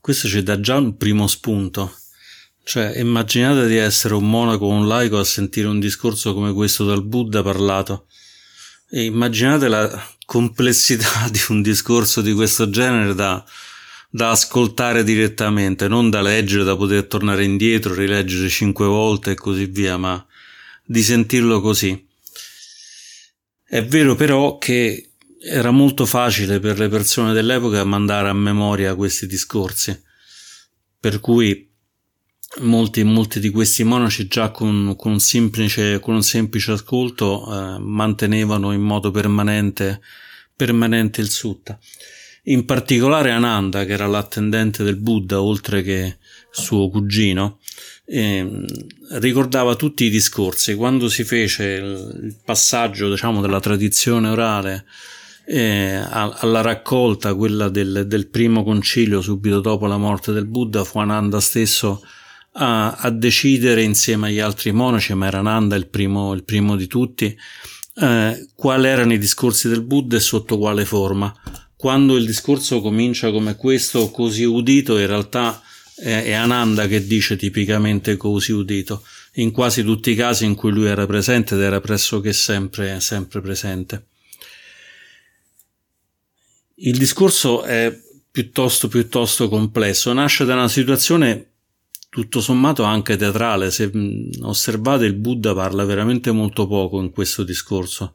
questo 0.00 0.28
ci 0.28 0.42
dà 0.42 0.60
già 0.60 0.76
un 0.76 0.96
primo 0.96 1.26
spunto. 1.26 1.96
Cioè, 2.62 2.98
immaginate 2.98 3.66
di 3.66 3.76
essere 3.76 4.14
un 4.14 4.28
monaco 4.28 4.66
o 4.66 4.70
un 4.70 4.86
laico 4.86 5.18
a 5.18 5.24
sentire 5.24 5.66
un 5.66 5.80
discorso 5.80 6.34
come 6.34 6.52
questo 6.52 6.84
dal 6.84 7.04
Buddha 7.04 7.42
parlato. 7.42 8.06
E 8.90 9.04
immaginate 9.04 9.68
la 9.68 10.06
complessità 10.24 11.28
di 11.30 11.40
un 11.48 11.62
discorso 11.62 12.20
di 12.20 12.32
questo 12.32 12.70
genere 12.70 13.14
da, 13.14 13.44
da 14.08 14.30
ascoltare 14.30 15.04
direttamente, 15.04 15.88
non 15.88 16.10
da 16.10 16.22
leggere, 16.22 16.64
da 16.64 16.76
poter 16.76 17.04
tornare 17.04 17.44
indietro, 17.44 17.94
rileggere 17.94 18.48
cinque 18.48 18.86
volte 18.86 19.32
e 19.32 19.34
così 19.34 19.66
via, 19.66 19.96
ma 19.96 20.24
di 20.84 21.02
sentirlo 21.02 21.60
così. 21.60 22.06
È 23.64 23.84
vero 23.84 24.16
però 24.16 24.58
che 24.58 25.09
era 25.42 25.70
molto 25.70 26.04
facile 26.04 26.60
per 26.60 26.78
le 26.78 26.88
persone 26.88 27.32
dell'epoca 27.32 27.82
mandare 27.84 28.28
a 28.28 28.34
memoria 28.34 28.94
questi 28.94 29.26
discorsi, 29.26 29.98
per 30.98 31.18
cui 31.20 31.68
molti, 32.58 33.02
molti 33.04 33.40
di 33.40 33.48
questi 33.48 33.82
monaci 33.82 34.26
già 34.26 34.50
con, 34.50 34.94
con, 34.96 35.12
un, 35.12 35.20
semplice, 35.20 35.98
con 35.98 36.14
un 36.14 36.22
semplice 36.22 36.72
ascolto 36.72 37.46
eh, 37.46 37.78
mantenevano 37.78 38.72
in 38.72 38.82
modo 38.82 39.10
permanente, 39.10 40.02
permanente 40.54 41.22
il 41.22 41.30
sutta. 41.30 41.78
In 42.44 42.66
particolare 42.66 43.30
Ananda, 43.30 43.84
che 43.84 43.92
era 43.92 44.06
l'attendente 44.06 44.82
del 44.82 44.96
Buddha, 44.96 45.40
oltre 45.40 45.82
che 45.82 46.18
suo 46.50 46.88
cugino, 46.90 47.60
eh, 48.04 48.64
ricordava 49.12 49.74
tutti 49.74 50.04
i 50.04 50.10
discorsi. 50.10 50.74
Quando 50.74 51.08
si 51.08 51.22
fece 51.24 51.64
il 51.64 52.36
passaggio, 52.44 53.10
diciamo, 53.10 53.40
dalla 53.40 53.60
tradizione 53.60 54.28
orale 54.28 54.84
eh, 55.52 56.00
alla 56.08 56.60
raccolta, 56.60 57.34
quella 57.34 57.68
del, 57.68 58.04
del, 58.06 58.28
primo 58.28 58.62
concilio 58.62 59.20
subito 59.20 59.60
dopo 59.60 59.86
la 59.86 59.96
morte 59.96 60.30
del 60.30 60.46
Buddha, 60.46 60.84
fu 60.84 61.00
Ananda 61.00 61.40
stesso 61.40 62.04
a, 62.52 62.92
a 62.92 63.10
decidere 63.10 63.82
insieme 63.82 64.28
agli 64.28 64.38
altri 64.38 64.70
monaci, 64.70 65.12
ma 65.14 65.26
era 65.26 65.40
Ananda 65.40 65.74
il 65.74 65.88
primo, 65.88 66.32
il 66.34 66.44
primo 66.44 66.76
di 66.76 66.86
tutti, 66.86 67.36
eh, 67.96 68.46
quali 68.54 68.86
erano 68.86 69.12
i 69.12 69.18
discorsi 69.18 69.68
del 69.68 69.82
Buddha 69.82 70.16
e 70.16 70.20
sotto 70.20 70.56
quale 70.56 70.84
forma. 70.84 71.34
Quando 71.74 72.16
il 72.16 72.26
discorso 72.26 72.80
comincia 72.80 73.32
come 73.32 73.56
questo, 73.56 74.08
così 74.12 74.44
udito, 74.44 74.98
in 74.98 75.06
realtà 75.08 75.60
è 75.96 76.32
Ananda 76.32 76.86
che 76.86 77.04
dice 77.04 77.34
tipicamente 77.34 78.16
così 78.16 78.52
udito, 78.52 79.02
in 79.34 79.50
quasi 79.50 79.82
tutti 79.82 80.12
i 80.12 80.14
casi 80.14 80.44
in 80.44 80.54
cui 80.54 80.70
lui 80.70 80.86
era 80.86 81.06
presente 81.06 81.56
ed 81.56 81.60
era 81.60 81.80
pressoché 81.80 82.32
sempre, 82.32 83.00
sempre 83.00 83.40
presente. 83.40 84.09
Il 86.82 86.96
discorso 86.96 87.62
è 87.62 87.94
piuttosto, 88.30 88.88
piuttosto 88.88 89.48
complesso, 89.48 90.12
nasce 90.12 90.44
da 90.44 90.54
una 90.54 90.68
situazione 90.68 91.50
tutto 92.08 92.40
sommato 92.40 92.84
anche 92.84 93.16
teatrale. 93.16 93.70
Se 93.70 93.90
osservate, 94.40 95.04
il 95.04 95.14
Buddha 95.14 95.54
parla 95.54 95.84
veramente 95.84 96.30
molto 96.30 96.66
poco 96.66 97.00
in 97.00 97.10
questo 97.10 97.42
discorso. 97.42 98.14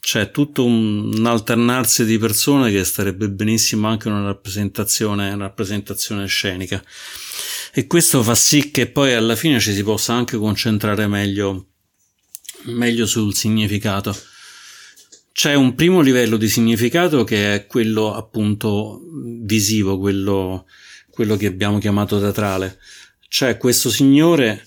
C'è 0.00 0.30
tutto 0.30 0.64
un, 0.64 1.24
alternarsi 1.24 2.04
di 2.04 2.18
persone 2.18 2.70
che 2.70 2.84
starebbe 2.84 3.30
benissimo 3.30 3.88
anche 3.88 4.08
una 4.08 4.22
rappresentazione, 4.22 5.32
una 5.32 5.46
rappresentazione 5.46 6.26
scenica. 6.26 6.82
E 7.72 7.86
questo 7.86 8.22
fa 8.22 8.34
sì 8.34 8.70
che 8.70 8.86
poi 8.86 9.14
alla 9.14 9.34
fine 9.34 9.58
ci 9.60 9.72
si 9.72 9.82
possa 9.82 10.12
anche 10.12 10.36
concentrare 10.36 11.06
meglio, 11.06 11.68
meglio 12.64 13.06
sul 13.06 13.34
significato. 13.34 14.14
C'è 15.34 15.54
un 15.54 15.74
primo 15.74 16.00
livello 16.00 16.36
di 16.36 16.48
significato 16.48 17.24
che 17.24 17.54
è 17.54 17.66
quello 17.66 18.14
appunto 18.14 19.02
visivo, 19.42 19.98
quello, 19.98 20.66
quello 21.10 21.36
che 21.36 21.46
abbiamo 21.46 21.78
chiamato 21.78 22.20
teatrale 22.20 22.78
c'è 23.34 23.56
questo 23.56 23.90
signore 23.90 24.64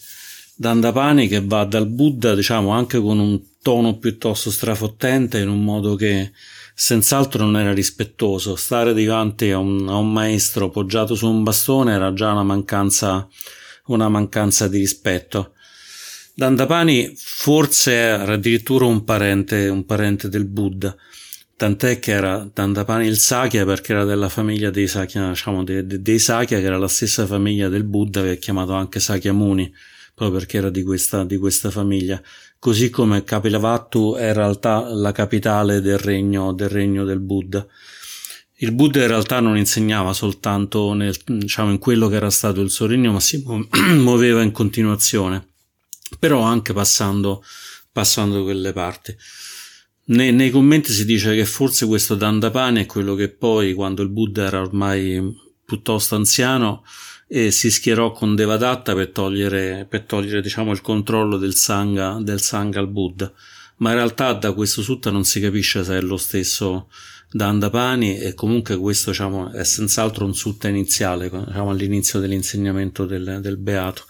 Dandapani 0.53 1.29
che 1.29 1.41
va 1.41 1.63
dal 1.63 1.87
Buddha, 1.87 2.35
diciamo, 2.35 2.71
anche 2.71 2.99
con 2.99 3.17
un 3.17 3.41
tono 3.61 3.97
piuttosto 3.97 4.51
strafottente, 4.51 5.39
in 5.39 5.47
un 5.47 5.63
modo 5.63 5.95
che 5.95 6.33
senz'altro 6.73 7.45
non 7.45 7.55
era 7.61 7.71
rispettoso. 7.71 8.57
Stare 8.57 8.93
davanti 8.93 9.51
a 9.51 9.57
un, 9.57 9.87
a 9.87 9.95
un 9.95 10.11
maestro 10.11 10.69
poggiato 10.69 11.15
su 11.15 11.29
un 11.29 11.43
bastone 11.43 11.93
era 11.93 12.11
già 12.11 12.33
una 12.33 12.43
mancanza, 12.43 13.25
una 13.85 14.09
mancanza 14.09 14.67
di 14.67 14.79
rispetto. 14.79 15.53
Dandapani 16.39 17.13
forse 17.15 17.93
era 17.93 18.33
addirittura 18.33 18.85
un 18.85 19.03
parente, 19.03 19.69
un 19.69 19.85
parente 19.87 20.29
del 20.29 20.45
Buddha. 20.45 20.95
Tant'è 21.55 21.97
che 21.97 22.11
era 22.11 22.47
Dandapani 22.53 23.07
il 23.07 23.17
Sakya 23.17 23.65
perché 23.65 23.93
era 23.93 24.03
della 24.03 24.29
famiglia 24.29 24.69
dei 24.69 24.87
Sakya, 24.87 25.29
diciamo 25.29 25.63
dei, 25.63 25.83
dei 25.83 26.19
Sakya 26.19 26.59
che 26.59 26.65
era 26.65 26.77
la 26.77 26.87
stessa 26.87 27.25
famiglia 27.25 27.69
del 27.69 27.85
Buddha 27.85 28.21
che 28.21 28.33
è 28.33 28.37
chiamato 28.37 28.73
anche 28.73 28.99
Sakyamuni 28.99 29.73
proprio 30.13 30.37
perché 30.37 30.57
era 30.57 30.69
di 30.69 30.83
questa, 30.83 31.23
di 31.23 31.37
questa 31.37 31.71
famiglia. 31.71 32.21
Così 32.59 32.91
come 32.91 33.23
Kapilavattu 33.23 34.13
è 34.13 34.27
in 34.27 34.33
realtà 34.33 34.93
la 34.93 35.11
capitale 35.11 35.81
del 35.81 35.97
regno 35.97 36.53
del, 36.53 36.69
regno 36.69 37.03
del 37.03 37.19
Buddha. 37.19 37.65
Il 38.57 38.73
Buddha 38.73 39.01
in 39.01 39.07
realtà 39.07 39.39
non 39.39 39.57
insegnava 39.57 40.13
soltanto 40.13 40.93
nel, 40.93 41.17
diciamo, 41.25 41.71
in 41.71 41.79
quello 41.79 42.07
che 42.07 42.15
era 42.17 42.29
stato 42.29 42.61
il 42.61 42.69
suo 42.69 42.85
regno 42.85 43.11
ma 43.11 43.19
si 43.19 43.43
muoveva 43.97 44.43
in 44.43 44.51
continuazione 44.51 45.47
però 46.17 46.41
anche 46.41 46.73
passando 46.73 47.43
passando 47.91 48.43
quelle 48.43 48.73
parti 48.73 49.15
nei, 50.09 50.31
nei, 50.31 50.51
commenti 50.51 50.93
si 50.93 51.03
dice 51.03 51.35
che 51.35 51.45
forse 51.45 51.85
questo 51.85 52.15
Dandapani 52.15 52.83
è 52.83 52.85
quello 52.85 53.13
che 53.15 53.27
poi, 53.29 53.73
quando 53.73 54.01
il 54.03 54.09
Buddha 54.09 54.45
era 54.45 54.61
ormai 54.61 55.21
piuttosto 55.65 56.15
anziano, 56.15 56.85
eh, 57.27 57.51
si 57.51 57.69
schierò 57.69 58.11
con 58.13 58.33
Devadatta 58.33 58.95
per 58.95 59.09
togliere, 59.09 59.85
per 59.89 60.03
togliere 60.03 60.41
diciamo, 60.41 60.71
il 60.71 60.79
controllo 60.79 61.37
del 61.37 61.55
Sangha, 61.55 62.19
del 62.21 62.39
Sangha 62.41 62.79
al 62.79 62.87
Buddha. 62.87 63.31
Ma 63.79 63.89
in 63.89 63.95
realtà 63.97 64.31
da 64.31 64.53
questo 64.53 64.81
sutta 64.81 65.11
non 65.11 65.25
si 65.25 65.41
capisce 65.41 65.83
se 65.83 65.97
è 65.97 66.01
lo 66.01 66.17
stesso 66.17 66.89
Dandapani 67.29 68.17
e 68.17 68.33
comunque 68.33 68.77
questo 68.77 69.09
diciamo, 69.11 69.51
è 69.51 69.65
senz'altro 69.65 70.23
un 70.23 70.33
sutta 70.33 70.69
iniziale, 70.69 71.29
diciamo, 71.29 71.69
all'inizio 71.69 72.21
dell'insegnamento 72.21 73.05
del, 73.05 73.39
del 73.41 73.57
Beato. 73.57 74.05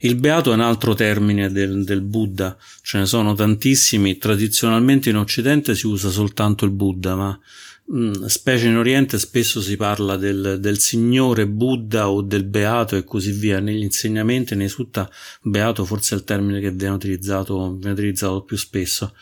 Il 0.00 0.16
beato 0.16 0.50
è 0.50 0.54
un 0.54 0.60
altro 0.60 0.94
termine 0.94 1.50
del, 1.50 1.84
del, 1.84 2.02
Buddha, 2.02 2.56
ce 2.82 2.98
ne 2.98 3.06
sono 3.06 3.34
tantissimi, 3.34 4.18
tradizionalmente 4.18 5.08
in 5.08 5.16
Occidente 5.16 5.74
si 5.74 5.86
usa 5.86 6.10
soltanto 6.10 6.64
il 6.64 6.70
Buddha, 6.70 7.14
ma 7.14 7.40
mh, 7.86 7.98
mm, 7.98 8.24
specie 8.26 8.66
in 8.66 8.76
Oriente 8.76 9.18
spesso 9.18 9.62
si 9.62 9.76
parla 9.76 10.16
del, 10.16 10.58
del, 10.60 10.78
Signore 10.78 11.46
Buddha 11.46 12.10
o 12.10 12.20
del 12.20 12.44
beato 12.44 12.96
e 12.96 13.04
così 13.04 13.32
via. 13.32 13.58
Negli 13.58 13.82
insegnamenti, 13.82 14.54
nei 14.54 14.68
sutta, 14.68 15.10
beato 15.40 15.84
forse 15.84 16.14
è 16.14 16.18
il 16.18 16.24
termine 16.24 16.60
che 16.60 16.72
viene 16.72 16.94
utilizzato, 16.94 17.74
viene 17.76 17.92
utilizzato 17.92 18.42
più 18.42 18.56
spesso. 18.56 19.14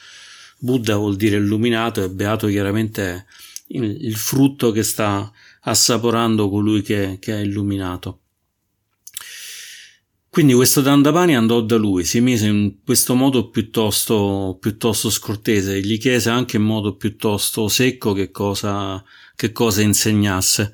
Buddha 0.59 0.97
vuol 0.97 1.17
dire 1.17 1.37
illuminato 1.37 2.03
e 2.03 2.11
beato 2.11 2.49
chiaramente 2.49 3.03
è 3.03 3.25
il, 3.69 4.05
il 4.07 4.17
frutto 4.17 4.71
che 4.73 4.83
sta 4.83 5.31
assaporando 5.63 6.49
colui 6.49 6.83
che, 6.83 7.19
che 7.21 7.35
è 7.35 7.41
illuminato. 7.41 8.21
Quindi 10.35 10.53
questo 10.55 10.81
Dandapani 10.81 11.37
andò 11.37 11.61
da 11.61 11.77
lui, 11.77 12.03
si 12.03 12.21
mise 12.21 12.49
in 12.49 12.79
questo 12.85 13.15
modo 13.15 13.51
piuttosto, 13.51 14.59
piuttosto 14.59 15.09
scortese, 15.09 15.81
gli 15.81 15.97
chiese 15.97 16.29
anche 16.29 16.57
in 16.57 16.65
modo 16.65 16.97
piuttosto 16.97 17.69
secco 17.69 18.13
che 18.13 18.33
cosa, 18.33 19.01
che 19.37 19.53
cosa 19.53 19.83
insegnasse. 19.83 20.73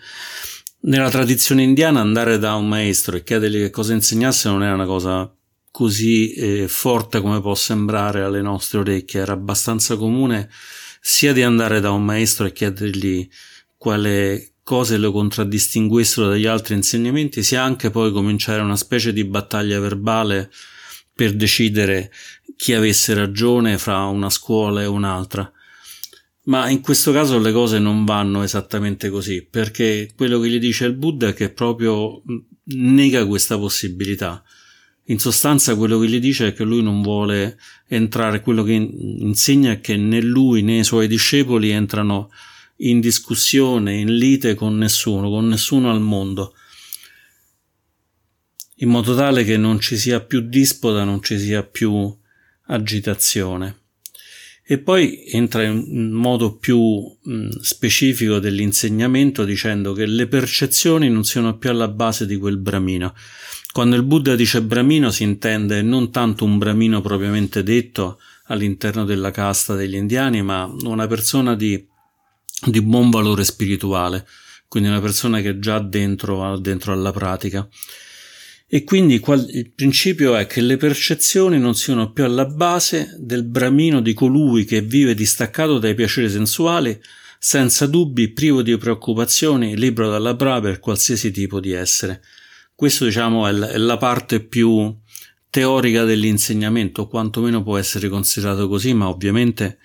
Nella 0.85 1.11
tradizione 1.11 1.63
indiana 1.63 2.01
andare 2.01 2.39
da 2.39 2.55
un 2.55 2.69
maestro 2.69 3.19
e 3.19 3.23
chiedergli 3.23 3.59
che 3.59 3.69
cosa 3.69 3.93
insegnasse 3.93 4.49
non 4.49 4.63
era 4.63 4.73
una 4.73 4.87
cosa 4.87 5.31
così 5.71 6.33
eh, 6.33 6.67
forte 6.67 7.21
come 7.21 7.43
può 7.43 7.55
sembrare 7.55 8.23
alle 8.23 8.41
nostre 8.41 8.79
orecchie, 8.79 9.21
era 9.21 9.35
abbastanza 9.35 9.99
comune 9.99 10.49
sia 11.03 11.35
di 11.35 11.43
andare 11.43 11.81
da 11.81 11.91
un 11.91 12.03
maestro 12.03 12.47
e 12.47 12.53
chiedergli 12.53 13.29
quale, 13.77 14.50
cose 14.71 14.99
lo 14.99 15.11
contraddistinguessero 15.11 16.29
dagli 16.29 16.47
altri 16.47 16.77
insegnamenti, 16.77 17.43
sia 17.43 17.61
anche 17.61 17.91
poi 17.91 18.13
cominciare 18.13 18.63
una 18.63 18.77
specie 18.77 19.13
di 19.13 19.25
battaglia 19.25 19.81
verbale 19.81 20.49
per 21.13 21.35
decidere 21.35 22.13
chi 22.55 22.73
avesse 22.73 23.13
ragione 23.15 23.79
fra 23.79 24.05
una 24.05 24.31
scuola 24.31 24.81
e 24.81 24.87
un'altra. 24.87 25.51
Ma 26.45 26.69
in 26.69 26.83
questo 26.83 27.11
caso 27.11 27.41
le 27.41 27.51
cose 27.51 27.81
non 27.81 28.05
vanno 28.05 28.45
esattamente 28.45 29.11
così, 29.11 29.45
perché 29.45 30.13
quello 30.15 30.39
che 30.39 30.49
gli 30.49 30.61
dice 30.61 30.85
il 30.85 30.95
Buddha 30.95 31.27
è 31.27 31.35
che 31.35 31.51
proprio 31.51 32.23
nega 32.67 33.27
questa 33.27 33.59
possibilità. 33.59 34.41
In 35.07 35.19
sostanza 35.19 35.75
quello 35.75 35.99
che 35.99 36.07
gli 36.07 36.21
dice 36.21 36.47
è 36.47 36.53
che 36.53 36.63
lui 36.63 36.81
non 36.81 37.03
vuole 37.03 37.59
entrare, 37.89 38.41
quello 38.41 38.63
che 38.63 38.75
insegna 38.75 39.73
è 39.73 39.81
che 39.81 39.97
né 39.97 40.21
lui 40.21 40.63
né 40.63 40.79
i 40.79 40.85
suoi 40.85 41.09
discepoli 41.09 41.71
entrano 41.71 42.31
in 42.81 43.01
discussione, 43.01 43.97
in 43.97 44.15
lite 44.17 44.55
con 44.55 44.77
nessuno, 44.77 45.29
con 45.29 45.49
nessuno 45.49 45.91
al 45.91 46.01
mondo, 46.01 46.55
in 48.77 48.89
modo 48.89 49.15
tale 49.15 49.45
che 49.45 49.57
non 49.57 49.81
ci 49.81 49.97
sia 49.97 50.21
più 50.21 50.41
dispota, 50.41 51.05
non 51.05 51.23
ci 51.23 51.39
sia 51.39 51.63
più 51.63 52.17
agitazione. 52.67 53.77
E 54.71 54.79
poi 54.79 55.25
entra 55.27 55.65
in 55.65 56.13
modo 56.13 56.57
più 56.57 57.03
specifico 57.61 58.39
dell'insegnamento 58.39 59.45
dicendo 59.45 59.93
che 59.93 60.07
le 60.07 60.29
percezioni 60.29 61.11
non 61.11 61.25
siano 61.25 61.59
più 61.59 61.71
alla 61.71 61.89
base 61.89 62.25
di 62.25 62.37
quel 62.37 62.57
bramino. 62.57 63.13
Quando 63.73 63.97
il 63.97 64.05
Buddha 64.05 64.37
dice 64.37 64.63
bramino 64.63 65.11
si 65.11 65.25
intende 65.25 65.83
non 65.83 66.13
tanto 66.13 66.45
un 66.45 66.57
bramino 66.57 67.01
propriamente 67.01 67.65
detto 67.65 68.21
all'interno 68.45 69.05
della 69.05 69.33
casta 69.33 69.75
degli 69.75 69.97
indiani, 69.97 70.41
ma 70.43 70.73
una 70.83 71.09
persona 71.09 71.57
di, 71.57 71.85
di 72.65 72.83
buon 72.83 73.11
valore 73.11 73.45
spirituale, 73.45 74.27
quindi 74.69 74.89
una 74.89 75.01
persona 75.01 75.41
che 75.41 75.51
è 75.51 75.59
già 75.59 75.79
dentro, 75.79 76.59
dentro 76.59 76.93
alla 76.93 77.13
pratica. 77.13 77.69
E 78.73 78.85
quindi 78.85 79.21
il 79.25 79.73
principio 79.75 80.37
è 80.37 80.47
che 80.47 80.61
le 80.61 80.77
percezioni 80.77 81.59
non 81.59 81.75
siano 81.75 82.13
più 82.13 82.23
alla 82.25 82.47
base 82.47 83.17
del 83.19 83.45
bramino 83.45 84.01
di 84.01 84.15
colui 84.15 84.65
che 84.65 84.81
vive 84.81 85.15
distaccato 85.15 85.79
dai 85.79 85.95
piaceri 85.95 86.31
sensuali, 86.31 87.01
senza 87.37 87.87
dubbi, 87.87 88.33
privo 88.33 88.63
di 88.63 88.77
preoccupazioni, 88.77 89.77
libero 89.77 90.11
dalla 90.11 90.35
brava 90.35 90.61
per 90.61 90.79
qualsiasi 90.79 91.33
tipo 91.33 91.59
di 91.59 91.73
essere. 91.73 92.23
Questo, 92.75 93.07
diciamo, 93.07 93.49
è 93.49 93.77
la 93.77 93.97
parte 93.97 94.41
più 94.45 94.97
teorica 95.51 96.05
dell'insegnamento, 96.05 97.09
quantomeno 97.09 97.65
può 97.65 97.77
essere 97.77 98.09
considerato 98.09 98.69
così, 98.69 98.95
ma 98.95 99.09
ovviamente 99.09 99.79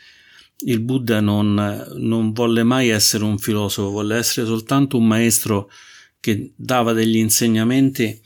il 0.59 0.79
Buddha 0.79 1.19
non, 1.19 1.87
non 1.95 2.31
volle 2.31 2.63
mai 2.63 2.89
essere 2.89 3.23
un 3.23 3.37
filosofo, 3.37 3.89
volle 3.89 4.17
essere 4.17 4.45
soltanto 4.45 4.97
un 4.97 5.07
maestro 5.07 5.69
che 6.19 6.53
dava 6.55 6.93
degli 6.93 7.17
insegnamenti 7.17 8.19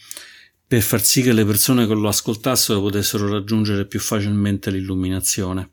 per 0.65 0.81
far 0.81 1.01
sì 1.03 1.21
che 1.21 1.33
le 1.33 1.45
persone 1.45 1.87
che 1.87 1.93
lo 1.93 2.07
ascoltassero 2.07 2.79
potessero 2.79 3.27
raggiungere 3.27 3.87
più 3.87 3.99
facilmente 3.99 4.69
l'illuminazione. 4.69 5.71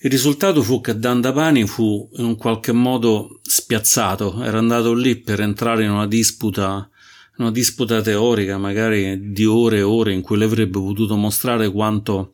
Il 0.00 0.10
risultato 0.10 0.64
fu 0.64 0.80
che 0.80 0.98
Dandapani 0.98 1.64
fu 1.68 2.10
in 2.16 2.24
un 2.24 2.36
qualche 2.36 2.72
modo 2.72 3.38
spiazzato, 3.42 4.42
era 4.42 4.58
andato 4.58 4.92
lì 4.92 5.14
per 5.14 5.40
entrare 5.40 5.84
in 5.84 5.90
una 5.90 6.08
disputa, 6.08 6.90
una 7.36 7.52
disputa 7.52 8.02
teorica, 8.02 8.58
magari 8.58 9.30
di 9.30 9.44
ore 9.44 9.78
e 9.78 9.82
ore, 9.82 10.12
in 10.12 10.20
cui 10.20 10.36
le 10.36 10.46
avrebbe 10.46 10.80
potuto 10.80 11.14
mostrare 11.14 11.70
quanto 11.70 12.32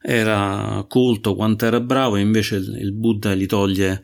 era 0.00 0.84
colto, 0.88 1.34
quanto 1.34 1.66
era 1.66 1.80
bravo, 1.80 2.16
e 2.16 2.20
invece 2.20 2.56
il 2.56 2.92
Buddha 2.92 3.34
gli 3.34 3.46
toglie 3.46 4.02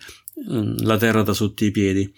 mm, 0.51 0.79
la 0.79 0.97
terra 0.97 1.23
da 1.23 1.33
sotto 1.33 1.65
i 1.65 1.71
piedi 1.71 2.13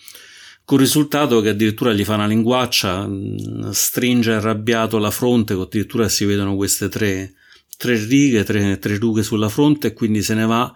con 0.67 0.79
il 0.81 0.85
risultato 0.85 1.41
che 1.41 1.51
addirittura 1.51 1.93
gli 1.93 2.05
fa 2.05 2.15
una 2.15 2.27
linguaccia, 2.27 3.07
mm, 3.07 3.71
stringe 3.71 4.33
arrabbiato 4.33 4.99
la 4.99 5.13
fronte, 5.13 5.53
addirittura 5.53 6.09
si 6.09 6.25
vedono 6.25 6.57
queste 6.57 6.89
tre, 6.89 7.35
tre 7.79 8.05
righe, 8.05 8.43
tre, 8.43 8.77
tre 8.81 8.99
rughe 8.99 9.23
sulla 9.23 9.49
fronte 9.49 9.87
e 9.87 9.93
quindi 9.93 10.23
se 10.23 10.35
ne 10.35 10.45
va 10.45 10.75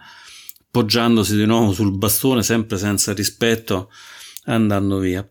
poggiandosi 0.70 1.34
di 1.34 1.44
nuovo 1.44 1.72
sul 1.72 1.98
bastone, 1.98 2.44
sempre 2.44 2.78
senza 2.78 3.12
rispetto, 3.12 3.90
andando 4.44 4.98
via. 4.98 5.28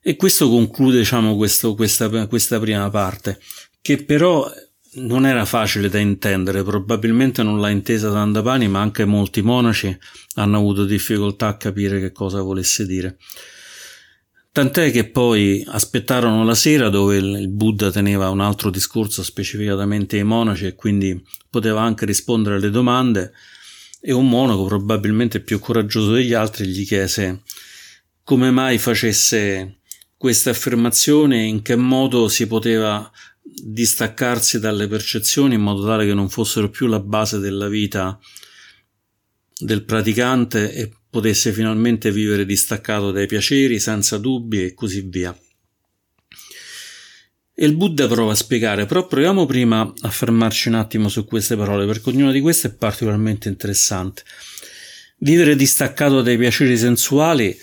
E 0.00 0.16
questo 0.16 0.48
conclude, 0.48 0.96
diciamo, 0.96 1.36
questo, 1.36 1.74
questa, 1.74 2.26
questa 2.26 2.58
prima 2.58 2.88
parte, 2.88 3.38
che 3.82 4.02
però 4.02 4.50
non 4.94 5.24
era 5.26 5.44
facile 5.44 5.88
da 5.88 5.98
intendere, 5.98 6.62
probabilmente 6.62 7.42
non 7.42 7.60
l'ha 7.60 7.70
intesa 7.70 8.10
Dandapani, 8.10 8.68
ma 8.68 8.80
anche 8.80 9.04
molti 9.04 9.40
monaci 9.40 9.96
hanno 10.34 10.58
avuto 10.58 10.84
difficoltà 10.84 11.48
a 11.48 11.56
capire 11.56 11.98
che 12.00 12.12
cosa 12.12 12.42
volesse 12.42 12.86
dire. 12.86 13.16
Tant'è 14.52 14.90
che 14.90 15.08
poi 15.08 15.64
aspettarono 15.66 16.44
la 16.44 16.54
sera 16.54 16.90
dove 16.90 17.16
il 17.16 17.48
Buddha 17.48 17.90
teneva 17.90 18.28
un 18.28 18.40
altro 18.40 18.68
discorso 18.68 19.22
specificatamente 19.22 20.18
ai 20.18 20.24
monaci 20.24 20.66
e 20.66 20.74
quindi 20.74 21.18
poteva 21.48 21.80
anche 21.80 22.04
rispondere 22.04 22.56
alle 22.56 22.68
domande 22.68 23.32
e 23.98 24.12
un 24.12 24.28
monaco, 24.28 24.66
probabilmente 24.66 25.40
più 25.40 25.58
coraggioso 25.58 26.12
degli 26.12 26.34
altri, 26.34 26.66
gli 26.66 26.84
chiese 26.84 27.42
come 28.24 28.50
mai 28.50 28.76
facesse 28.76 29.78
questa 30.16 30.50
affermazione 30.50 31.42
e 31.42 31.46
in 31.46 31.62
che 31.62 31.74
modo 31.74 32.28
si 32.28 32.46
poteva 32.46 33.10
distaccarsi 33.54 34.58
dalle 34.58 34.88
percezioni 34.88 35.54
in 35.54 35.60
modo 35.60 35.84
tale 35.86 36.06
che 36.06 36.14
non 36.14 36.28
fossero 36.28 36.70
più 36.70 36.86
la 36.86 37.00
base 37.00 37.38
della 37.38 37.68
vita 37.68 38.18
del 39.58 39.84
praticante 39.84 40.72
e 40.72 40.92
potesse 41.08 41.52
finalmente 41.52 42.10
vivere 42.10 42.46
distaccato 42.46 43.10
dai 43.10 43.26
piaceri, 43.26 43.78
senza 43.78 44.18
dubbi 44.18 44.64
e 44.64 44.74
così 44.74 45.02
via. 45.02 45.36
E 47.54 47.66
il 47.66 47.76
Buddha 47.76 48.08
prova 48.08 48.32
a 48.32 48.34
spiegare, 48.34 48.86
però 48.86 49.06
proviamo 49.06 49.44
prima 49.44 49.92
a 50.00 50.10
fermarci 50.10 50.68
un 50.68 50.74
attimo 50.74 51.08
su 51.08 51.26
queste 51.26 51.54
parole, 51.54 51.84
perché 51.86 52.08
ognuna 52.08 52.32
di 52.32 52.40
queste 52.40 52.68
è 52.68 52.74
particolarmente 52.74 53.48
interessante. 53.48 54.22
Vivere 55.18 55.54
distaccato 55.54 56.22
dai 56.22 56.38
piaceri 56.38 56.76
sensuali 56.78 57.56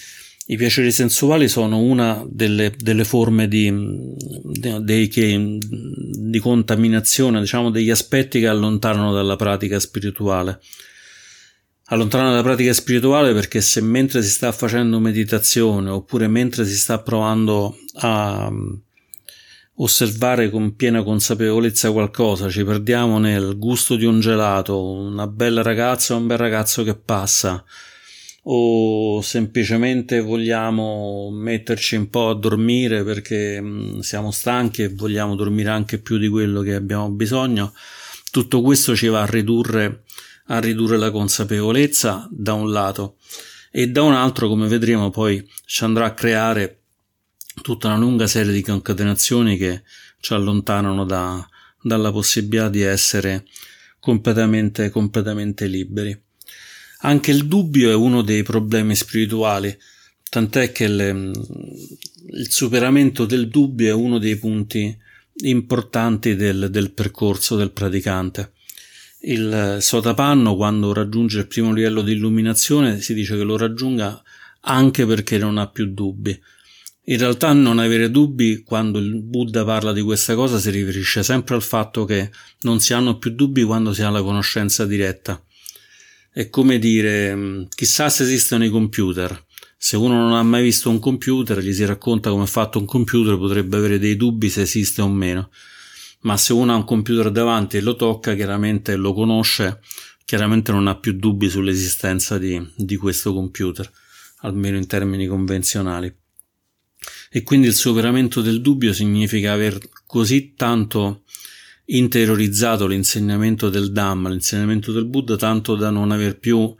i 0.51 0.57
piaceri 0.57 0.91
sensuali 0.91 1.47
sono 1.47 1.77
una 1.77 2.25
delle, 2.27 2.73
delle 2.75 3.03
forme 3.03 3.47
di, 3.47 3.71
di, 3.71 4.83
di, 4.83 5.59
di, 5.59 6.39
contaminazione, 6.39 7.39
diciamo 7.39 7.69
degli 7.69 7.91
aspetti 7.91 8.39
che 8.39 8.47
allontanano 8.47 9.13
dalla 9.13 9.35
pratica 9.35 9.79
spirituale. 9.79 10.59
Allontanano 11.91 12.31
dalla 12.31 12.41
pratica 12.41 12.73
spirituale 12.73 13.31
perché 13.33 13.61
se 13.61 13.81
mentre 13.81 14.23
si 14.23 14.29
sta 14.29 14.51
facendo 14.51 14.99
meditazione 14.99 15.91
oppure 15.91 16.27
mentre 16.27 16.65
si 16.65 16.75
sta 16.75 16.99
provando 16.99 17.77
a 17.97 18.51
osservare 19.75 20.49
con 20.49 20.75
piena 20.75 21.03
consapevolezza 21.03 21.91
qualcosa, 21.91 22.49
ci 22.49 22.63
perdiamo 22.63 23.19
nel 23.19 23.55
gusto 23.59 23.95
di 23.95 24.05
un 24.05 24.19
gelato, 24.19 24.83
una 24.83 25.27
bella 25.27 25.61
ragazza 25.61 26.15
o 26.15 26.17
un 26.17 26.25
bel 26.25 26.39
ragazzo 26.39 26.83
che 26.83 26.95
passa, 26.95 27.63
o 28.51 29.21
semplicemente 29.21 30.21
vogliamo 30.21 31.29
metterci 31.31 31.95
un 31.95 32.09
po' 32.09 32.29
a 32.29 32.35
dormire 32.35 33.03
perché 33.03 33.61
mm, 33.61 33.99
siamo 33.99 34.31
stanchi 34.31 34.83
e 34.83 34.89
vogliamo 34.89 35.35
dormire 35.35 35.69
anche 35.69 35.99
più 35.99 36.17
di 36.17 36.27
quello 36.27 36.61
che 36.61 36.73
abbiamo 36.73 37.11
bisogno, 37.11 37.73
tutto 38.31 38.61
questo 38.61 38.95
ci 38.95 39.07
va 39.07 39.21
a 39.21 39.25
ridurre, 39.27 40.03
a 40.47 40.59
ridurre 40.59 40.97
la 40.97 41.11
consapevolezza 41.11 42.27
da 42.31 42.53
un 42.53 42.71
lato 42.71 43.17
e 43.71 43.87
da 43.87 44.01
un 44.01 44.13
altro, 44.13 44.47
come 44.47 44.67
vedremo, 44.67 45.11
poi 45.11 45.47
ci 45.65 45.83
andrà 45.83 46.05
a 46.05 46.13
creare 46.13 46.79
tutta 47.61 47.87
una 47.87 47.97
lunga 47.97 48.25
serie 48.25 48.51
di 48.51 48.63
concatenazioni 48.63 49.57
che 49.57 49.83
ci 50.19 50.33
allontanano 50.33 51.05
da, 51.05 51.47
dalla 51.83 52.11
possibilità 52.11 52.67
di 52.67 52.81
essere 52.81 53.45
completamente, 53.99 54.89
completamente 54.89 55.67
liberi. 55.67 56.19
Anche 57.01 57.31
il 57.31 57.47
dubbio 57.47 57.89
è 57.89 57.95
uno 57.95 58.21
dei 58.21 58.43
problemi 58.43 58.95
spirituali, 58.95 59.75
tant'è 60.29 60.71
che 60.71 60.87
le, 60.87 61.31
il 62.31 62.51
superamento 62.51 63.25
del 63.25 63.47
dubbio 63.47 63.87
è 63.87 63.93
uno 63.93 64.17
dei 64.17 64.35
punti 64.35 64.97
importanti 65.43 66.35
del, 66.35 66.69
del 66.69 66.91
percorso 66.91 67.55
del 67.55 67.71
praticante. 67.71 68.51
Il 69.21 69.77
sotapanno, 69.79 70.55
quando 70.55 70.93
raggiunge 70.93 71.39
il 71.39 71.47
primo 71.47 71.73
livello 71.73 72.01
di 72.01 72.13
illuminazione, 72.13 72.99
si 73.01 73.13
dice 73.13 73.35
che 73.37 73.43
lo 73.43 73.57
raggiunga 73.57 74.21
anche 74.61 75.05
perché 75.05 75.37
non 75.37 75.57
ha 75.57 75.67
più 75.67 75.93
dubbi. 75.93 76.37
In 77.09 77.17
realtà 77.17 77.51
non 77.53 77.79
avere 77.79 78.11
dubbi 78.11 78.61
quando 78.63 78.99
il 78.99 79.21
Buddha 79.21 79.63
parla 79.63 79.93
di 79.93 80.01
questa 80.01 80.35
cosa 80.35 80.59
si 80.59 80.69
riferisce 80.69 81.23
sempre 81.23 81.55
al 81.55 81.63
fatto 81.63 82.05
che 82.05 82.29
non 82.61 82.79
si 82.79 82.93
hanno 82.93 83.17
più 83.17 83.31
dubbi 83.31 83.63
quando 83.63 83.93
si 83.93 84.03
ha 84.03 84.09
la 84.09 84.21
conoscenza 84.21 84.85
diretta. 84.85 85.41
È 86.31 86.49
come 86.49 86.77
dire, 86.77 87.35
mm, 87.35 87.63
chissà 87.75 88.09
se 88.09 88.23
esistono 88.23 88.63
i 88.63 88.69
computer. 88.69 89.45
Se 89.77 89.95
uno 89.95 90.15
non 90.15 90.33
ha 90.33 90.43
mai 90.43 90.61
visto 90.61 90.89
un 90.89 90.99
computer, 90.99 91.59
gli 91.59 91.73
si 91.73 91.85
racconta 91.85 92.29
come 92.29 92.43
è 92.43 92.47
fatto 92.47 92.79
un 92.79 92.85
computer, 92.85 93.37
potrebbe 93.37 93.77
avere 93.77 93.97
dei 93.97 94.15
dubbi 94.15 94.49
se 94.49 94.61
esiste 94.61 95.01
o 95.01 95.09
meno. 95.09 95.49
Ma 96.21 96.37
se 96.37 96.53
uno 96.53 96.73
ha 96.73 96.75
un 96.75 96.83
computer 96.83 97.31
davanti 97.31 97.77
e 97.77 97.81
lo 97.81 97.95
tocca, 97.95 98.35
chiaramente 98.35 98.95
lo 98.95 99.13
conosce, 99.13 99.79
chiaramente 100.25 100.71
non 100.71 100.87
ha 100.87 100.95
più 100.95 101.13
dubbi 101.13 101.49
sull'esistenza 101.49 102.37
di, 102.37 102.61
di 102.75 102.95
questo 102.97 103.33
computer, 103.33 103.89
almeno 104.41 104.77
in 104.77 104.85
termini 104.85 105.25
convenzionali. 105.25 106.13
E 107.31 107.43
quindi 107.43 107.67
il 107.67 107.73
superamento 107.73 108.41
del 108.41 108.61
dubbio 108.61 108.93
significa 108.93 109.53
aver 109.53 109.79
così 110.05 110.53
tanto 110.55 111.23
interiorizzato 111.91 112.87
l'insegnamento 112.87 113.69
del 113.69 113.91
Dhamma, 113.91 114.29
l'insegnamento 114.29 114.91
del 114.91 115.05
Buddha, 115.05 115.35
tanto 115.35 115.75
da 115.75 115.89
non 115.89 116.11
aver 116.11 116.37
più 116.37 116.75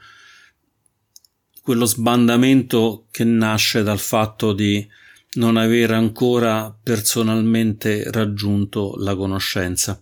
quello 1.62 1.86
sbandamento 1.86 3.08
che 3.12 3.24
nasce 3.24 3.84
dal 3.84 4.00
fatto 4.00 4.54
di 4.54 4.88
non 5.34 5.58
aver 5.58 5.92
ancora 5.92 6.76
personalmente 6.82 8.10
raggiunto 8.12 8.96
la 8.98 9.16
conoscenza. 9.16 10.02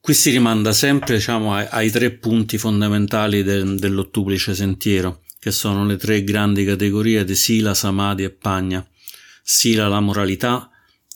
Qui 0.00 0.14
si 0.14 0.30
rimanda 0.30 0.72
sempre 0.72 1.16
diciamo, 1.16 1.54
ai, 1.54 1.66
ai 1.68 1.90
tre 1.90 2.10
punti 2.12 2.56
fondamentali 2.56 3.42
del, 3.42 3.78
dell'ottuplice 3.78 4.54
sentiero, 4.54 5.22
che 5.38 5.50
sono 5.50 5.84
le 5.84 5.98
tre 5.98 6.24
grandi 6.24 6.64
categorie 6.64 7.24
di 7.24 7.34
Sila, 7.34 7.74
Samadhi 7.74 8.24
e 8.24 8.30
Pagna. 8.30 8.86
Sila 9.42 9.88
la 9.88 10.00
moralità, 10.00 10.70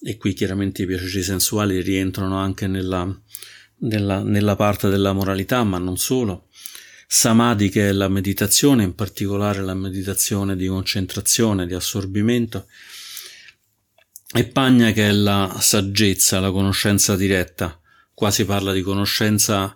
e 0.06 0.18
qui 0.18 0.34
chiaramente 0.34 0.82
i 0.82 0.86
piaceri 0.86 1.22
sensuali 1.22 1.80
rientrano 1.80 2.36
anche 2.36 2.66
nella, 2.66 3.08
della, 3.74 4.22
nella 4.22 4.54
parte 4.54 4.90
della 4.90 5.14
moralità, 5.14 5.64
ma 5.64 5.78
non 5.78 5.96
solo. 5.96 6.48
Samadhi 7.06 7.70
che 7.70 7.88
è 7.88 7.92
la 7.92 8.08
meditazione, 8.08 8.84
in 8.84 8.94
particolare 8.94 9.62
la 9.62 9.74
meditazione 9.74 10.56
di 10.56 10.66
concentrazione, 10.66 11.66
di 11.66 11.72
assorbimento, 11.72 12.66
e 14.34 14.44
Pagna 14.44 14.92
che 14.92 15.08
è 15.08 15.12
la 15.12 15.56
saggezza, 15.60 16.40
la 16.40 16.50
conoscenza 16.50 17.16
diretta. 17.16 17.80
Qua 18.12 18.30
si 18.30 18.44
parla 18.44 18.72
di 18.72 18.82
conoscenza 18.82 19.74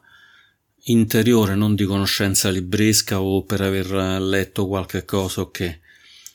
interiore, 0.85 1.55
non 1.55 1.75
di 1.75 1.85
conoscenza 1.85 2.51
libresca 2.51 3.21
o 3.21 3.45
per 3.45 3.63
aver 3.63 4.21
letto 4.21 4.67
qualche 4.67 5.05
cosa 5.05 5.43
o 5.43 5.51
che. 5.51 5.81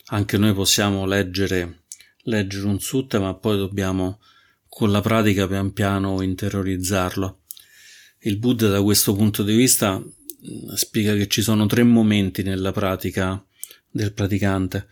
Anche 0.08 0.38
noi 0.38 0.54
possiamo 0.54 1.06
leggere, 1.06 1.83
leggere 2.24 2.66
un 2.66 2.80
sutta, 2.80 3.20
ma 3.20 3.34
poi 3.34 3.58
dobbiamo 3.58 4.20
con 4.68 4.92
la 4.92 5.02
pratica 5.02 5.48
pian 5.48 5.72
piano 5.74 6.22
interiorizzarlo. 6.22 7.42
Il 8.22 8.38
Buddha 8.38 8.70
da 8.70 8.82
questo 8.82 9.14
punto 9.14 9.44
di 9.44 9.56
vista 9.56 10.02
spiega 10.76 11.16
che 11.16 11.28
ci 11.28 11.42
sono 11.42 11.66
tre 11.66 11.84
momenti 11.84 12.44
nella 12.44 12.72
pratica 12.72 13.44
del 13.90 14.14
praticante, 14.14 14.88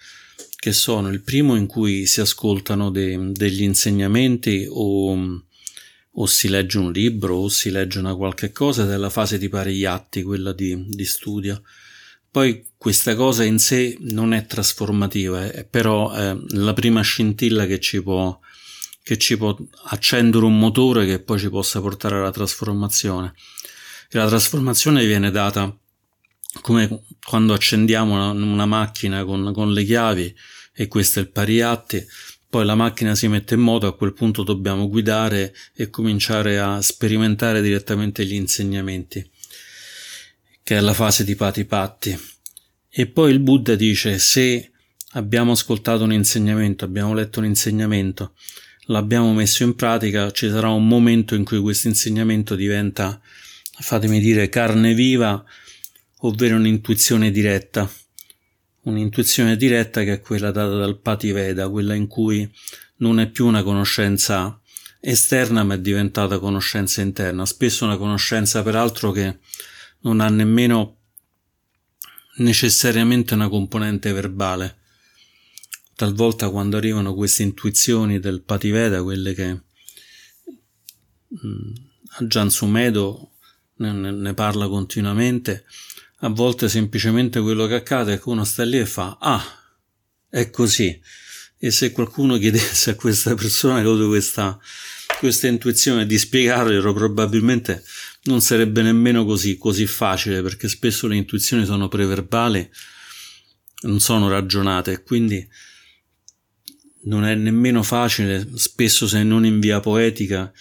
che 0.55 0.71
sono 0.73 1.09
il 1.09 1.21
primo 1.21 1.55
in 1.55 1.65
cui 1.65 2.05
si 2.05 2.21
ascoltano 2.21 2.91
de, 2.91 3.31
degli 3.31 3.63
insegnamenti 3.63 4.67
o, 4.69 5.43
o, 6.11 6.25
si 6.25 6.47
legge 6.49 6.77
un 6.77 6.91
libro 6.91 7.37
o 7.37 7.49
si 7.49 7.71
legge 7.71 7.99
una 7.99 8.15
qualche 8.15 8.51
cosa 8.51 8.83
ed 8.83 8.91
è 8.91 8.97
la 8.97 9.09
fase 9.09 9.37
di 9.37 9.49
parigliatti, 9.49 10.21
quella 10.21 10.53
di, 10.53 10.85
di 10.87 11.05
studio. 11.05 11.63
Poi 12.31 12.65
questa 12.77 13.13
cosa 13.15 13.43
in 13.43 13.59
sé 13.59 13.97
non 13.99 14.33
è 14.33 14.45
trasformativa, 14.45 15.51
è 15.51 15.65
però 15.65 16.11
è 16.13 16.35
la 16.51 16.73
prima 16.73 17.01
scintilla 17.01 17.65
che 17.65 17.79
ci 17.79 18.01
può 18.01 18.39
che 19.03 19.17
ci 19.17 19.35
può 19.35 19.57
accendere 19.85 20.45
un 20.45 20.57
motore 20.57 21.05
che 21.05 21.19
poi 21.19 21.39
ci 21.39 21.49
possa 21.49 21.81
portare 21.81 22.17
alla 22.17 22.31
trasformazione. 22.31 23.33
E 24.09 24.17
la 24.17 24.27
trasformazione 24.27 25.05
viene 25.05 25.31
data 25.31 25.75
come 26.61 27.03
quando 27.25 27.53
accendiamo 27.53 28.13
una, 28.13 28.29
una 28.29 28.65
macchina 28.65 29.23
con, 29.23 29.51
con, 29.53 29.71
le 29.71 29.83
chiavi 29.83 30.35
e 30.73 30.87
questo 30.87 31.19
è 31.19 31.21
il 31.21 31.31
pariatti, 31.31 32.05
poi 32.49 32.65
la 32.65 32.75
macchina 32.75 33.15
si 33.15 33.29
mette 33.29 33.53
in 33.53 33.61
moto, 33.61 33.87
a 33.87 33.95
quel 33.95 34.13
punto 34.13 34.43
dobbiamo 34.43 34.89
guidare 34.89 35.53
e 35.73 35.89
cominciare 35.89 36.59
a 36.59 36.81
sperimentare 36.81 37.61
direttamente 37.61 38.25
gli 38.25 38.33
insegnamenti, 38.33 39.30
che 40.63 40.77
è 40.77 40.79
la 40.79 40.93
fase 40.93 41.23
di 41.23 41.35
pati 41.35 41.65
patti. 41.65 42.17
E 42.89 43.07
poi 43.07 43.31
il 43.31 43.39
Buddha 43.39 43.75
dice 43.75 44.19
se 44.19 44.71
abbiamo 45.11 45.53
ascoltato 45.53 46.03
un 46.03 46.13
insegnamento, 46.13 46.85
abbiamo 46.85 47.13
letto 47.13 47.39
un 47.39 47.45
insegnamento, 47.45 48.33
l'abbiamo 48.85 49.33
messo 49.33 49.63
in 49.63 49.75
pratica, 49.75 50.31
ci 50.31 50.49
sarà 50.49 50.69
un 50.69 50.87
momento 50.87 51.35
in 51.35 51.43
cui 51.43 51.59
questo 51.59 51.87
insegnamento 51.87 52.55
diventa 52.55 53.19
fatemi 53.81 54.19
dire, 54.19 54.49
carne 54.49 54.93
viva, 54.93 55.43
ovvero 56.19 56.55
un'intuizione 56.55 57.31
diretta. 57.31 57.89
Un'intuizione 58.83 59.57
diretta 59.57 60.03
che 60.03 60.13
è 60.13 60.19
quella 60.19 60.51
data 60.51 60.75
dal 60.75 60.99
Pativeda, 60.99 61.69
quella 61.69 61.93
in 61.93 62.07
cui 62.07 62.49
non 62.97 63.19
è 63.19 63.27
più 63.27 63.45
una 63.45 63.63
conoscenza 63.63 64.59
esterna 65.03 65.63
ma 65.63 65.75
è 65.75 65.79
diventata 65.79 66.39
conoscenza 66.39 67.01
interna, 67.01 67.45
spesso 67.45 67.85
una 67.85 67.97
conoscenza 67.97 68.61
peraltro 68.63 69.11
che 69.11 69.39
non 70.01 70.19
ha 70.19 70.29
nemmeno 70.29 70.97
necessariamente 72.37 73.33
una 73.33 73.49
componente 73.49 74.11
verbale. 74.13 74.77
Talvolta 75.95 76.49
quando 76.49 76.77
arrivano 76.77 77.13
queste 77.13 77.43
intuizioni 77.43 78.19
del 78.19 78.41
Pativeda, 78.41 79.03
quelle 79.03 79.33
che 79.33 79.61
mm, 81.45 81.73
a 82.17 82.27
Giansumedo 82.27 83.31
ne, 83.75 83.91
ne 83.91 84.33
parla 84.33 84.67
continuamente, 84.67 85.65
a 86.23 86.29
volte 86.29 86.69
semplicemente 86.69 87.39
quello 87.39 87.67
che 87.67 87.75
accade 87.75 88.13
è 88.13 88.19
che 88.19 88.29
uno 88.29 88.43
sta 88.43 88.63
lì 88.63 88.79
e 88.79 88.85
fa 88.85 89.17
ah, 89.19 89.43
è 90.29 90.49
così. 90.49 90.99
E 91.57 91.69
se 91.69 91.91
qualcuno 91.91 92.37
chiedesse 92.37 92.91
a 92.91 92.95
questa 92.95 93.35
persona 93.35 93.81
che 93.81 93.87
ha 93.87 93.89
avuto 93.91 94.07
questa, 94.07 94.59
questa 95.19 95.47
intuizione 95.47 96.07
di 96.07 96.17
spiegarglielo, 96.17 96.93
probabilmente 96.93 97.83
non 98.23 98.41
sarebbe 98.41 98.81
nemmeno 98.81 99.25
così, 99.25 99.57
così 99.57 99.87
facile, 99.87 100.41
perché 100.41 100.67
spesso 100.67 101.07
le 101.07 101.15
intuizioni 101.15 101.65
sono 101.65 101.87
preverbali, 101.87 102.69
non 103.83 103.99
sono 103.99 104.29
ragionate, 104.29 104.91
e 104.91 105.03
quindi 105.03 105.47
non 107.03 107.23
è 107.23 107.33
nemmeno 107.33 107.81
facile, 107.81 108.47
spesso 108.55 109.07
se 109.07 109.23
non 109.23 109.45
in 109.45 109.59
via 109.59 109.79
poetica, 109.79 110.51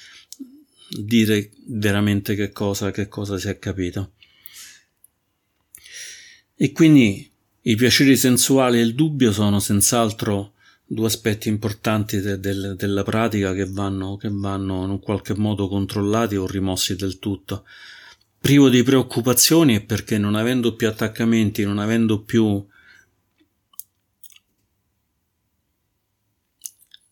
dire 0.88 1.50
veramente 1.66 2.34
che 2.34 2.50
cosa, 2.50 2.90
che 2.90 3.08
cosa 3.08 3.38
si 3.38 3.48
è 3.48 3.58
capito. 3.58 4.14
E 6.56 6.72
quindi 6.72 7.30
i 7.62 7.76
piaceri 7.76 8.16
sensuali 8.16 8.78
e 8.78 8.82
il 8.82 8.94
dubbio 8.94 9.32
sono 9.32 9.60
senz'altro 9.60 10.54
due 10.92 11.06
aspetti 11.06 11.48
importanti 11.48 12.20
de, 12.20 12.40
de, 12.40 12.74
della 12.74 13.04
pratica 13.04 13.52
che 13.52 13.64
vanno, 13.64 14.16
che 14.16 14.28
vanno 14.28 14.82
in 14.82 14.90
un 14.90 14.98
qualche 14.98 15.36
modo 15.36 15.68
controllati 15.68 16.34
o 16.34 16.48
rimossi 16.48 16.96
del 16.96 17.20
tutto. 17.20 17.64
Privo 18.40 18.68
di 18.68 18.82
preoccupazioni 18.82 19.76
è 19.76 19.84
perché 19.84 20.18
non 20.18 20.34
avendo 20.34 20.74
più 20.74 20.88
attaccamenti, 20.88 21.62
non 21.62 21.78
avendo 21.78 22.24
più 22.24 22.66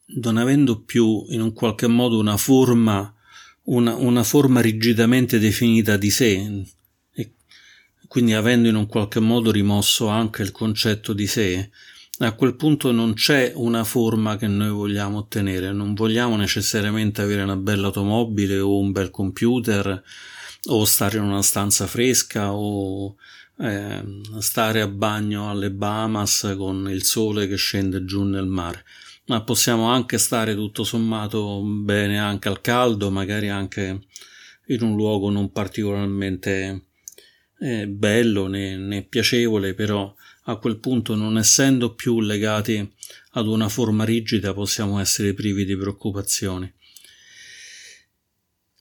non 0.07 0.37
avendo 0.39 0.81
più 0.81 1.27
in 1.29 1.41
un 1.41 1.53
qualche 1.53 1.87
modo 1.87 2.19
una 2.19 2.37
forma 2.37 3.15
una, 3.67 3.95
una 3.95 4.25
forma 4.25 4.61
rigidamente 4.61 5.39
definita 5.39 5.97
di 5.97 6.11
sé, 6.11 6.65
e 7.13 7.33
quindi 8.09 8.33
avendo 8.33 8.67
in 8.69 8.75
un 8.75 8.87
qualche 8.87 9.21
modo 9.21 9.53
rimosso 9.53 10.09
anche 10.09 10.43
il 10.43 10.51
concetto 10.51 11.13
di 11.13 11.29
sé, 11.29 11.71
a 12.21 12.33
quel 12.33 12.57
punto 12.57 12.91
non 12.91 13.15
c'è 13.15 13.53
una 13.55 13.85
forma 13.85 14.37
che 14.37 14.49
noi 14.49 14.71
vogliamo 14.71 15.19
ottenere, 15.19 15.73
non 15.73 15.95
vogliamo 15.95 16.37
necessariamente 16.37 17.23
avere 17.23 17.43
una 17.43 17.57
bella 17.57 17.87
automobile 17.87 18.59
o 18.59 18.79
un 18.79 18.91
bel 18.91 19.11
computer 19.11 20.03
o 20.67 20.85
stare 20.85 21.19
in 21.19 21.25
una 21.25 21.43
stanza 21.43 21.87
fresca 21.87 22.53
o 22.53 23.15
eh, 23.61 24.03
stare 24.41 24.81
a 24.81 24.89
bagno 24.89 25.49
alle 25.49 25.71
Bahamas 25.71 26.55
con 26.57 26.91
il 26.91 27.05
sole 27.05 27.47
che 27.47 27.57
scende 27.57 28.05
giù 28.05 28.25
nel 28.25 28.47
mare. 28.47 28.85
Ma 29.27 29.43
possiamo 29.43 29.89
anche 29.89 30.19
stare 30.19 30.55
tutto 30.55 30.85
sommato 30.85 31.63
bene 31.63 32.19
anche 32.19 32.49
al 32.49 32.61
caldo, 32.61 33.11
magari 33.11 33.49
anche 33.49 34.01
in 34.67 34.83
un 34.83 34.97
luogo 34.97 35.31
non 35.31 35.53
particolarmente 35.53 36.87
eh, 37.61 37.87
bello 37.87 38.47
né, 38.47 38.77
né 38.77 39.03
piacevole, 39.03 39.75
però 39.75 40.15
a 40.49 40.57
quel 40.57 40.79
punto 40.79 41.15
non 41.15 41.37
essendo 41.37 41.95
più 41.95 42.21
legati 42.21 42.91
ad 43.33 43.47
una 43.47 43.69
forma 43.69 44.05
rigida 44.05 44.55
possiamo 44.55 44.99
essere 44.99 45.35
privi 45.35 45.65
di 45.65 45.77
preoccupazioni. 45.77 46.73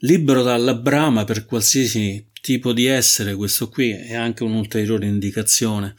Libero 0.02 0.44
dalla 0.44 0.76
brama 0.76 1.26
per 1.26 1.46
qualsiasi 1.46 2.30
tipo 2.42 2.72
di 2.72 2.86
essere, 2.86 3.36
questo 3.36 3.68
qui 3.68 3.90
è 3.90 4.14
anche 4.14 4.44
un'ulteriore 4.44 5.08
indicazione, 5.08 5.96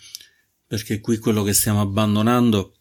perché 0.66 1.00
qui 1.00 1.18
quello 1.18 1.42
che 1.42 1.52
stiamo 1.52 1.80
abbandonando 1.80 2.74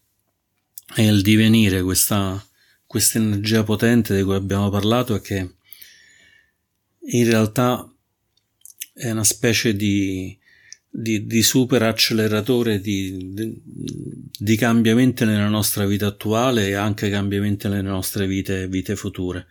è 0.93 1.01
il 1.01 1.21
divenire, 1.21 1.81
questa, 1.81 2.41
questa 2.85 3.17
energia 3.17 3.63
potente 3.63 4.15
di 4.15 4.23
cui 4.23 4.35
abbiamo 4.35 4.69
parlato 4.69 5.15
e 5.15 5.21
che 5.21 5.55
in 6.99 7.25
realtà 7.25 7.91
è 8.93 9.09
una 9.09 9.23
specie 9.23 9.75
di, 9.75 10.37
di, 10.99 11.27
di 11.27 11.43
super 11.43 11.83
acceleratore 11.83 12.81
di, 12.81 13.31
di, 13.31 13.61
di, 14.35 14.55
cambiamenti 14.55 15.25
nella 15.25 15.47
nostra 15.47 15.85
vita 15.85 16.07
attuale 16.07 16.69
e 16.69 16.73
anche 16.73 17.11
cambiamenti 17.11 17.67
nelle 17.67 17.83
nostre 17.83 18.25
vite, 18.25 18.67
vite 18.67 18.95
future. 18.95 19.45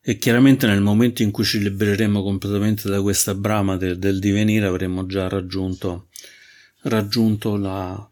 E 0.00 0.16
chiaramente 0.16 0.66
nel 0.66 0.80
momento 0.80 1.22
in 1.22 1.30
cui 1.30 1.44
ci 1.44 1.58
libereremo 1.60 2.22
completamente 2.22 2.88
da 2.88 3.02
questa 3.02 3.34
brama 3.34 3.76
del, 3.76 3.98
del 3.98 4.18
divenire 4.18 4.66
avremo 4.66 5.04
già 5.04 5.28
raggiunto, 5.28 6.08
raggiunto 6.84 7.56
la, 7.58 8.10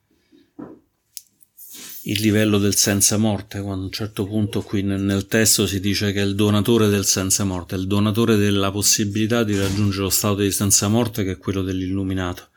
il 2.05 2.21
livello 2.21 2.59
del 2.59 2.77
senza 2.77 3.17
morte, 3.17 3.63
quando 3.63 3.85
a 3.85 3.87
un 3.87 3.93
certo 3.93 4.27
punto 4.27 4.61
qui 4.61 4.83
nel, 4.83 5.27
testo 5.27 5.67
si 5.67 5.81
dice 5.81 6.13
che 6.13 6.21
è 6.21 6.25
il 6.25 6.35
donatore 6.35 6.89
del 6.89 7.07
senza 7.07 7.45
morte, 7.45 7.75
il 7.75 7.87
donatore 7.87 8.37
della 8.37 8.71
possibilità 8.71 9.45
di 9.45 9.57
raggiungere 9.57 10.03
lo 10.03 10.11
stato 10.11 10.37
di 10.37 10.53
senza 10.53 10.89
morte 10.89 11.25
che 11.25 11.33
è 11.33 11.39
quello 11.39 11.63
dell'illuminato. 11.63 12.50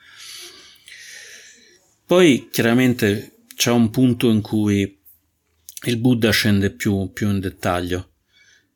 Poi 2.14 2.48
chiaramente 2.52 3.38
c'è 3.56 3.72
un 3.72 3.90
punto 3.90 4.30
in 4.30 4.42
cui 4.42 5.02
il 5.86 5.98
Buddha 5.98 6.30
scende 6.30 6.70
più, 6.70 7.10
più 7.12 7.28
in 7.28 7.40
dettaglio 7.40 8.12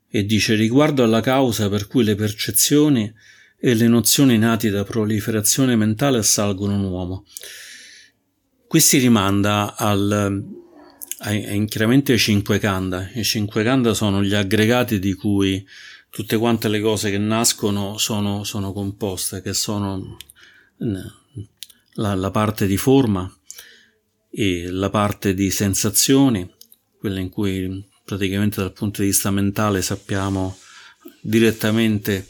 e 0.09 0.25
dice 0.25 0.55
riguardo 0.55 1.03
alla 1.03 1.21
causa 1.21 1.69
per 1.69 1.85
cui 1.85 2.03
le 2.03 2.15
percezioni 2.15 3.13
e 3.59 3.75
le 3.75 3.87
nozioni 3.87 4.39
nati 4.39 4.71
da 4.71 4.83
proliferazione 4.83 5.75
mentale 5.75 6.17
assalgono 6.17 6.73
un 6.73 6.85
uomo. 6.85 7.25
Qui 8.65 8.79
si 8.79 8.97
rimanda 8.97 9.75
al, 9.75 10.43
ai, 11.19 11.65
chiaramente 11.67 12.13
ai 12.13 12.17
cinque 12.17 12.57
kanda. 12.57 13.07
I 13.13 13.23
cinque 13.23 13.63
kanda 13.63 13.93
sono 13.93 14.23
gli 14.23 14.33
aggregati 14.33 14.97
di 14.97 15.13
cui 15.13 15.63
tutte 16.09 16.37
quante 16.37 16.69
le 16.69 16.79
cose 16.79 17.11
che 17.11 17.19
nascono 17.19 17.99
sono, 17.99 18.43
sono 18.43 18.73
composte, 18.73 19.43
che 19.43 19.53
sono 19.53 20.17
la, 21.97 22.15
la 22.15 22.31
parte 22.31 22.65
di 22.65 22.77
forma 22.77 23.31
e 24.29 24.69
la 24.69 24.89
parte 24.89 25.33
di 25.33 25.51
sensazioni, 25.51 26.49
quella 26.99 27.19
in 27.19 27.29
cui 27.29 27.85
praticamente 28.03 28.61
dal 28.61 28.73
punto 28.73 29.01
di 29.01 29.07
vista 29.07 29.31
mentale 29.31 29.81
sappiamo 29.81 30.57
direttamente 31.21 32.27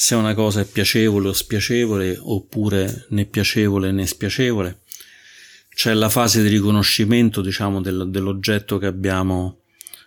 se 0.00 0.14
una 0.14 0.34
cosa 0.34 0.60
è 0.60 0.64
piacevole 0.64 1.28
o 1.28 1.32
spiacevole 1.32 2.16
oppure 2.20 3.06
né 3.10 3.24
piacevole 3.24 3.90
né 3.90 4.06
spiacevole. 4.06 4.82
C'è 5.74 5.92
la 5.94 6.08
fase 6.08 6.42
di 6.42 6.48
riconoscimento, 6.48 7.40
diciamo, 7.40 7.80
del, 7.80 8.08
dell'oggetto 8.10 8.78
che 8.78 8.86
abbiamo, 8.86 9.62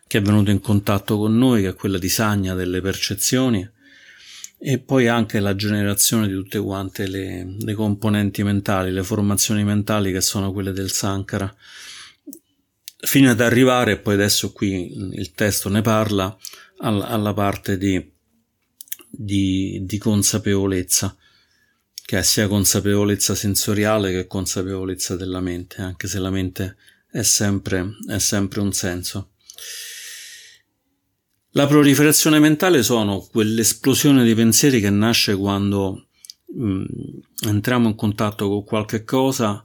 che 0.07 0.17
è 0.17 0.21
venuto 0.21 0.51
in 0.51 0.59
contatto 0.59 1.17
con 1.17 1.37
noi, 1.37 1.61
che 1.61 1.69
è 1.69 1.73
quella 1.73 1.97
di 1.97 2.09
sagna 2.09 2.53
delle 2.53 2.81
percezioni, 2.81 3.69
e 4.63 4.77
poi 4.77 5.07
anche 5.07 5.39
la 5.39 5.55
generazione 5.55 6.27
di 6.27 6.33
tutte 6.33 6.59
quante 6.59 7.07
le, 7.07 7.55
le 7.59 7.73
componenti 7.73 8.43
mentali, 8.43 8.91
le 8.91 9.03
formazioni 9.03 9.63
mentali 9.63 10.11
che 10.11 10.21
sono 10.21 10.51
quelle 10.51 10.71
del 10.71 10.91
Sankara, 10.91 11.53
fino 12.97 13.31
ad 13.31 13.41
arrivare, 13.41 13.97
poi 13.97 14.13
adesso 14.13 14.51
qui 14.51 14.93
il 15.13 15.31
testo 15.31 15.69
ne 15.69 15.81
parla, 15.81 16.37
alla, 16.77 17.07
alla 17.07 17.33
parte 17.33 17.77
di 17.77 18.19
di, 19.11 19.81
di 19.83 19.97
consapevolezza, 19.97 21.15
che 22.05 22.17
è 22.17 22.23
sia 22.23 22.47
consapevolezza 22.47 23.35
sensoriale 23.35 24.11
che 24.11 24.27
consapevolezza 24.27 25.15
della 25.15 25.41
mente, 25.41 25.81
anche 25.81 26.07
se 26.07 26.19
la 26.19 26.29
mente 26.29 26.77
è 27.11 27.21
sempre, 27.23 27.97
è 28.07 28.19
sempre 28.19 28.61
un 28.61 28.71
senso. 28.71 29.31
La 31.51 31.67
proliferazione 31.67 32.39
mentale 32.39 32.81
sono 32.83 33.19
quell'esplosione 33.19 34.23
di 34.23 34.33
pensieri 34.33 34.79
che 34.79 34.89
nasce 34.89 35.35
quando 35.35 36.07
mh, 36.47 36.65
mm, 36.65 36.85
entriamo 37.47 37.89
in 37.89 37.95
contatto 37.95 38.47
con 38.47 38.63
qualche 38.63 39.03
cosa 39.03 39.63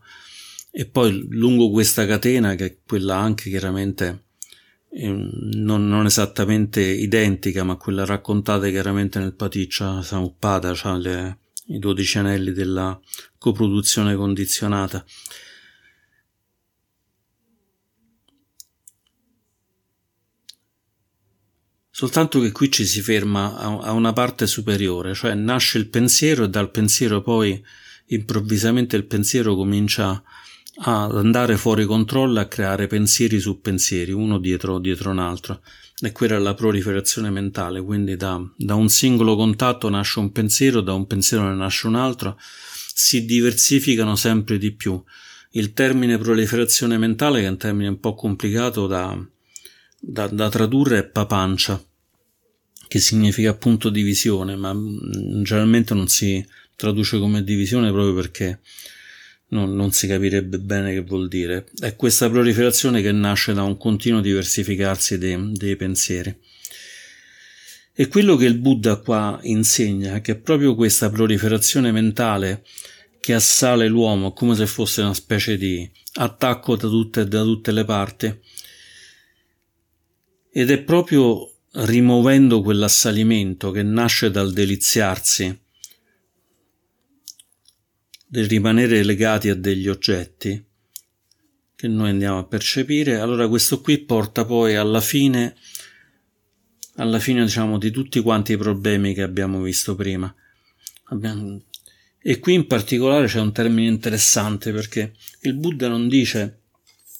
e 0.71 0.87
poi 0.87 1.27
lungo 1.31 1.71
questa 1.71 2.07
catena, 2.07 2.55
che 2.55 2.65
è 2.67 2.77
quella 2.85 3.17
anche 3.17 3.49
chiaramente 3.49 4.27
Ehm, 4.99 5.31
non, 5.57 5.87
non, 5.89 6.07
esattamente 6.07 6.81
identica, 6.81 7.65
ma 7.65 7.77
quella 7.77 8.07
raccontata 8.07 8.67
chiaramente 8.69 9.19
nel 9.19 9.35
Paticcia 9.35 10.03
Samuppada, 10.03 10.73
cioè 10.73 10.97
le, 10.97 11.39
i 11.67 11.79
dodici 11.79 12.17
anelli 12.17 12.53
della 12.53 12.99
coproduzione 13.37 14.17
condizionata. 14.17 15.05
Soltanto 21.99 22.41
che 22.41 22.53
qui 22.53 22.71
ci 22.71 22.85
si 22.85 23.01
ferma 23.01 23.57
a, 23.57 23.93
una 23.93 24.13
parte 24.13 24.47
superiore, 24.47 25.15
cioè 25.15 25.33
nasce 25.33 25.79
il 25.79 25.89
pensiero 25.89 26.45
e 26.45 26.51
dal 26.51 26.71
pensiero 26.71 27.23
poi 27.23 27.65
improvvisamente 28.09 28.97
il 28.97 29.07
pensiero 29.07 29.57
comincia 29.57 30.23
ad 30.81 31.17
andare 31.17 31.57
fuori 31.57 31.87
controllo 31.87 32.39
a 32.39 32.45
creare 32.45 32.87
pensieri 32.87 33.41
su 33.41 33.63
pensieri, 33.63 34.13
uno 34.13 34.39
dietro, 34.39 34.79
dietro 34.79 35.09
un 35.11 35.21
altro. 35.21 35.63
E 35.99 36.13
quella 36.13 36.37
è 36.37 36.39
la 36.39 36.53
proliferazione 36.53 37.31
mentale, 37.31 37.81
quindi 37.81 38.15
da, 38.15 38.47
da 38.59 38.75
un 38.75 38.91
singolo 38.91 39.35
contatto 39.35 39.89
nasce 39.89 40.19
un 40.19 40.33
pensiero, 40.33 40.83
da 40.83 40.93
un 40.93 41.07
pensiero 41.07 41.49
ne 41.49 41.55
nasce 41.55 41.87
un 41.87 41.95
altro, 41.95 42.39
si 42.93 43.25
diversificano 43.25 44.17
sempre 44.17 44.59
di 44.59 44.73
più. 44.73 45.03
Il 45.53 45.73
termine 45.73 46.19
proliferazione 46.19 46.99
mentale, 46.99 47.41
che 47.41 47.47
è 47.47 47.49
un 47.49 47.57
termine 47.57 47.89
un 47.89 48.01
po' 48.01 48.15
complicato 48.15 48.87
da, 48.87 49.19
da, 49.99 50.27
da 50.29 50.49
tradurre, 50.49 50.99
è 50.99 51.05
papancia, 51.05 51.83
che 52.89 52.99
significa 52.99 53.51
appunto 53.51 53.91
divisione, 53.91 54.57
ma 54.57 54.73
mm, 54.73 55.43
generalmente 55.43 55.95
non 55.95 56.09
si 56.09 56.45
traduce 56.77 57.19
come 57.19 57.43
divisione 57.43 57.91
proprio 57.91 58.15
perché 58.15 58.61
non, 59.49 59.75
non, 59.75 59.93
si 59.93 60.07
capirebbe 60.07 60.59
bene 60.59 60.93
che 60.93 61.01
vuol 61.01 61.29
dire. 61.29 61.67
È 61.79 61.97
questa 61.97 62.29
proliferazione 62.29 63.03
che 63.03 63.13
nasce 63.13 63.53
da 63.55 63.63
un 63.63 63.77
continuo 63.77 64.21
diversificarsi 64.21 65.19
dei, 65.19 65.53
dei 65.53 65.77
pensieri. 65.77 66.35
E 67.99 68.09
quello 68.09 68.37
che 68.37 68.45
il 68.45 68.59
Buddha 68.59 68.97
qua 68.97 69.39
insegna 69.43 70.17
è 70.17 70.21
che 70.21 70.37
proprio 70.37 70.75
questa 70.75 71.09
proliferazione 71.09 71.93
mentale 71.93 72.63
che 73.21 73.33
assale 73.33 73.89
l'uomo 73.89 74.33
come 74.33 74.55
se 74.55 74.67
fosse 74.67 75.01
una 75.01 75.15
specie 75.15 75.57
di 75.57 75.91
attacco 76.15 76.77
da 76.77 76.89
tutte, 76.89 77.27
da 77.27 77.43
tutte 77.43 77.73
le 77.73 77.85
parti 77.85 78.41
ed 80.53 80.71
è 80.71 80.79
proprio 80.79 81.56
rimuovendo 81.79 82.63
quell'assalimento 82.63 83.71
che 83.71 83.83
nasce 83.83 84.31
dal 84.31 84.53
deliziarsi 84.53 85.61
del 88.29 88.49
rimanere 88.49 89.05
legati 89.05 89.51
a 89.51 89.55
degli 89.55 89.89
oggetti 89.89 90.65
che 91.77 91.89
noi 91.89 92.09
andiamo 92.09 92.39
a 92.39 92.45
percepire, 92.45 93.19
allora 93.19 93.47
questo 93.49 93.83
qui 93.83 93.99
porta 93.99 94.47
poi 94.47 94.77
alla 94.77 95.03
fine, 95.03 95.55
alla 96.95 97.19
fine 97.19 97.45
diciamo 97.45 97.77
di 97.77 97.91
tutti 97.91 98.21
quanti 98.21 98.53
i 98.53 98.57
problemi 98.57 99.13
che 99.13 99.21
abbiamo 99.21 99.61
visto 99.61 99.95
prima. 99.95 100.35
E 102.19 102.39
qui 102.41 102.55
in 102.55 102.67
particolare 102.67 103.27
c'è 103.27 103.41
un 103.41 103.53
termine 103.53 103.89
interessante 103.89 104.73
perché 104.73 105.13
il 105.43 105.55
Buddha 105.55 105.89
non 105.89 106.09
dice 106.09 106.63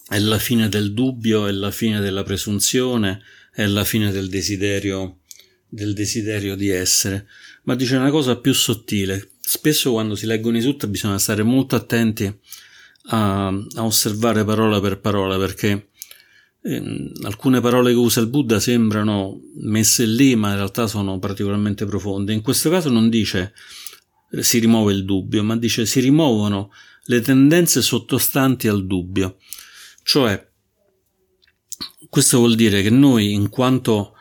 è 0.09 0.19
la 0.19 0.39
fine 0.39 0.71
del 0.71 0.95
dubbio, 0.95 1.47
è 1.47 1.53
la 1.53 1.71
fine 1.71 2.01
della 2.01 2.23
presunzione, 2.23 3.21
è 3.57 3.65
la 3.65 3.85
fine 3.85 4.13
del 4.13 4.29
desiderio, 4.29 5.21
del 5.67 5.95
desiderio 5.95 6.57
di 6.57 6.69
essere, 6.69 7.27
ma 7.63 7.75
dice 7.75 7.97
una 7.97 8.11
cosa 8.11 8.37
più 8.37 8.53
sottile, 8.53 9.31
spesso 9.41 9.93
quando 9.93 10.15
si 10.15 10.27
leggono 10.27 10.59
i 10.59 10.61
sutta 10.61 10.87
bisogna 10.87 11.19
stare 11.19 11.43
molto 11.43 11.75
attenti 11.75 12.31
a, 13.07 13.47
a 13.47 13.83
osservare 13.83 14.45
parola 14.45 14.79
per 14.79 15.01
parola 15.01 15.39
perché 15.39 15.89
eh, 16.65 17.13
alcune 17.23 17.63
parole 17.63 17.93
che 17.93 17.97
usa 17.97 18.21
il 18.21 18.27
Buddha 18.27 18.61
sembrano 18.61 19.41
messe 19.61 20.05
lì 20.05 20.37
ma 20.37 20.51
in 20.51 20.57
realtà 20.57 20.87
sono 20.87 21.19
particolarmente 21.19 21.87
profonde. 21.87 22.35
In 22.35 22.43
questo 22.43 22.69
caso 22.69 22.91
non 22.91 23.09
dice 23.09 23.55
si 24.39 24.59
rimuove 24.59 24.93
il 24.93 25.07
dubbio, 25.07 25.43
ma 25.43 25.57
dice 25.57 25.87
si 25.87 26.01
rimuovono 26.01 26.71
le 27.05 27.23
tendenze 27.23 27.81
sottostanti 27.81 28.69
al 28.69 28.87
dubbio. 28.87 29.39
Cioè, 30.03 30.47
questo 32.09 32.39
vuol 32.39 32.55
dire 32.55 32.83
che 32.83 32.91
noi, 32.91 33.33
in 33.33 33.49
quanto 33.49 34.15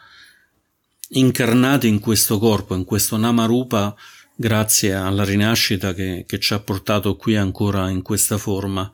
incarnati 1.10 1.88
in 1.88 2.00
questo 2.00 2.40
corpo, 2.40 2.76
in 2.76 2.84
questo 2.84 3.18
Namarupa, 3.18 3.96
grazie 4.36 4.94
alla 4.94 5.24
rinascita 5.24 5.94
che, 5.94 6.26
che 6.28 6.40
ci 6.40 6.54
ha 6.54 6.60
portato 6.60 7.16
qui 7.16 7.36
ancora 7.36 7.90
in 7.90 8.02
questa 8.02 8.38
forma. 8.38 8.92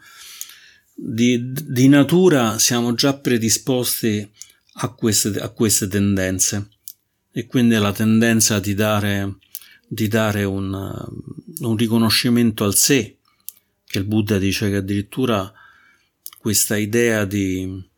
Di, 0.93 1.51
di 1.51 1.87
natura 1.87 2.59
siamo 2.59 2.93
già 2.93 3.13
predisposti 3.15 4.29
a 4.73 4.89
queste, 4.89 5.39
a 5.39 5.49
queste 5.49 5.87
tendenze 5.87 6.69
e 7.31 7.47
quindi 7.47 7.75
la 7.75 7.91
tendenza 7.91 8.59
di 8.59 8.73
dare, 8.73 9.37
di 9.87 10.07
dare 10.07 10.43
un, 10.43 10.73
un 11.59 11.75
riconoscimento 11.75 12.63
al 12.63 12.75
sé, 12.75 13.17
che 13.85 13.97
il 13.97 14.03
Buddha 14.03 14.37
dice 14.37 14.69
che 14.69 14.75
addirittura 14.75 15.51
questa 16.37 16.77
idea 16.77 17.25
di, 17.25 17.89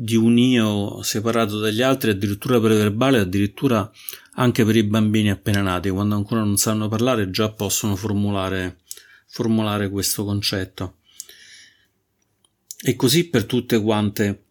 di 0.00 0.14
un 0.14 0.38
io 0.38 1.02
separato 1.02 1.58
dagli 1.58 1.82
altri, 1.82 2.10
addirittura 2.10 2.60
preverbale, 2.60 3.18
addirittura 3.18 3.90
anche 4.34 4.64
per 4.64 4.76
i 4.76 4.84
bambini 4.84 5.28
appena 5.28 5.60
nati, 5.60 5.90
quando 5.90 6.14
ancora 6.14 6.44
non 6.44 6.56
sanno 6.56 6.86
parlare, 6.86 7.30
già 7.30 7.50
possono 7.50 7.96
formulare, 7.96 8.78
formulare 9.26 9.90
questo 9.90 10.24
concetto. 10.24 10.98
E 12.80 12.94
così 12.94 13.28
per 13.28 13.44
tutte 13.46 13.80
quante 13.80 14.44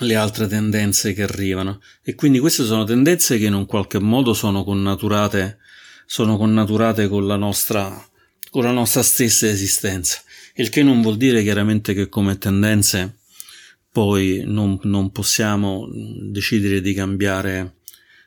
le 0.00 0.14
altre 0.14 0.46
tendenze 0.46 1.14
che 1.14 1.22
arrivano. 1.22 1.80
E 2.02 2.14
quindi 2.14 2.38
queste 2.38 2.64
sono 2.64 2.84
tendenze 2.84 3.38
che 3.38 3.46
in 3.46 3.54
un 3.54 3.64
qualche 3.64 3.98
modo 3.98 4.34
sono 4.34 4.62
connaturate, 4.62 5.56
sono 6.04 6.36
connaturate 6.36 7.08
con 7.08 7.26
la 7.26 7.36
nostra, 7.36 8.06
con 8.50 8.62
la 8.62 8.72
nostra 8.72 9.02
stessa 9.02 9.48
esistenza. 9.48 10.20
Il 10.56 10.68
che 10.68 10.82
non 10.82 11.00
vuol 11.00 11.16
dire 11.16 11.42
chiaramente 11.42 11.94
che 11.94 12.10
come 12.10 12.36
tendenze 12.36 13.20
poi 13.96 14.42
non, 14.44 14.78
non 14.82 15.10
possiamo 15.10 15.88
decidere 15.90 16.82
di 16.82 16.92
cambiare, 16.92 17.76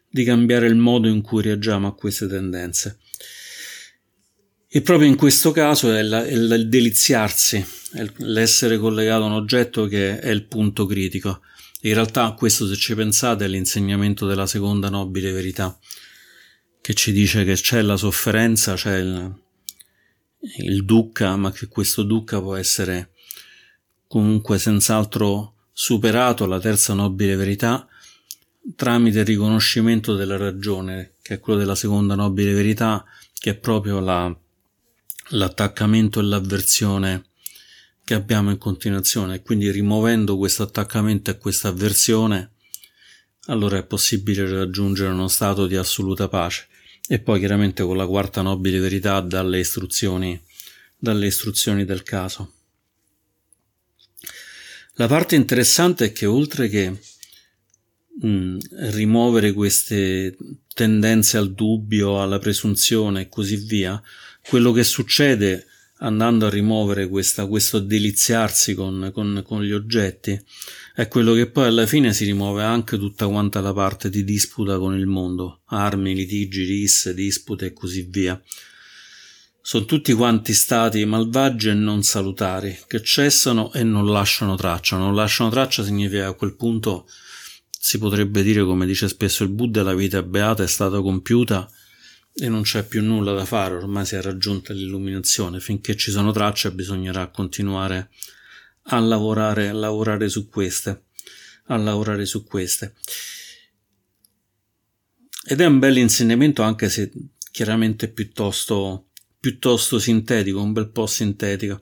di 0.09 0.23
cambiare 0.23 0.65
il 0.65 0.73
modo 0.73 1.07
in 1.07 1.21
cui 1.21 1.43
reagiamo 1.43 1.85
a 1.85 1.93
queste 1.93 2.27
tendenze. 2.27 2.97
E 4.67 4.81
proprio 4.81 5.07
in 5.07 5.15
questo 5.15 5.51
caso 5.51 5.93
è, 5.93 6.01
la, 6.01 6.25
è 6.25 6.33
il 6.33 6.67
deliziarsi, 6.69 7.63
è 7.91 8.03
l'essere 8.17 8.79
collegato 8.79 9.25
a 9.25 9.27
un 9.27 9.33
oggetto 9.33 9.85
che 9.85 10.19
è 10.19 10.31
il 10.31 10.47
punto 10.47 10.87
critico. 10.87 11.41
In 11.81 11.93
realtà 11.93 12.31
questo, 12.31 12.65
se 12.65 12.75
ci 12.75 12.95
pensate, 12.95 13.45
è 13.45 13.47
l'insegnamento 13.47 14.25
della 14.25 14.47
seconda 14.47 14.89
nobile 14.89 15.31
verità, 15.31 15.77
che 16.81 16.95
ci 16.95 17.11
dice 17.11 17.43
che 17.43 17.53
c'è 17.53 17.83
la 17.83 17.95
sofferenza, 17.95 18.73
c'è 18.73 18.97
il, 18.97 19.39
il 20.63 20.83
dukkha, 20.83 21.35
ma 21.35 21.51
che 21.51 21.67
questo 21.67 22.01
dukkha 22.01 22.41
può 22.41 22.55
essere 22.55 23.11
comunque 24.07 24.57
senz'altro 24.57 25.53
superato 25.81 26.45
la 26.45 26.59
terza 26.59 26.93
nobile 26.93 27.37
verità 27.37 27.87
tramite 28.75 29.19
il 29.19 29.25
riconoscimento 29.25 30.13
della 30.13 30.35
ragione, 30.35 31.13
che 31.21 31.35
è 31.35 31.39
quello 31.39 31.57
della 31.57 31.73
seconda 31.73 32.15
nobile 32.15 32.51
verità, 32.51 33.05
che 33.33 33.51
è 33.51 33.55
proprio 33.55 34.01
la, 34.01 34.37
l'attaccamento 35.29 36.19
e 36.19 36.23
l'avversione 36.23 37.29
che 38.03 38.13
abbiamo 38.13 38.49
in 38.51 38.57
continuazione. 38.57 39.41
Quindi 39.41 39.71
rimuovendo 39.71 40.35
questo 40.35 40.63
attaccamento 40.63 41.31
e 41.31 41.37
questa 41.37 41.69
avversione, 41.69 42.55
allora 43.45 43.77
è 43.77 43.85
possibile 43.85 44.49
raggiungere 44.49 45.11
uno 45.11 45.29
stato 45.29 45.65
di 45.65 45.77
assoluta 45.77 46.27
pace. 46.27 46.67
E 47.07 47.19
poi 47.19 47.39
chiaramente 47.39 47.83
con 47.83 47.95
la 47.95 48.05
quarta 48.05 48.41
nobile 48.41 48.79
verità 48.79 49.21
dalle 49.21 49.59
istruzioni, 49.59 50.39
dalle 50.97 51.27
istruzioni 51.27 51.85
del 51.85 52.03
caso. 52.03 52.55
La 54.99 55.07
parte 55.07 55.37
interessante 55.37 56.07
è 56.07 56.11
che 56.11 56.25
oltre 56.25 56.67
che 56.67 56.89
mh, 58.19 58.27
mm, 58.27 58.57
rimuovere 58.89 59.53
queste 59.53 60.35
tendenze 60.73 61.37
al 61.37 61.53
dubbio, 61.53 62.21
alla 62.21 62.37
presunzione 62.37 63.21
e 63.21 63.29
così 63.29 63.55
via, 63.55 64.01
quello 64.45 64.73
che 64.73 64.83
succede 64.83 65.67
andando 65.99 66.47
a 66.47 66.49
rimuovere 66.49 67.07
questa, 67.07 67.45
questo 67.45 67.79
deliziarsi 67.79 68.73
con, 68.73 69.09
con, 69.13 69.41
con 69.45 69.63
gli 69.63 69.71
oggetti 69.71 70.37
è 70.93 71.07
quello 71.07 71.33
che 71.33 71.49
poi 71.49 71.67
alla 71.67 71.85
fine 71.85 72.13
si 72.13 72.25
rimuove 72.25 72.63
anche 72.63 72.97
tutta 72.97 73.25
quanta 73.27 73.61
la 73.61 73.73
parte 73.73 74.09
di 74.09 74.25
disputa 74.25 74.77
con 74.77 74.97
il 74.97 75.07
mondo, 75.07 75.61
armi, 75.67 76.13
litigi, 76.13 76.65
risse, 76.65 77.13
dispute 77.13 77.67
e 77.67 77.73
così 77.73 78.01
via 78.01 78.41
sono 79.69 79.85
tutti 79.85 80.13
quanti 80.13 80.55
stati 80.55 81.05
malvagi 81.05 81.69
e 81.69 81.75
non 81.75 82.01
salutari, 82.01 82.75
che 82.87 83.03
cessano 83.03 83.71
e 83.71 83.83
non 83.83 84.07
lasciano 84.07 84.55
traccia. 84.55 84.97
Non 84.97 85.13
lasciano 85.13 85.51
traccia 85.51 85.83
significa 85.83 86.25
a 86.25 86.33
quel 86.33 86.55
punto 86.55 87.07
si 87.69 87.99
potrebbe 87.99 88.41
dire, 88.41 88.63
come 88.63 88.87
dice 88.87 89.07
spesso 89.07 89.43
il 89.43 89.49
Buddha, 89.49 89.83
la 89.83 89.93
vita 89.93 90.23
beata 90.23 90.63
è 90.63 90.67
stata 90.67 90.99
compiuta 91.01 91.69
e 92.33 92.49
non 92.49 92.63
c'è 92.63 92.83
più 92.83 93.03
nulla 93.03 93.31
da 93.33 93.45
fare, 93.45 93.75
ormai 93.75 94.07
si 94.07 94.15
è 94.15 94.21
raggiunta 94.23 94.73
l'illuminazione. 94.73 95.59
Finché 95.59 95.95
ci 95.95 96.09
sono 96.09 96.31
tracce 96.31 96.71
bisognerà 96.71 97.27
continuare 97.27 98.09
a 98.85 98.97
lavorare, 98.97 99.69
a 99.69 99.73
lavorare 99.73 100.29
su 100.29 100.49
queste, 100.49 101.03
a 101.65 101.77
lavorare 101.77 102.25
su 102.25 102.43
queste. 102.43 102.95
Ed 105.45 105.61
è 105.61 105.65
un 105.65 105.77
bel 105.77 105.97
insegnamento 105.97 106.63
anche 106.63 106.89
se 106.89 107.11
chiaramente 107.51 108.07
piuttosto 108.07 109.08
piuttosto 109.39 109.99
sintetico, 109.99 110.61
un 110.61 110.73
bel 110.73 110.89
po' 110.89 111.07
sintetico. 111.07 111.81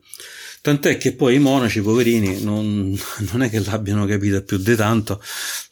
Tant'è 0.61 0.97
che 0.97 1.13
poi 1.13 1.35
i 1.35 1.39
monaci, 1.39 1.81
poverini, 1.81 2.41
non, 2.41 2.97
non, 3.31 3.41
è 3.41 3.49
che 3.49 3.59
l'abbiano 3.59 4.05
capita 4.05 4.41
più 4.41 4.57
di 4.57 4.75
tanto, 4.75 5.21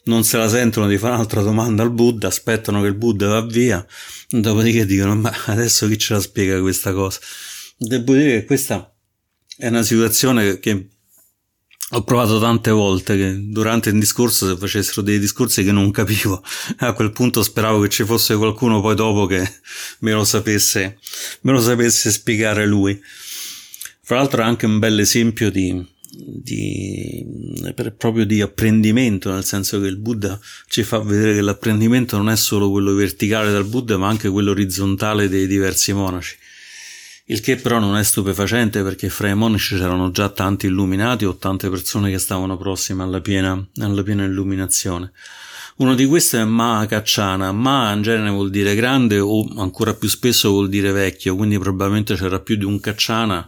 non 0.04 0.24
se 0.24 0.36
la 0.36 0.48
sentono 0.48 0.88
di 0.88 0.98
fare 0.98 1.14
un'altra 1.14 1.42
domanda 1.42 1.82
al 1.82 1.92
Buddha, 1.92 2.28
aspettano 2.28 2.80
che 2.80 2.88
il 2.88 2.94
Buddha 2.94 3.28
va 3.28 3.42
via, 3.42 3.84
dopodiché 4.28 4.86
dicono: 4.86 5.14
Ma 5.14 5.32
adesso 5.46 5.86
chi 5.86 5.98
ce 5.98 6.14
la 6.14 6.20
spiega 6.20 6.60
questa 6.60 6.92
cosa? 6.92 7.20
Devo 7.76 8.14
dire 8.14 8.40
che 8.40 8.44
questa 8.46 8.92
è 9.56 9.68
una 9.68 9.82
situazione 9.82 10.58
che 10.58 10.88
ho 11.90 12.02
provato 12.02 12.40
tante 12.40 12.72
volte 12.72 13.16
che 13.16 13.36
durante 13.38 13.90
il 13.90 13.98
discorso 14.00 14.48
se 14.48 14.56
facessero 14.56 15.02
dei 15.02 15.20
discorsi 15.20 15.62
che 15.62 15.70
non 15.70 15.92
capivo, 15.92 16.42
a 16.78 16.92
quel 16.92 17.12
punto 17.12 17.44
speravo 17.44 17.80
che 17.82 17.88
ci 17.88 18.04
fosse 18.04 18.34
qualcuno 18.34 18.80
poi 18.80 18.96
dopo 18.96 19.26
che 19.26 19.48
me 20.00 20.12
lo 20.12 20.24
sapesse, 20.24 20.98
me 21.42 21.52
lo 21.52 21.60
sapesse 21.60 22.10
spiegare 22.10 22.66
lui. 22.66 23.00
Fra 24.02 24.16
l'altro 24.16 24.42
è 24.42 24.44
anche 24.44 24.66
un 24.66 24.80
bel 24.80 24.98
esempio 24.98 25.50
di, 25.50 25.84
di, 26.10 27.24
proprio 27.96 28.24
di 28.24 28.40
apprendimento, 28.40 29.32
nel 29.32 29.44
senso 29.44 29.80
che 29.80 29.86
il 29.86 29.96
Buddha 29.96 30.38
ci 30.68 30.82
fa 30.82 30.98
vedere 30.98 31.34
che 31.34 31.40
l'apprendimento 31.40 32.16
non 32.16 32.30
è 32.30 32.36
solo 32.36 32.70
quello 32.70 32.94
verticale 32.94 33.52
dal 33.52 33.64
Buddha, 33.64 33.96
ma 33.96 34.08
anche 34.08 34.28
quello 34.28 34.52
orizzontale 34.52 35.28
dei 35.28 35.46
diversi 35.46 35.92
monaci 35.92 36.36
il 37.28 37.40
che 37.40 37.56
però 37.56 37.78
non 37.78 37.96
è 37.96 38.04
stupefacente 38.04 38.82
perché 38.82 39.08
fra 39.08 39.28
i 39.28 39.34
monaci 39.34 39.76
c'erano 39.76 40.10
già 40.10 40.28
tanti 40.28 40.66
illuminati 40.66 41.24
o 41.24 41.36
tante 41.36 41.68
persone 41.68 42.10
che 42.10 42.18
stavano 42.18 42.56
prossime 42.56 43.02
alla 43.02 43.20
piena, 43.20 43.64
alla 43.78 44.02
piena 44.02 44.24
illuminazione. 44.24 45.12
Uno 45.76 45.94
di 45.94 46.06
questi 46.06 46.36
è 46.36 46.44
Ma 46.44 46.86
Kacciana. 46.88 47.52
Ma 47.52 47.92
in 47.92 48.02
genere 48.02 48.30
vuol 48.30 48.50
dire 48.50 48.74
grande 48.74 49.18
o 49.18 49.46
ancora 49.56 49.92
più 49.94 50.08
spesso 50.08 50.50
vuol 50.50 50.68
dire 50.68 50.92
vecchio, 50.92 51.36
quindi 51.36 51.58
probabilmente 51.58 52.14
c'era 52.14 52.40
più 52.40 52.56
di 52.56 52.64
un 52.64 52.80
Kacciana. 52.80 53.46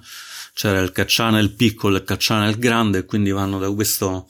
C'era 0.53 0.81
il 0.81 0.91
Kacciana 0.91 1.39
il 1.39 1.53
piccolo 1.53 1.95
e 1.97 1.99
il 2.01 2.05
Kacciana 2.05 2.49
il 2.49 2.59
grande 2.59 2.99
e 2.99 3.05
quindi 3.05 3.31
vanno 3.31 3.59
da 3.59 3.71
questo 3.71 4.27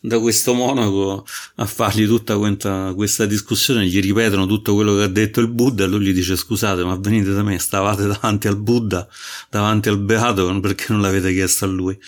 da 0.00 0.18
questo 0.18 0.54
monaco 0.54 1.26
a 1.56 1.66
fargli 1.66 2.06
tutta 2.06 2.38
questa, 2.38 2.92
questa, 2.94 3.26
discussione, 3.26 3.86
gli 3.86 4.00
ripetono 4.00 4.46
tutto 4.46 4.74
quello 4.74 4.96
che 4.96 5.02
ha 5.02 5.08
detto 5.08 5.40
il 5.40 5.48
Buddha 5.48 5.84
e 5.84 5.86
lui 5.88 6.06
gli 6.06 6.12
dice 6.14 6.36
scusate 6.36 6.82
ma 6.84 6.96
venite 6.96 7.32
da 7.32 7.42
me, 7.42 7.58
stavate 7.58 8.06
davanti 8.06 8.48
al 8.48 8.56
Buddha, 8.56 9.06
davanti 9.50 9.90
al 9.90 9.98
Beato 9.98 10.58
perché 10.60 10.86
non 10.88 11.02
l'avete 11.02 11.32
chiesto 11.32 11.66
a 11.66 11.68
lui. 11.68 11.98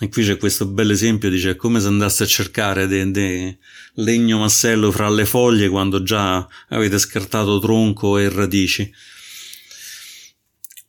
E 0.00 0.08
qui 0.08 0.24
c'è 0.24 0.36
questo 0.36 0.66
bel 0.66 0.90
esempio, 0.90 1.30
dice 1.30 1.50
è 1.50 1.56
come 1.56 1.80
se 1.80 1.86
andaste 1.86 2.24
a 2.24 2.26
cercare 2.26 2.86
de, 2.88 3.10
de 3.10 3.58
legno 3.94 4.38
massello 4.38 4.90
fra 4.90 5.08
le 5.08 5.24
foglie 5.24 5.68
quando 5.68 6.02
già 6.02 6.46
avete 6.68 6.98
scartato 6.98 7.58
tronco 7.60 8.18
e 8.18 8.28
radici 8.28 8.92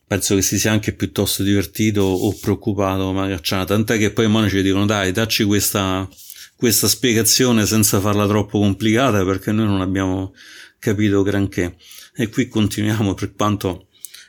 penso 0.07 0.35
che 0.35 0.41
si 0.41 0.59
sia 0.59 0.71
anche 0.71 0.93
piuttosto 0.93 1.43
divertito 1.43 2.01
o 2.01 2.33
preoccupato 2.39 3.11
Magacciana, 3.11 3.65
tant'è 3.65 3.97
che 3.97 4.11
poi 4.11 4.25
i 4.25 4.29
monaci 4.29 4.61
dicono 4.61 4.85
dai 4.85 5.11
dacci 5.11 5.43
questa, 5.43 6.07
questa 6.55 6.87
spiegazione 6.87 7.65
senza 7.65 7.99
farla 7.99 8.27
troppo 8.27 8.59
complicata 8.59 9.23
perché 9.25 9.51
noi 9.51 9.65
non 9.65 9.81
abbiamo 9.81 10.33
capito 10.79 11.21
granché. 11.21 11.75
E 12.15 12.29
qui 12.29 12.47
continuiamo 12.47 13.13
per 13.13 13.33
quanto, 13.33 13.87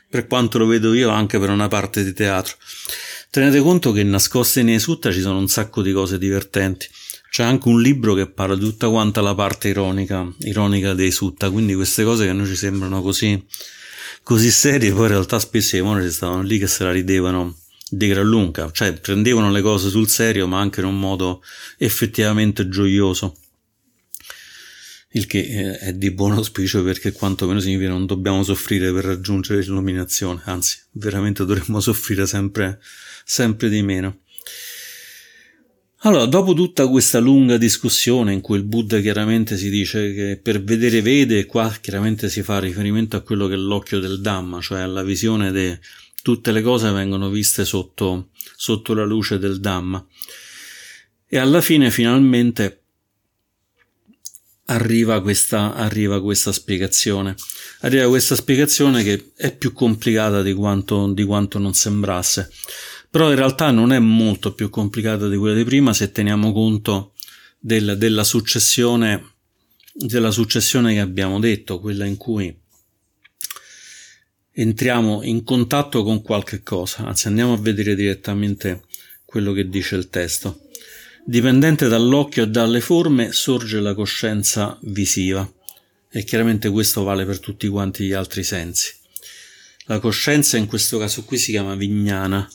per 0.09 0.27
quanto 0.27 0.57
lo 0.57 0.65
vedo 0.65 0.93
io 0.93 1.09
anche 1.09 1.39
per 1.39 1.49
una 1.49 1.67
parte 1.67 2.03
di 2.03 2.13
teatro. 2.13 2.55
Tenete 3.29 3.59
conto 3.59 3.91
che 3.91 4.03
nascoste 4.03 4.63
nei 4.63 4.79
sutta 4.79 5.11
ci 5.11 5.21
sono 5.21 5.37
un 5.37 5.47
sacco 5.47 5.81
di 5.81 5.91
cose 5.91 6.17
divertenti. 6.17 6.87
C'è 7.29 7.43
anche 7.43 7.67
un 7.67 7.81
libro 7.81 8.13
che 8.13 8.29
parla 8.29 8.55
di 8.55 8.61
tutta 8.61 8.89
quanta 8.89 9.21
la 9.21 9.35
parte 9.35 9.67
ironica, 9.67 10.27
ironica 10.39 10.93
dei 10.93 11.11
sutta 11.11 11.49
quindi 11.49 11.75
queste 11.75 12.03
cose 12.03 12.23
che 12.23 12.29
a 12.29 12.33
noi 12.33 12.47
ci 12.47 12.55
sembrano 12.55 13.01
così 13.01 13.45
così 14.23 14.49
serie 14.49 14.91
poi 14.91 15.03
in 15.03 15.07
realtà 15.09 15.37
spesso 15.37 15.75
i 15.75 15.81
monaci 15.81 16.11
stavano 16.11 16.41
lì 16.41 16.57
che 16.57 16.67
se 16.67 16.83
la 16.83 16.91
ridevano 16.91 17.55
di 17.89 18.07
gran 18.07 18.25
lunga, 18.25 18.69
cioè 18.71 18.93
prendevano 18.93 19.51
le 19.51 19.61
cose 19.61 19.89
sul 19.89 20.07
serio 20.07 20.47
ma 20.47 20.59
anche 20.59 20.81
in 20.81 20.87
un 20.87 20.99
modo 20.99 21.41
effettivamente 21.77 22.67
gioioso. 22.67 23.35
Il 25.11 25.25
che 25.25 25.39
eh, 25.39 25.77
è 25.77 25.93
di 25.93 26.11
buon 26.11 26.33
auspicio 26.33 26.83
perché 26.83 27.11
quantomeno 27.11 27.59
significa 27.59 27.89
non 27.89 28.05
dobbiamo 28.05 28.43
soffrire 28.43 28.91
per 28.91 29.05
raggiungere 29.05 29.61
l'illuminazione, 29.61 30.41
anzi 30.45 30.77
veramente 30.91 31.45
dovremmo 31.45 31.79
soffrire 31.79 32.27
sempre, 32.27 32.79
sempre 33.23 33.69
di 33.69 33.81
meno. 33.81 34.19
Allora, 36.01 36.25
dopo 36.25 36.53
tutta 36.53 36.87
questa 36.87 37.17
lunga 37.17 37.57
discussione 37.57 38.31
in 38.31 38.41
cui 38.41 38.57
il 38.57 38.63
Buddha 38.63 38.99
chiaramente 38.99 39.57
si 39.57 39.69
dice 39.69 40.13
che 40.13 40.39
per 40.41 40.61
vedere 40.61 41.01
vede, 41.01 41.45
qua 41.45 41.75
chiaramente 41.81 42.29
si 42.29 42.43
fa 42.43 42.59
riferimento 42.59 43.15
a 43.17 43.21
quello 43.21 43.47
che 43.47 43.55
è 43.55 43.57
l'occhio 43.57 43.99
del 43.99 44.21
Dhamma, 44.21 44.61
cioè 44.61 44.81
alla 44.81 45.01
visione 45.01 45.51
di 45.51 45.75
tutte 46.21 46.51
le 46.51 46.61
cose 46.61 46.91
vengono 46.91 47.29
viste 47.29 47.65
sotto, 47.65 48.29
sotto 48.55 48.93
la 48.93 49.05
luce 49.05 49.37
del 49.37 49.59
Dhamma. 49.59 50.05
E 51.27 51.37
alla 51.37 51.61
fine 51.61 51.91
finalmente 51.91 52.83
arriva 54.65 55.21
questa, 55.21 55.73
arriva 55.75 56.21
questa 56.21 56.51
spiegazione. 56.51 57.35
Arriva 57.81 58.07
questa 58.07 58.35
spiegazione 58.35 59.03
che 59.03 59.31
è 59.35 59.55
più 59.55 59.73
complicata 59.73 60.41
di 60.41 60.53
quanto, 60.53 61.11
di 61.11 61.23
quanto 61.23 61.59
non 61.59 61.73
sembrasse 61.73 62.51
però 63.09 63.29
in 63.29 63.37
realtà 63.37 63.71
non 63.71 63.93
è 63.93 63.99
molto 63.99 64.53
più 64.53 64.69
complicata 64.69 65.29
di 65.29 65.37
quella 65.37 65.55
di 65.55 65.63
prima 65.63 65.93
se 65.93 66.11
teniamo 66.11 66.51
conto 66.51 67.13
del, 67.57 67.95
della 67.97 68.25
successione 68.25 69.37
della 69.97 70.29
successione 70.29 70.93
che 70.93 70.99
abbiamo 70.99 71.39
detto, 71.39 71.79
quella 71.79 72.05
in 72.05 72.17
cui 72.17 72.55
entriamo 74.59 75.21
in 75.21 75.43
contatto 75.43 76.01
con 76.03 76.23
qualche 76.23 76.63
cosa, 76.63 77.05
anzi 77.05 77.27
andiamo 77.27 77.53
a 77.53 77.57
vedere 77.57 77.93
direttamente 77.93 78.81
quello 79.23 79.53
che 79.53 79.69
dice 79.69 79.95
il 79.95 80.09
testo. 80.09 80.61
Dipendente 81.23 81.87
dall'occhio 81.87 82.43
e 82.43 82.47
dalle 82.47 82.81
forme 82.81 83.31
sorge 83.33 83.79
la 83.79 83.93
coscienza 83.93 84.75
visiva 84.81 85.47
e 86.09 86.23
chiaramente 86.23 86.71
questo 86.71 87.03
vale 87.03 87.23
per 87.25 87.39
tutti 87.39 87.67
quanti 87.67 88.05
gli 88.05 88.13
altri 88.13 88.43
sensi. 88.43 88.95
La 89.85 89.99
coscienza 89.99 90.57
in 90.57 90.65
questo 90.65 90.97
caso 90.97 91.23
qui 91.23 91.37
si 91.37 91.51
chiama 91.51 91.75
vignana 91.75 92.49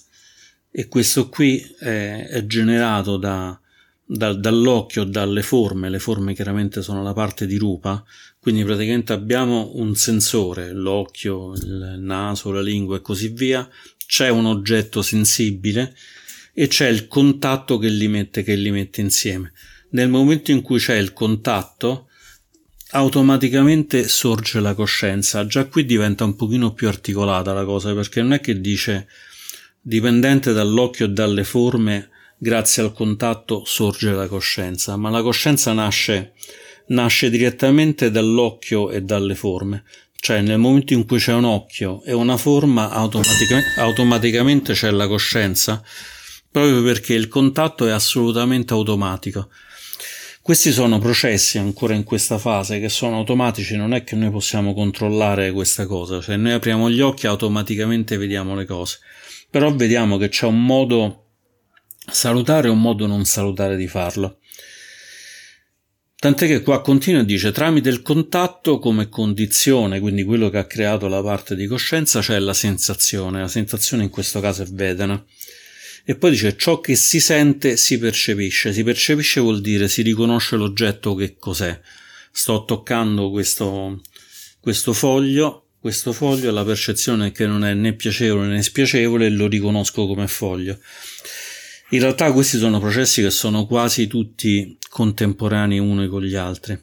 e 0.72 0.88
questo 0.88 1.28
qui 1.28 1.60
è, 1.78 2.26
è 2.30 2.46
generato 2.46 3.16
da, 3.16 3.56
da, 4.04 4.34
dall'occhio, 4.34 5.04
dalle 5.04 5.42
forme, 5.42 5.88
le 5.88 6.00
forme 6.00 6.34
chiaramente 6.34 6.82
sono 6.82 7.02
la 7.04 7.12
parte 7.12 7.46
di 7.46 7.58
rupa, 7.58 8.04
quindi 8.42 8.64
praticamente 8.64 9.12
abbiamo 9.12 9.70
un 9.74 9.94
sensore, 9.94 10.72
l'occhio, 10.72 11.52
il 11.52 11.94
naso, 12.00 12.50
la 12.50 12.60
lingua 12.60 12.96
e 12.96 13.00
così 13.00 13.28
via, 13.28 13.68
c'è 14.04 14.30
un 14.30 14.46
oggetto 14.46 15.00
sensibile 15.00 15.94
e 16.52 16.66
c'è 16.66 16.88
il 16.88 17.06
contatto 17.06 17.78
che 17.78 17.86
li 17.86 18.08
mette, 18.08 18.42
che 18.42 18.56
li 18.56 18.72
mette 18.72 19.00
insieme. 19.00 19.52
Nel 19.90 20.08
momento 20.08 20.50
in 20.50 20.60
cui 20.60 20.80
c'è 20.80 20.96
il 20.96 21.12
contatto, 21.12 22.08
automaticamente 22.90 24.08
sorge 24.08 24.58
la 24.58 24.74
coscienza. 24.74 25.46
Già 25.46 25.66
qui 25.66 25.86
diventa 25.86 26.24
un 26.24 26.34
pochino 26.34 26.72
più 26.72 26.88
articolata 26.88 27.52
la 27.52 27.64
cosa 27.64 27.94
perché 27.94 28.22
non 28.22 28.32
è 28.32 28.40
che 28.40 28.60
dice 28.60 29.06
dipendente 29.80 30.52
dall'occhio 30.52 31.06
e 31.06 31.10
dalle 31.10 31.44
forme, 31.44 32.10
grazie 32.36 32.82
al 32.82 32.92
contatto 32.92 33.62
sorge 33.64 34.10
la 34.10 34.26
coscienza, 34.26 34.96
ma 34.96 35.10
la 35.10 35.22
coscienza 35.22 35.72
nasce, 35.72 36.32
nasce 36.88 37.30
direttamente 37.30 38.10
dall'occhio 38.10 38.90
e 38.90 39.02
dalle 39.02 39.34
forme. 39.34 39.84
Cioè 40.18 40.40
nel 40.40 40.58
momento 40.58 40.92
in 40.92 41.04
cui 41.04 41.18
c'è 41.18 41.32
un 41.32 41.44
occhio 41.44 42.02
e 42.04 42.12
una 42.12 42.36
forma, 42.36 42.90
automaticamente, 42.90 43.80
automaticamente 43.80 44.72
c'è 44.72 44.90
la 44.90 45.08
coscienza, 45.08 45.82
proprio 46.50 46.82
perché 46.82 47.14
il 47.14 47.26
contatto 47.26 47.88
è 47.88 47.90
assolutamente 47.90 48.72
automatico. 48.72 49.48
Questi 50.40 50.72
sono 50.72 50.98
processi 50.98 51.58
ancora 51.58 51.94
in 51.94 52.04
questa 52.04 52.36
fase 52.36 52.80
che 52.80 52.88
sono 52.88 53.16
automatici, 53.16 53.76
non 53.76 53.94
è 53.94 54.02
che 54.02 54.16
noi 54.16 54.30
possiamo 54.30 54.74
controllare 54.74 55.52
questa 55.52 55.86
cosa, 55.86 56.20
cioè 56.20 56.36
noi 56.36 56.52
apriamo 56.52 56.90
gli 56.90 57.00
occhi 57.00 57.26
e 57.26 57.28
automaticamente 57.28 58.16
vediamo 58.16 58.56
le 58.56 58.64
cose, 58.64 58.98
però 59.50 59.72
vediamo 59.72 60.18
che 60.18 60.28
c'è 60.28 60.46
un 60.46 60.64
modo 60.64 61.26
salutare 62.10 62.66
e 62.66 62.70
un 62.70 62.80
modo 62.80 63.06
non 63.06 63.24
salutare 63.24 63.76
di 63.76 63.86
farlo. 63.86 64.38
Tant'è 66.22 66.46
che 66.46 66.62
qua 66.62 66.80
continua 66.82 67.22
e 67.22 67.24
dice 67.24 67.50
tramite 67.50 67.88
il 67.88 68.00
contatto 68.00 68.78
come 68.78 69.08
condizione, 69.08 69.98
quindi 69.98 70.22
quello 70.22 70.50
che 70.50 70.58
ha 70.58 70.66
creato 70.66 71.08
la 71.08 71.20
parte 71.20 71.56
di 71.56 71.66
coscienza, 71.66 72.20
c'è 72.20 72.38
la 72.38 72.54
sensazione, 72.54 73.40
la 73.40 73.48
sensazione 73.48 74.04
in 74.04 74.08
questo 74.08 74.38
caso 74.38 74.62
è 74.62 74.66
Vedana. 74.66 75.20
E 76.04 76.14
poi 76.14 76.30
dice 76.30 76.56
ciò 76.56 76.78
che 76.78 76.94
si 76.94 77.18
sente 77.18 77.76
si 77.76 77.98
percepisce. 77.98 78.72
Si 78.72 78.84
percepisce 78.84 79.40
vuol 79.40 79.60
dire 79.60 79.88
si 79.88 80.02
riconosce 80.02 80.54
l'oggetto 80.54 81.16
che 81.16 81.34
cos'è. 81.40 81.80
Sto 82.30 82.64
toccando 82.66 83.28
questo, 83.32 84.00
questo 84.60 84.92
foglio, 84.92 85.70
questo 85.80 86.12
foglio 86.12 86.52
la 86.52 86.64
percezione 86.64 87.32
che 87.32 87.48
non 87.48 87.64
è 87.64 87.74
né 87.74 87.94
piacevole 87.94 88.46
né 88.46 88.62
spiacevole 88.62 89.28
lo 89.28 89.48
riconosco 89.48 90.06
come 90.06 90.28
foglio. 90.28 90.78
In 91.92 92.00
realtà 92.00 92.32
questi 92.32 92.58
sono 92.58 92.80
processi 92.80 93.22
che 93.22 93.30
sono 93.30 93.66
quasi 93.66 94.06
tutti 94.06 94.78
contemporanei 94.88 95.78
uno 95.78 96.08
con 96.08 96.22
gli 96.22 96.34
altri. 96.34 96.78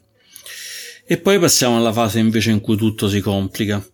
E 1.04 1.18
poi 1.18 1.38
passiamo 1.38 1.76
alla 1.76 1.92
fase 1.92 2.20
invece 2.20 2.50
in 2.50 2.60
cui 2.60 2.76
tutto 2.76 3.08
si 3.08 3.20
complica 3.20 3.84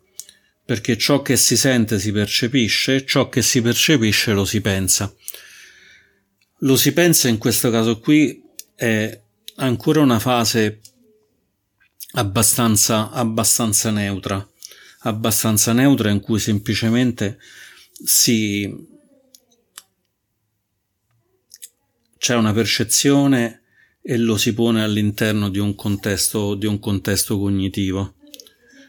perché 0.67 0.99
ciò 0.99 1.23
che 1.23 1.37
si 1.37 1.57
sente 1.57 2.01
si 2.01 2.11
percepisce, 2.11 3.07
ciò 3.07 3.29
che 3.29 3.41
si 3.41 3.63
percepisce 3.63 4.33
lo 4.33 4.45
si 4.45 4.61
pensa. 4.61 5.15
Lo 6.61 6.77
si 6.77 6.93
pensa 6.93 7.29
in 7.29 7.39
questo 7.39 7.71
caso 7.71 8.01
qui 8.01 8.43
è 8.75 9.21
ancora 9.57 10.01
una 10.01 10.19
fase 10.19 10.81
abbastanza, 12.15 13.11
abbastanza 13.11 13.91
neutra, 13.93 14.45
abbastanza 15.03 15.73
neutra 15.73 16.11
in 16.11 16.19
cui 16.19 16.41
semplicemente 16.41 17.39
si 18.05 18.96
c'è 22.27 22.35
una 22.35 22.53
percezione 22.53 23.61
e 24.03 24.19
lo 24.19 24.37
si 24.37 24.53
pone 24.53 24.83
all'interno 24.83 25.49
di 25.49 25.61
un 25.61 25.77
contesto, 25.77 26.57
di 26.57 26.67
un 26.67 26.81
contesto 26.81 27.39
cognitivo 27.39 28.15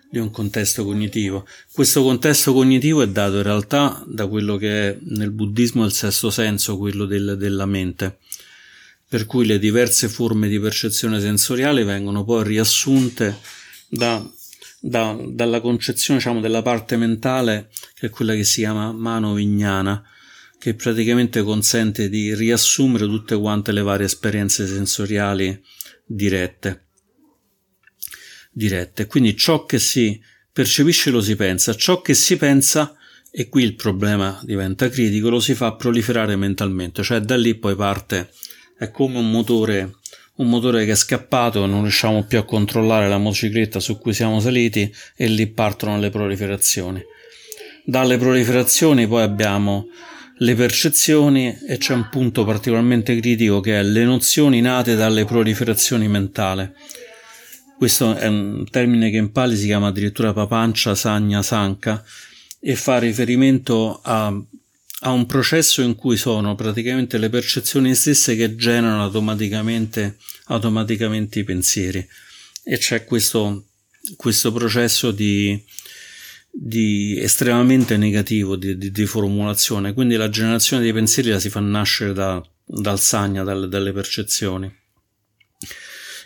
di 0.09 0.17
un 0.17 0.31
contesto 0.31 0.83
cognitivo. 0.85 1.45
Questo 1.71 2.01
contesto 2.01 2.53
cognitivo 2.53 3.03
è 3.03 3.09
dato 3.09 3.35
in 3.35 3.43
realtà 3.43 4.03
da 4.07 4.25
quello 4.25 4.55
che 4.55 4.89
è 4.89 4.97
nel 5.01 5.29
buddismo 5.31 5.85
il 5.85 5.91
sesto 5.91 6.31
senso, 6.31 6.77
quello 6.77 7.05
del, 7.05 7.35
della 7.37 7.67
mente, 7.67 8.17
per 9.07 9.27
cui 9.27 9.45
le 9.45 9.59
diverse 9.59 10.07
forme 10.07 10.47
di 10.47 10.59
percezione 10.59 11.19
sensoriale 11.19 11.83
vengono 11.83 12.23
poi 12.23 12.43
riassunte 12.43 13.37
da, 13.89 14.25
da, 14.79 15.15
dalla 15.27 15.59
concezione 15.59 16.19
diciamo, 16.19 16.39
della 16.39 16.63
parte 16.63 16.95
mentale 16.95 17.69
che 17.93 18.07
è 18.07 18.09
quella 18.09 18.33
che 18.33 18.45
si 18.45 18.61
chiama 18.61 18.93
mano 18.93 19.33
vignana, 19.33 20.03
che 20.59 20.73
praticamente 20.73 21.43
consente 21.43 22.09
di 22.09 22.33
riassumere 22.33 23.05
tutte 23.05 23.37
quante 23.37 23.71
le 23.71 23.81
varie 23.81 24.05
esperienze 24.05 24.67
sensoriali 24.67 25.61
dirette 26.05 26.87
dirette. 28.57 29.05
Quindi 29.05 29.37
ciò 29.37 29.65
che 29.65 29.77
si 29.77 30.19
percepisce 30.51 31.11
lo 31.11 31.21
si 31.21 31.35
pensa, 31.35 31.75
ciò 31.75 32.01
che 32.01 32.15
si 32.15 32.35
pensa, 32.37 32.95
e 33.31 33.47
qui 33.49 33.63
il 33.63 33.75
problema 33.75 34.41
diventa 34.43 34.89
critico, 34.89 35.29
lo 35.29 35.39
si 35.39 35.53
fa 35.53 35.75
proliferare 35.75 36.35
mentalmente, 36.35 37.03
cioè 37.03 37.19
da 37.19 37.37
lì 37.37 37.53
poi 37.53 37.75
parte, 37.75 38.31
è 38.75 38.89
come 38.89 39.19
un 39.19 39.29
motore, 39.29 39.97
un 40.37 40.49
motore 40.49 40.85
che 40.85 40.93
è 40.93 40.95
scappato, 40.95 41.67
non 41.67 41.83
riusciamo 41.83 42.25
più 42.25 42.39
a 42.39 42.45
controllare 42.45 43.07
la 43.07 43.19
motocicletta 43.19 43.79
su 43.79 43.99
cui 43.99 44.13
siamo 44.13 44.39
saliti 44.39 44.91
e 45.15 45.27
lì 45.27 45.45
partono 45.47 45.99
le 45.99 46.09
proliferazioni. 46.09 47.03
Dalle 47.85 48.17
proliferazioni 48.17 49.07
poi 49.07 49.21
abbiamo 49.21 49.87
le 50.39 50.55
percezioni 50.55 51.57
e 51.67 51.77
c'è 51.77 51.93
un 51.93 52.09
punto 52.09 52.45
particolarmente 52.45 53.17
critico 53.19 53.59
che 53.59 53.79
è 53.79 53.83
le 53.83 54.03
nozioni 54.03 54.61
nate 54.61 54.95
dalle 54.95 55.25
proliferazioni 55.25 56.07
mentali. 56.07 56.69
Questo 57.77 58.15
è 58.15 58.27
un 58.27 58.65
termine 58.69 59.09
che 59.09 59.17
in 59.17 59.31
Pali 59.31 59.55
si 59.55 59.65
chiama 59.65 59.87
addirittura 59.87 60.33
papancia 60.33 60.95
sagna 60.95 61.41
sanca 61.41 62.03
e 62.59 62.75
fa 62.75 62.97
riferimento 62.97 63.99
a, 64.03 64.33
a 65.01 65.11
un 65.11 65.25
processo 65.27 65.81
in 65.81 65.95
cui 65.95 66.17
sono 66.17 66.55
praticamente 66.55 67.19
le 67.19 67.29
percezioni 67.29 67.93
stesse 67.93 68.35
che 68.35 68.55
generano 68.55 69.03
automaticamente, 69.03 70.17
automaticamente 70.45 71.39
i 71.39 71.43
pensieri. 71.43 72.05
E 72.63 72.77
c'è 72.77 73.05
questo, 73.05 73.67
questo 74.15 74.51
processo 74.51 75.11
di, 75.11 75.63
di 76.59 77.19
estremamente 77.19 77.97
negativo 77.97 78.55
di, 78.55 78.77
di, 78.77 78.89
di, 78.89 79.05
formulazione. 79.05 79.93
Quindi 79.93 80.15
la 80.15 80.29
generazione 80.29 80.81
dei 80.81 80.91
pensieri 80.91 81.29
la 81.29 81.39
si 81.39 81.51
fa 81.51 81.59
nascere 81.59 82.13
da, 82.13 82.43
dal 82.65 82.99
sagna, 82.99 83.43
dalle, 83.43 83.67
dalle 83.67 83.91
percezioni. 83.91 84.73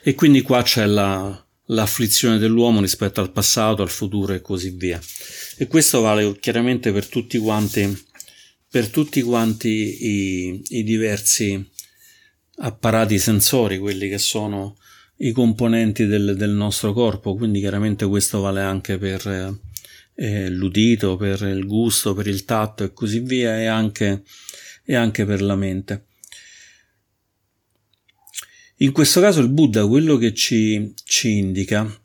E 0.01 0.15
quindi 0.15 0.41
qua 0.41 0.63
c'è 0.63 0.85
la, 0.85 1.45
l'afflizione 1.65 2.37
dell'uomo 2.37 2.79
rispetto 2.79 3.19
al 3.19 3.33
passato, 3.33 3.81
al 3.81 3.89
futuro 3.89 4.33
e 4.33 4.39
così 4.39 4.69
via. 4.69 5.01
E 5.57 5.67
questo 5.67 5.99
vale 5.99 6.39
chiaramente 6.39 6.93
per 6.93 7.07
tutti 7.07 7.37
quanti, 7.37 8.05
per 8.69 8.87
tutti 8.87 9.21
quanti 9.21 9.67
i, 9.67 10.61
i 10.69 10.83
diversi 10.83 11.69
apparati 12.59 13.19
sensori, 13.19 13.79
quelli 13.79 14.07
che 14.07 14.17
sono 14.17 14.77
i 15.17 15.33
componenti 15.33 16.05
del, 16.05 16.35
del, 16.37 16.51
nostro 16.51 16.93
corpo, 16.93 17.35
quindi 17.35 17.59
chiaramente 17.59 18.05
questo 18.05 18.39
vale 18.39 18.61
anche 18.61 18.97
per 18.97 19.59
eh, 20.21 20.49
l'udito, 20.49 21.17
per 21.17 21.41
il 21.41 21.65
gusto, 21.65 22.13
per 22.13 22.27
il 22.27 22.45
tatto 22.45 22.83
e 22.83 22.93
così 22.93 23.19
via 23.21 23.59
e 23.59 23.65
anche, 23.65 24.23
e 24.83 24.95
anche 24.95 25.25
per 25.25 25.41
la 25.41 25.55
mente. 25.55 26.05
In 28.77 28.91
questo 28.91 29.19
caso 29.19 29.41
il 29.41 29.49
Buddha 29.49 29.87
quello 29.87 30.17
che 30.17 30.33
ci, 30.33 30.93
ci 31.03 31.37
indica 31.37 31.99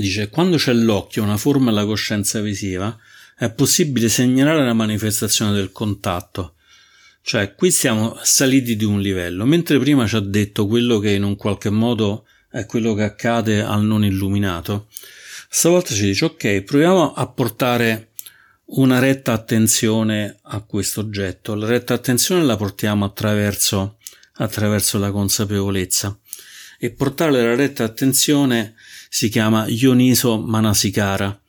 dice 0.00 0.28
quando 0.28 0.56
c'è 0.56 0.72
l'occhio, 0.72 1.22
una 1.22 1.36
forma 1.36 1.70
e 1.70 1.74
la 1.74 1.84
coscienza 1.84 2.40
visiva, 2.40 2.96
è 3.36 3.50
possibile 3.52 4.08
segnalare 4.08 4.64
la 4.64 4.74
manifestazione 4.74 5.52
del 5.52 5.72
contatto. 5.72 6.54
Cioè, 7.22 7.54
qui 7.54 7.70
siamo 7.70 8.18
saliti 8.22 8.76
di 8.76 8.84
un 8.84 9.00
livello, 9.00 9.46
mentre 9.46 9.78
prima 9.78 10.06
ci 10.06 10.16
ha 10.16 10.20
detto 10.20 10.66
quello 10.66 10.98
che 10.98 11.12
in 11.12 11.22
un 11.22 11.36
qualche 11.36 11.70
modo 11.70 12.26
è 12.50 12.66
quello 12.66 12.92
che 12.94 13.02
accade 13.02 13.62
al 13.62 13.82
non 13.82 14.04
illuminato. 14.04 14.88
Stavolta 15.56 15.94
ci 15.94 16.06
dice 16.06 16.24
ok, 16.24 16.62
proviamo 16.62 17.12
a 17.14 17.28
portare 17.28 18.10
una 18.76 18.98
retta 18.98 19.30
attenzione 19.30 20.38
a 20.42 20.60
questo 20.62 20.98
oggetto. 20.98 21.54
La 21.54 21.68
retta 21.68 21.94
attenzione 21.94 22.42
la 22.42 22.56
portiamo 22.56 23.04
attraverso 23.04 23.98
attraverso 24.38 24.98
la 24.98 25.12
consapevolezza. 25.12 26.18
E 26.76 26.90
portare 26.90 27.30
la 27.40 27.54
retta 27.54 27.84
attenzione 27.84 28.74
si 29.08 29.28
chiama 29.28 29.66
Ioniso 29.68 30.40
Manasikara, 30.40 31.40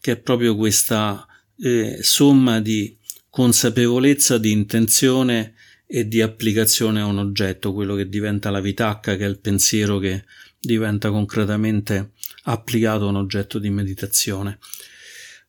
che 0.00 0.12
è 0.12 0.16
proprio 0.16 0.54
questa 0.54 1.26
eh, 1.58 1.98
somma 2.02 2.60
di 2.60 2.96
consapevolezza, 3.30 4.38
di 4.38 4.52
intenzione 4.52 5.54
e 5.88 6.06
di 6.06 6.22
applicazione 6.22 7.00
a 7.00 7.06
un 7.06 7.18
oggetto, 7.18 7.72
quello 7.72 7.96
che 7.96 8.08
diventa 8.08 8.48
la 8.50 8.60
vitacca, 8.60 9.16
che 9.16 9.24
è 9.24 9.28
il 9.28 9.40
pensiero 9.40 9.98
che 9.98 10.24
diventa 10.60 11.10
concretamente 11.10 12.12
applicato 12.44 13.06
a 13.06 13.08
un 13.08 13.16
oggetto 13.16 13.58
di 13.58 13.70
meditazione. 13.70 14.58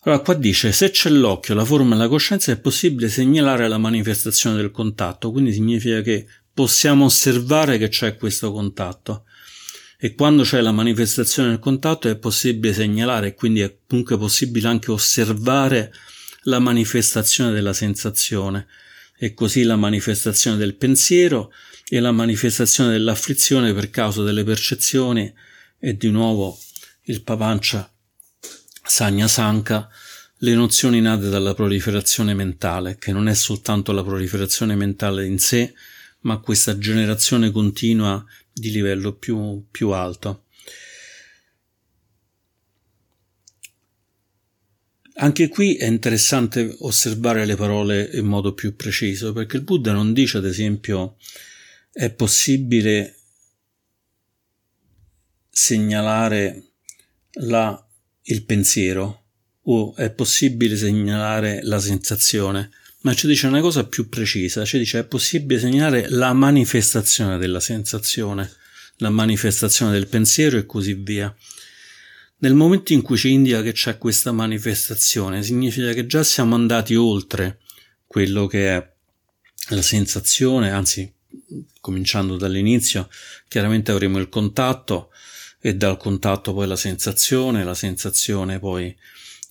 Allora, 0.01 0.21
qua 0.21 0.33
dice: 0.33 0.71
se 0.71 0.89
c'è 0.89 1.09
l'occhio, 1.09 1.53
la 1.53 1.65
forma 1.65 1.95
e 1.95 1.97
la 1.97 2.07
coscienza, 2.07 2.51
è 2.51 2.59
possibile 2.59 3.07
segnalare 3.07 3.67
la 3.67 3.77
manifestazione 3.77 4.55
del 4.55 4.71
contatto, 4.71 5.31
quindi 5.31 5.53
significa 5.53 6.01
che 6.01 6.27
possiamo 6.53 7.05
osservare 7.05 7.77
che 7.77 7.89
c'è 7.89 8.17
questo 8.17 8.51
contatto. 8.51 9.25
E 10.03 10.15
quando 10.15 10.41
c'è 10.41 10.61
la 10.61 10.71
manifestazione 10.71 11.49
del 11.49 11.59
contatto 11.59 12.09
è 12.09 12.15
possibile 12.15 12.73
segnalare 12.73 13.35
quindi 13.35 13.61
è 13.61 13.77
comunque 13.85 14.17
possibile 14.17 14.67
anche 14.67 14.89
osservare 14.89 15.93
la 16.45 16.57
manifestazione 16.57 17.51
della 17.51 17.73
sensazione. 17.73 18.65
E 19.15 19.35
così 19.35 19.61
la 19.61 19.75
manifestazione 19.75 20.57
del 20.57 20.73
pensiero 20.73 21.53
e 21.87 21.99
la 21.99 22.11
manifestazione 22.11 22.89
dell'afflizione 22.89 23.71
per 23.73 23.91
causa 23.91 24.23
delle 24.23 24.43
percezioni 24.43 25.31
e 25.79 25.95
di 25.95 26.09
nuovo 26.09 26.57
il 27.03 27.23
Papancia 27.23 27.91
Sagna 28.83 29.27
Sanka 29.27 29.89
le 30.43 30.53
nozioni 30.53 31.01
nate 31.01 31.29
dalla 31.29 31.53
proliferazione 31.53 32.33
mentale, 32.33 32.97
che 32.97 33.11
non 33.11 33.27
è 33.27 33.33
soltanto 33.35 33.91
la 33.91 34.03
proliferazione 34.03 34.75
mentale 34.75 35.25
in 35.25 35.37
sé, 35.37 35.73
ma 36.21 36.39
questa 36.39 36.77
generazione 36.79 37.51
continua 37.51 38.23
di 38.51 38.71
livello 38.71 39.13
più, 39.13 39.65
più 39.69 39.89
alto. 39.89 40.45
Anche 45.15 45.47
qui 45.49 45.75
è 45.75 45.85
interessante 45.85 46.75
osservare 46.79 47.45
le 47.45 47.55
parole 47.55 48.09
in 48.13 48.25
modo 48.25 48.55
più 48.55 48.75
preciso, 48.75 49.33
perché 49.33 49.57
il 49.57 49.63
Buddha 49.63 49.91
non 49.93 50.11
dice, 50.11 50.37
ad 50.37 50.45
esempio, 50.45 51.17
è 51.91 52.11
possibile 52.11 53.15
segnalare 55.51 56.70
la, 57.33 57.87
il 58.23 58.43
pensiero 58.43 59.23
o 59.63 59.95
è 59.95 60.11
possibile 60.11 60.75
segnalare 60.75 61.61
la 61.63 61.79
sensazione, 61.79 62.71
ma 63.01 63.13
ci 63.13 63.27
dice 63.27 63.47
una 63.47 63.61
cosa 63.61 63.85
più 63.85 64.09
precisa, 64.09 64.65
ci 64.65 64.77
dice 64.77 64.99
è 64.99 65.05
possibile 65.05 65.59
segnalare 65.59 66.09
la 66.09 66.33
manifestazione 66.33 67.37
della 67.37 67.59
sensazione, 67.59 68.51
la 68.97 69.09
manifestazione 69.09 69.91
del 69.91 70.07
pensiero 70.07 70.57
e 70.57 70.65
così 70.65 70.93
via. 70.93 71.33
Nel 72.37 72.53
momento 72.55 72.93
in 72.93 73.01
cui 73.01 73.17
ci 73.17 73.31
indica 73.31 73.61
che 73.61 73.71
c'è 73.71 73.97
questa 73.97 74.31
manifestazione, 74.31 75.43
significa 75.43 75.93
che 75.93 76.07
già 76.07 76.23
siamo 76.23 76.55
andati 76.55 76.95
oltre 76.95 77.59
quello 78.07 78.47
che 78.47 78.75
è 78.75 78.91
la 79.69 79.81
sensazione, 79.81 80.71
anzi, 80.71 81.11
cominciando 81.79 82.37
dall'inizio, 82.37 83.09
chiaramente 83.47 83.91
avremo 83.91 84.17
il 84.17 84.29
contatto 84.29 85.11
e 85.61 85.75
dal 85.75 85.97
contatto 85.97 86.53
poi 86.53 86.67
la 86.67 86.75
sensazione, 86.75 87.63
la 87.63 87.75
sensazione 87.75 88.59
poi 88.59 88.93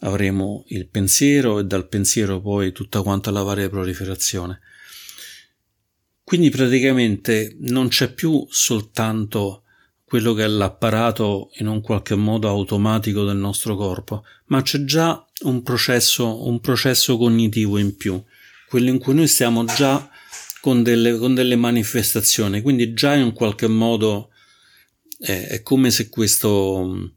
avremo 0.00 0.64
il 0.68 0.88
pensiero 0.88 1.60
e 1.60 1.64
dal 1.64 1.86
pensiero 1.86 2.40
poi 2.40 2.72
tutta 2.72 3.02
quanta 3.02 3.30
la 3.30 3.42
varia 3.42 3.68
proliferazione. 3.68 4.60
Quindi 6.24 6.50
praticamente 6.50 7.56
non 7.60 7.88
c'è 7.88 8.12
più 8.12 8.46
soltanto 8.50 9.64
quello 10.04 10.32
che 10.34 10.42
è 10.42 10.48
l'apparato 10.48 11.50
in 11.58 11.68
un 11.68 11.80
qualche 11.80 12.16
modo 12.16 12.48
automatico 12.48 13.24
del 13.24 13.36
nostro 13.36 13.76
corpo, 13.76 14.24
ma 14.46 14.60
c'è 14.62 14.84
già 14.84 15.24
un 15.42 15.62
processo, 15.62 16.48
un 16.48 16.58
processo 16.60 17.16
cognitivo 17.16 17.78
in 17.78 17.96
più, 17.96 18.20
quello 18.68 18.90
in 18.90 18.98
cui 18.98 19.14
noi 19.14 19.28
stiamo 19.28 19.64
già 19.64 20.10
con 20.60 20.82
delle, 20.82 21.16
con 21.16 21.34
delle 21.34 21.56
manifestazioni, 21.56 22.60
quindi 22.60 22.92
già 22.92 23.14
in 23.14 23.22
un 23.22 23.32
qualche 23.32 23.68
modo 23.68 24.30
è, 25.20 25.46
è 25.48 25.62
come 25.62 25.90
se 25.90 26.08
questo 26.08 27.12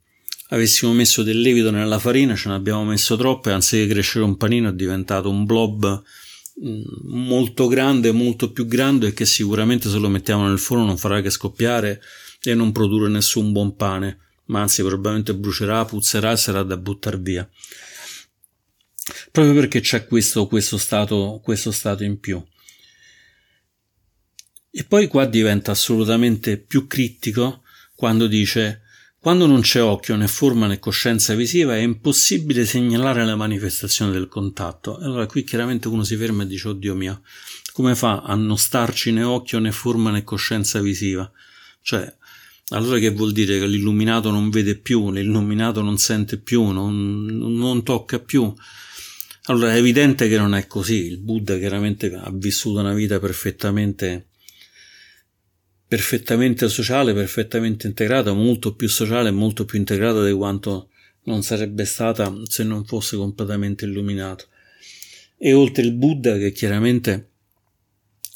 avessimo 0.50 0.94
messo 0.94 1.24
del 1.24 1.40
lievito 1.40 1.72
nella 1.72 1.98
farina, 1.98 2.36
ce 2.36 2.50
ne 2.50 2.56
abbiamo 2.56 2.84
messo 2.84 3.16
troppo 3.16 3.50
e 3.50 3.54
anziché 3.54 3.88
crescere 3.88 4.26
un 4.26 4.38
panino 4.38 4.70
è 4.70 4.74
diventato 4.74 5.30
un 5.30 5.46
blob 5.46 6.04
molto 7.06 7.68
grande, 7.68 8.12
molto 8.12 8.52
più 8.52 8.68
grande 8.68 9.08
e 9.08 9.14
che 9.14 9.26
sicuramente 9.26 9.90
se 9.90 9.98
lo 9.98 10.10
mettiamo 10.10 10.48
nel 10.48 10.60
forno 10.60 10.86
non 10.86 10.98
farà 10.98 11.22
che 11.22 11.32
scoppiare 11.32 12.02
e 12.42 12.54
non 12.54 12.72
produrre 12.72 13.10
nessun 13.10 13.52
buon 13.52 13.76
pane, 13.76 14.20
ma 14.46 14.62
anzi 14.62 14.84
probabilmente 14.84 15.34
brucerà, 15.34 15.86
puzzerà 15.86 16.34
e 16.34 16.38
sarà 16.38 16.62
da 16.62 16.78
buttare 16.78 17.18
via. 17.18 17.50
Proprio 19.32 19.56
perché 19.56 19.80
c'è 19.80 20.06
questo, 20.06 20.46
questo, 20.46 20.78
stato, 20.78 21.40
questo 21.44 21.72
stato 21.72 22.04
in 22.04 22.20
più. 22.20 22.44
E 24.70 24.84
poi 24.84 25.08
qua 25.08 25.26
diventa 25.26 25.72
assolutamente 25.72 26.58
più 26.58 26.86
critico 26.86 27.63
quando 27.96 28.28
dice 28.28 28.82
quando 29.24 29.46
non 29.46 29.62
c'è 29.62 29.82
occhio 29.82 30.18
né 30.18 30.28
forma 30.28 30.68
né 30.68 30.80
coscienza 30.80 31.34
visiva 31.34 31.78
è 31.78 31.80
impossibile 31.80 32.66
segnalare 32.66 33.24
la 33.24 33.38
manifestazione 33.38 34.12
del 34.12 34.28
contatto. 34.28 34.98
Allora 34.98 35.28
qui 35.28 35.46
chiaramente 35.46 35.88
uno 35.88 36.04
si 36.04 36.18
ferma 36.18 36.44
e 36.44 36.46
dice, 36.48 36.68
oddio 36.68 36.94
mio, 36.94 37.22
come 37.72 37.96
fa 37.96 38.24
a 38.24 38.36
non 38.36 38.58
starci 38.58 39.14
né 39.14 39.24
occhio 39.24 39.60
né 39.60 39.72
forma 39.72 40.12
né 40.12 40.26
coscienza 40.26 40.82
visiva? 40.82 41.32
Cioè, 41.82 42.14
allora 42.72 43.00
che 43.00 43.12
vuol 43.12 43.32
dire 43.32 43.60
che 43.60 43.66
l'illuminato 43.66 44.30
non 44.30 44.50
vede 44.50 44.76
più, 44.76 45.10
l'illuminato 45.10 45.82
non 45.82 45.98
sente 45.98 46.38
più, 46.38 46.72
non, 46.72 47.26
non 47.26 47.82
tocca 47.82 48.20
più? 48.20 48.54
Allora 49.44 49.74
è 49.74 49.78
evidente 49.78 50.28
che 50.28 50.38
non 50.38 50.54
è 50.54 50.68
così. 50.68 51.06
Il 51.06 51.20
Buddha 51.20 51.58
chiaramente 51.58 52.14
ha 52.14 52.30
vissuto 52.30 52.82
una 52.82 52.94
vita 52.94 53.20
perfettamente 53.20 54.32
perfettamente 55.94 56.70
sociale, 56.70 57.14
perfettamente 57.14 57.86
integrata, 57.86 58.34
molto 58.34 58.74
più 58.74 58.90
sociale 58.90 59.30
e 59.30 59.32
molto 59.32 59.64
più 59.64 59.78
integrata 59.78 60.26
di 60.26 60.32
quanto 60.32 60.90
non 61.26 61.44
sarebbe 61.44 61.86
stata 61.86 62.34
se 62.46 62.64
non 62.64 62.84
fosse 62.84 63.16
completamente 63.16 63.86
illuminato. 63.86 64.48
E 65.38 65.54
oltre 65.54 65.84
il 65.84 65.94
Buddha, 65.94 66.36
che 66.38 66.52
chiaramente 66.52 67.30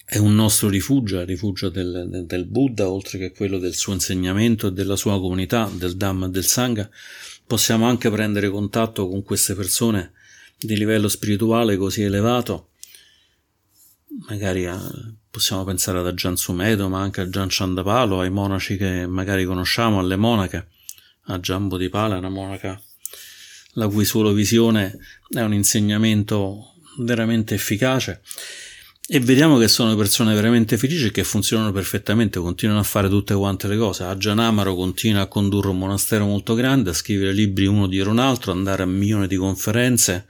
è 0.06 0.20
un 0.20 0.36
nostro 0.36 0.70
rifugio, 0.70 1.20
il 1.20 1.26
rifugio 1.26 1.70
del, 1.70 2.06
del, 2.08 2.28
del, 2.28 2.46
Buddha, 2.46 2.91
oltre 2.91 3.17
che 3.17 3.32
quello 3.32 3.58
del 3.58 3.74
suo 3.74 3.93
insegnamento 3.93 4.67
e 4.67 4.72
della 4.72 4.96
sua 4.96 5.20
comunità, 5.20 5.67
del 5.74 5.98
Dhamma 5.98 6.28
e 6.28 6.30
del 6.30 6.46
Sangha, 6.46 6.88
possiamo 7.48 7.88
anche 7.88 8.12
prendere 8.12 8.52
contatto 8.52 9.10
con 9.10 9.24
queste 9.24 9.56
persone 9.56 10.12
di 10.60 10.78
livello 10.78 11.08
spirituale 11.08 11.76
così 11.76 12.04
elevato, 12.04 12.70
magari 14.27 14.65
a, 14.65 14.80
possiamo 15.30 15.63
pensare 15.63 15.99
ad 15.99 16.08
Aggian 16.08 16.38
Sumedo, 16.38 16.89
ma 16.89 17.01
anche 17.01 17.21
a 17.21 17.30
Gian 17.30 17.47
Chandapalo, 17.49 18.19
ai 18.19 18.30
monaci 18.30 18.77
che 18.77 19.06
magari 19.06 19.45
conosciamo, 19.45 19.99
alle 19.99 20.15
monache, 20.15 20.67
a 21.25 21.39
Giambo 21.39 21.77
di 21.77 21.89
Pala, 21.89 22.17
una 22.17 22.30
monaca 22.30 22.82
la 23.73 23.88
cui 23.88 24.06
solo 24.06 24.34
visione 24.34 24.97
è 25.30 25.41
un 25.41 25.53
insegnamento 25.53 26.73
veramente 26.97 27.56
efficace. 27.56 28.21
E 29.10 29.21
vediamo 29.21 29.58
che 29.58 29.69
sono 29.69 29.95
persone 29.95 30.34
veramente 30.34 30.77
felici 30.77 31.06
e 31.06 31.12
che 31.12 31.23
funzionano 31.23 31.71
perfettamente, 31.71 32.39
continuano 32.39 32.82
a 32.82 32.84
fare 32.84 33.08
tutte 33.08 33.34
quante 33.36 33.67
le 33.69 33.77
cose. 33.77 34.03
Aggian 34.03 34.39
Amaro 34.39 34.75
continua 34.75 35.21
a 35.21 35.27
condurre 35.27 35.69
un 35.69 35.77
monastero 35.77 36.25
molto 36.25 36.56
grande, 36.56 36.89
a 36.89 36.93
scrivere 36.93 37.32
libri 37.32 37.67
uno 37.67 37.88
dietro 37.88 38.12
un 38.12 38.19
altro, 38.19 38.51
andare 38.51 38.84
a 38.84 38.86
milioni 38.86 39.27
di 39.27 39.38
conferenze 39.38 40.25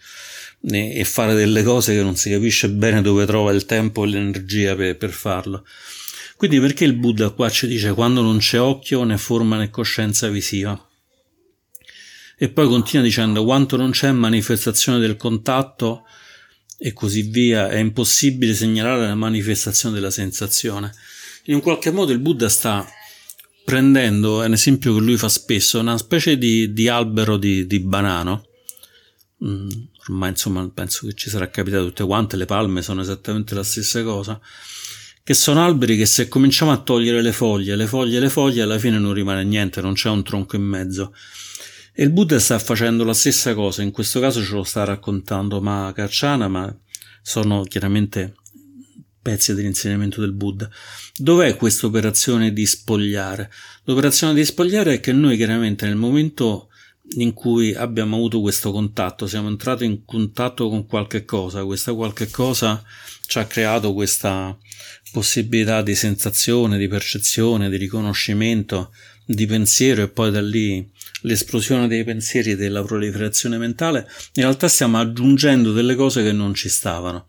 e 0.70 1.04
fare 1.06 1.34
delle 1.34 1.64
cose 1.64 1.96
che 1.96 2.02
non 2.02 2.16
si 2.16 2.30
capisce 2.30 2.70
bene 2.70 3.02
dove 3.02 3.26
trova 3.26 3.52
il 3.52 3.66
tempo 3.66 4.04
e 4.04 4.08
l'energia 4.08 4.76
per, 4.76 4.98
per 4.98 5.12
farlo. 5.12 5.66
Quindi 6.36 6.60
perché 6.60 6.84
il 6.84 6.94
Buddha 6.94 7.30
qua 7.30 7.50
ci 7.50 7.68
dice 7.68 7.94
quando 7.94 8.22
non 8.22 8.38
c'è 8.38 8.60
occhio 8.60 9.04
né 9.04 9.18
forma 9.18 9.58
né 9.58 9.70
coscienza 9.70 10.28
visiva? 10.28 10.80
E 12.38 12.50
poi 12.50 12.68
continua 12.68 13.04
dicendo 13.04 13.44
quanto 13.44 13.78
non 13.78 13.92
c'è 13.92 14.12
manifestazione 14.12 15.00
del 15.00 15.16
contatto 15.16 16.06
e 16.78 16.94
così 16.94 17.24
via, 17.24 17.70
è 17.70 17.78
impossibile 17.78 18.54
segnalare 18.54 19.08
la 19.08 19.16
manifestazione 19.16 19.96
della 19.96 20.12
sensazione. 20.12 20.94
In 21.46 21.56
un 21.56 21.62
qualche 21.62 21.90
modo 21.90 22.12
il 22.12 22.20
Buddha 22.20 22.50
sta 22.50 22.88
prendendo, 23.66 24.44
è 24.44 24.46
un 24.46 24.54
esempio 24.54 24.94
che 24.94 25.00
lui 25.00 25.18
fa 25.18 25.30
spesso, 25.30 25.80
una 25.80 25.98
specie 25.98 26.38
di, 26.38 26.72
di 26.72 26.88
albero 26.88 27.38
di, 27.38 27.66
di 27.66 27.80
banano. 27.80 28.46
Ormai 30.10 30.30
insomma 30.30 30.70
penso 30.74 31.06
che 31.06 31.14
ci 31.14 31.30
sarà 31.30 31.50
capitato 31.50 31.86
tutte 31.86 32.06
quante, 32.06 32.38
le 32.38 32.46
palme 32.46 32.82
sono 32.82 33.02
esattamente 33.02 33.56
la 33.56 33.64
stessa 33.64 34.04
cosa. 34.04 34.40
Che 35.24 35.34
sono 35.34 35.64
alberi 35.64 35.98
che 35.98 36.06
se 36.06 36.30
cominciamo 36.30 36.72
a 36.72 36.78
togliere 36.78 37.22
le 37.22 37.34
foglie, 37.34 37.76
le 37.76 37.88
foglie, 37.88 38.20
le 38.20 38.30
foglie, 38.30 38.62
alla 38.62 38.80
fine 38.80 38.98
non 38.98 39.14
rimane 39.14 39.44
niente, 39.44 39.82
non 39.82 39.94
c'è 39.94 40.10
un 40.10 40.24
tronco 40.24 40.56
in 40.56 40.64
mezzo. 40.64 41.14
E 41.94 42.04
il 42.04 42.12
Buddha 42.12 42.40
sta 42.40 42.58
facendo 42.60 43.04
la 43.04 43.14
stessa 43.14 43.54
cosa, 43.54 43.82
in 43.82 43.92
questo 43.92 44.20
caso 44.20 44.42
ce 44.42 44.54
lo 44.54 44.64
sta 44.64 44.86
raccontando 44.86 45.60
Mahakachana, 45.60 46.48
ma 46.48 46.74
sono 47.22 47.64
chiaramente 47.64 48.36
pezzi 49.22 49.54
dell'insegnamento 49.54 50.22
del 50.22 50.32
Buddha. 50.32 50.70
Dov'è 51.18 51.58
questa 51.58 51.88
operazione 51.88 52.54
di 52.54 52.66
spogliare? 52.66 53.52
L'operazione 53.84 54.34
di 54.34 54.46
spogliare 54.46 54.94
è 54.94 55.00
che 55.02 55.12
noi 55.12 55.36
chiaramente 55.36 55.86
nel 55.86 55.98
momento 55.98 56.67
in 57.16 57.34
cui 57.34 57.74
abbiamo 57.74 58.18
avuto 58.18 58.42
questo 58.42 58.72
contatto, 58.72 59.28
siamo 59.28 59.48
entrati 59.48 59.86
in 59.86 60.04
contatto 60.06 60.70
con 60.70 60.86
qualche 60.86 61.26
cosa, 61.26 61.64
questa 61.64 61.94
qualche 61.94 62.30
cosa 62.30 62.84
ci 63.26 63.40
ha 63.40 63.46
creato 63.46 63.94
questa 63.94 64.58
possibilità 65.12 65.82
di 65.82 65.96
sensazione, 65.96 66.78
di 66.78 66.88
percezione, 66.88 67.70
di 67.70 67.78
riconoscimento, 67.78 68.92
di 69.26 69.46
pensiero 69.46 70.04
e 70.04 70.08
poi 70.10 70.32
da 70.32 70.42
lì 70.42 70.90
l'esplosione 71.22 71.88
dei 71.88 72.04
pensieri 72.04 72.52
e 72.52 72.56
della 72.56 72.84
proliferazione 72.84 73.58
mentale, 73.58 74.08
in 74.34 74.44
realtà 74.44 74.68
stiamo 74.68 75.00
aggiungendo 75.00 75.74
delle 75.74 75.96
cose 75.96 76.24
che 76.24 76.32
non 76.32 76.54
ci 76.54 76.70
stavano. 76.70 77.28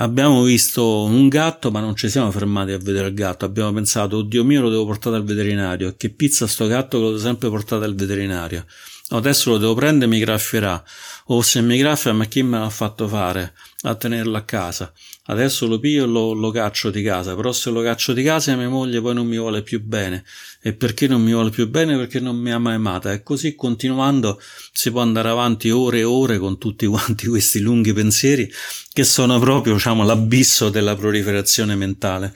Abbiamo 0.00 0.42
visto 0.44 1.02
un 1.02 1.28
gatto, 1.28 1.70
ma 1.70 1.80
non 1.80 1.94
ci 1.94 2.08
siamo 2.08 2.30
fermati 2.30 2.72
a 2.72 2.78
vedere 2.78 3.08
il 3.08 3.14
gatto. 3.14 3.44
Abbiamo 3.44 3.70
pensato, 3.70 4.16
oddio 4.16 4.44
mio, 4.44 4.62
lo 4.62 4.70
devo 4.70 4.86
portare 4.86 5.16
al 5.16 5.24
veterinario. 5.24 5.94
Che 5.94 6.08
pizza 6.08 6.46
sto 6.46 6.66
gatto 6.66 6.96
che 6.96 7.02
lo 7.02 7.10
devo 7.10 7.20
sempre 7.20 7.50
portato 7.50 7.84
al 7.84 7.94
veterinario. 7.94 8.64
adesso 9.10 9.50
lo 9.50 9.58
devo 9.58 9.74
prendere 9.74 10.10
e 10.10 10.14
mi 10.14 10.20
graffierà, 10.20 10.82
o 11.26 11.42
se 11.42 11.60
mi 11.60 11.76
graffia 11.76 12.14
ma 12.14 12.24
chi 12.24 12.42
me 12.42 12.58
l'ha 12.58 12.70
fatto 12.70 13.08
fare 13.08 13.52
a 13.82 13.94
tenerlo 13.94 14.36
a 14.36 14.42
casa, 14.42 14.92
adesso 15.26 15.66
lo 15.66 15.78
piglio 15.78 16.04
e 16.04 16.06
lo, 16.06 16.32
lo 16.32 16.50
caccio 16.50 16.90
di 16.90 17.02
casa, 17.02 17.34
però 17.34 17.52
se 17.52 17.70
lo 17.70 17.82
caccio 17.82 18.12
di 18.12 18.22
casa 18.22 18.54
mia 18.56 18.68
moglie 18.68 19.00
poi 19.00 19.14
non 19.14 19.26
mi 19.26 19.36
vuole 19.36 19.62
più 19.62 19.82
bene, 19.82 20.24
e 20.62 20.74
perché 20.74 21.06
non 21.06 21.22
mi 21.22 21.32
vuole 21.32 21.50
più 21.50 21.68
bene? 21.68 21.96
Perché 21.96 22.20
non 22.20 22.36
mi 22.36 22.52
ha 22.52 22.58
mai 22.58 22.74
amata, 22.74 23.12
e 23.12 23.22
così 23.22 23.54
continuando 23.54 24.40
si 24.72 24.90
può 24.90 25.00
andare 25.00 25.28
avanti 25.28 25.70
ore 25.70 26.00
e 26.00 26.04
ore 26.04 26.38
con 26.38 26.58
tutti 26.58 26.86
quanti 26.86 27.26
questi 27.26 27.60
lunghi 27.60 27.92
pensieri 27.92 28.50
che 28.92 29.04
sono 29.04 29.38
proprio, 29.38 29.74
diciamo, 29.74 30.04
l'abisso 30.04 30.68
della 30.68 30.94
proliferazione 30.94 31.74
mentale. 31.76 32.34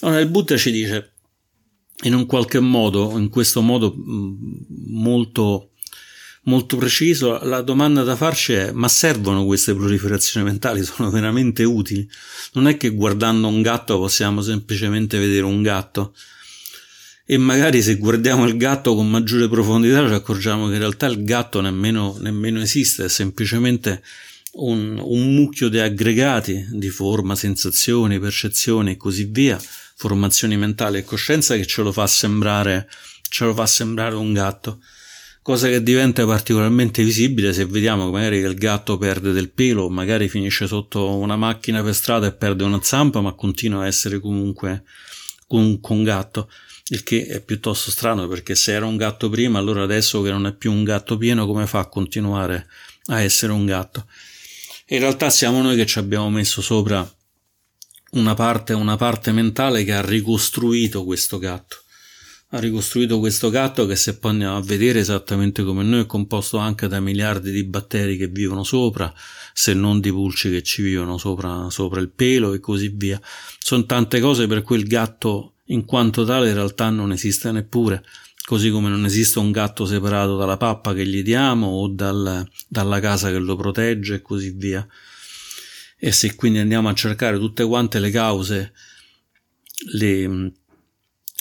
Allora 0.00 0.20
il 0.20 0.28
Buddha 0.28 0.56
ci 0.56 0.70
dice, 0.70 1.12
in 2.04 2.14
un 2.14 2.24
qualche 2.24 2.60
modo, 2.60 3.18
in 3.18 3.28
questo 3.28 3.60
modo 3.60 3.94
molto 4.86 5.66
molto 6.44 6.78
preciso, 6.78 7.38
la 7.42 7.60
domanda 7.60 8.02
da 8.02 8.16
farci 8.16 8.54
è 8.54 8.72
ma 8.72 8.88
servono 8.88 9.44
queste 9.44 9.74
proliferazioni 9.74 10.46
mentali? 10.46 10.82
Sono 10.82 11.10
veramente 11.10 11.64
utili? 11.64 12.08
Non 12.54 12.66
è 12.66 12.78
che 12.78 12.88
guardando 12.90 13.46
un 13.46 13.60
gatto 13.60 13.98
possiamo 13.98 14.40
semplicemente 14.40 15.18
vedere 15.18 15.44
un 15.44 15.60
gatto 15.60 16.14
e 17.32 17.38
magari 17.38 17.80
se 17.80 17.94
guardiamo 17.94 18.44
il 18.44 18.56
gatto 18.56 18.96
con 18.96 19.08
maggiore 19.08 19.48
profondità 19.48 20.04
ci 20.04 20.14
accorgiamo 20.14 20.66
che 20.66 20.72
in 20.72 20.80
realtà 20.80 21.06
il 21.06 21.22
gatto 21.22 21.60
nemmeno, 21.60 22.16
nemmeno 22.18 22.60
esiste, 22.60 23.04
è 23.04 23.08
semplicemente 23.08 24.02
un, 24.54 25.00
un 25.00 25.32
mucchio 25.32 25.68
di 25.68 25.78
aggregati 25.78 26.66
di 26.72 26.88
forma, 26.88 27.36
sensazioni, 27.36 28.18
percezioni 28.18 28.90
e 28.90 28.96
così 28.96 29.26
via, 29.26 29.60
formazioni 29.94 30.56
mentali 30.56 30.98
e 30.98 31.04
coscienza 31.04 31.54
che 31.54 31.66
ce 31.66 31.82
lo 31.82 31.92
fa 31.92 32.04
sembrare, 32.08 32.88
ce 33.28 33.44
lo 33.44 33.54
fa 33.54 33.64
sembrare 33.64 34.16
un 34.16 34.32
gatto 34.32 34.80
cosa 35.40 35.68
che 35.68 35.84
diventa 35.84 36.26
particolarmente 36.26 37.04
visibile 37.04 37.52
se 37.52 37.64
vediamo 37.64 38.06
che 38.06 38.10
magari 38.10 38.38
il 38.38 38.54
gatto 38.56 38.98
perde 38.98 39.30
del 39.30 39.50
pelo, 39.50 39.88
magari 39.88 40.28
finisce 40.28 40.66
sotto 40.66 41.16
una 41.16 41.36
macchina 41.36 41.80
per 41.80 41.94
strada 41.94 42.26
e 42.26 42.32
perde 42.32 42.64
una 42.64 42.80
zampa, 42.82 43.20
ma 43.20 43.34
continua 43.34 43.84
a 43.84 43.86
essere 43.86 44.18
comunque 44.18 44.82
un, 45.48 45.78
un 45.80 46.02
gatto. 46.02 46.50
Il 46.90 47.02
che 47.02 47.26
è 47.26 47.40
piuttosto 47.40 47.90
strano 47.90 48.28
perché 48.28 48.54
se 48.54 48.72
era 48.72 48.86
un 48.86 48.96
gatto 48.96 49.28
prima, 49.28 49.58
allora 49.58 49.82
adesso 49.82 50.22
che 50.22 50.30
non 50.30 50.46
è 50.46 50.54
più 50.54 50.72
un 50.72 50.84
gatto 50.84 51.16
pieno, 51.16 51.46
come 51.46 51.66
fa 51.66 51.80
a 51.80 51.88
continuare 51.88 52.68
a 53.06 53.20
essere 53.20 53.52
un 53.52 53.66
gatto? 53.66 54.06
in 54.92 54.98
realtà 54.98 55.30
siamo 55.30 55.62
noi 55.62 55.76
che 55.76 55.86
ci 55.86 56.00
abbiamo 56.00 56.28
messo 56.30 56.60
sopra 56.60 57.08
una 58.12 58.34
parte, 58.34 58.72
una 58.72 58.96
parte 58.96 59.30
mentale 59.30 59.84
che 59.84 59.92
ha 59.92 60.00
ricostruito 60.00 61.04
questo 61.04 61.38
gatto 61.38 61.84
ha 62.52 62.58
ricostruito 62.58 63.20
questo 63.20 63.50
gatto 63.50 63.86
che 63.86 63.94
se 63.94 64.18
poi 64.18 64.32
andiamo 64.32 64.56
a 64.56 64.62
vedere 64.62 64.98
esattamente 64.98 65.62
come 65.62 65.84
noi 65.84 66.00
è 66.00 66.06
composto 66.06 66.58
anche 66.58 66.88
da 66.88 66.98
miliardi 66.98 67.52
di 67.52 67.62
batteri 67.62 68.16
che 68.16 68.26
vivono 68.26 68.64
sopra, 68.64 69.12
se 69.52 69.72
non 69.72 70.00
di 70.00 70.10
pulci 70.10 70.50
che 70.50 70.62
ci 70.64 70.82
vivono 70.82 71.16
sopra, 71.16 71.70
sopra 71.70 72.00
il 72.00 72.10
pelo 72.10 72.52
e 72.52 72.58
così 72.58 72.88
via. 72.88 73.20
Sono 73.56 73.86
tante 73.86 74.18
cose 74.18 74.48
per 74.48 74.62
cui 74.62 74.78
il 74.78 74.88
gatto 74.88 75.58
in 75.70 75.84
quanto 75.84 76.24
tale 76.24 76.48
in 76.48 76.54
realtà 76.54 76.90
non 76.90 77.12
esiste 77.12 77.50
neppure, 77.52 78.04
così 78.44 78.70
come 78.70 78.88
non 78.88 79.04
esiste 79.04 79.38
un 79.38 79.50
gatto 79.50 79.86
separato 79.86 80.36
dalla 80.36 80.56
pappa 80.56 80.92
che 80.94 81.06
gli 81.06 81.22
diamo 81.22 81.66
o 81.66 81.88
dal, 81.88 82.48
dalla 82.68 83.00
casa 83.00 83.30
che 83.30 83.38
lo 83.38 83.56
protegge 83.56 84.16
e 84.16 84.22
così 84.22 84.50
via. 84.50 84.86
E 85.96 86.12
se 86.12 86.34
quindi 86.34 86.58
andiamo 86.58 86.88
a 86.88 86.94
cercare 86.94 87.38
tutte 87.38 87.64
quante 87.64 87.98
le 87.98 88.10
cause, 88.10 88.72
le, 89.92 90.52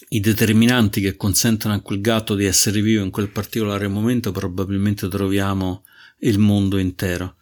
i 0.10 0.20
determinanti 0.20 1.02
che 1.02 1.16
consentono 1.16 1.74
a 1.74 1.82
quel 1.82 2.02
gatto 2.02 2.36
di 2.36 2.46
essere 2.46 2.82
vivo 2.82 3.04
in 3.04 3.10
quel 3.10 3.30
particolare 3.30 3.88
momento, 3.88 4.32
probabilmente 4.32 5.08
troviamo 5.08 5.86
il 6.20 6.38
mondo 6.40 6.78
intero. 6.78 7.36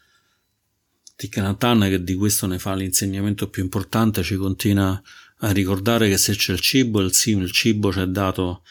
Tikkanatan, 1.15 1.81
che 1.89 2.03
di 2.03 2.13
questo 2.13 2.45
ne 2.45 2.59
fa 2.59 2.75
l'insegnamento 2.75 3.49
più 3.49 3.63
importante, 3.63 4.21
ci 4.21 4.35
continua 4.35 5.01
a 5.39 5.51
ricordare 5.51 6.09
che 6.09 6.17
se 6.17 6.35
c'è 6.35 6.53
il 6.53 6.59
cibo, 6.59 6.99
il, 7.01 7.11
il 7.25 7.51
cibo 7.51 7.89
c'è 7.89 8.05
dato 8.05 8.63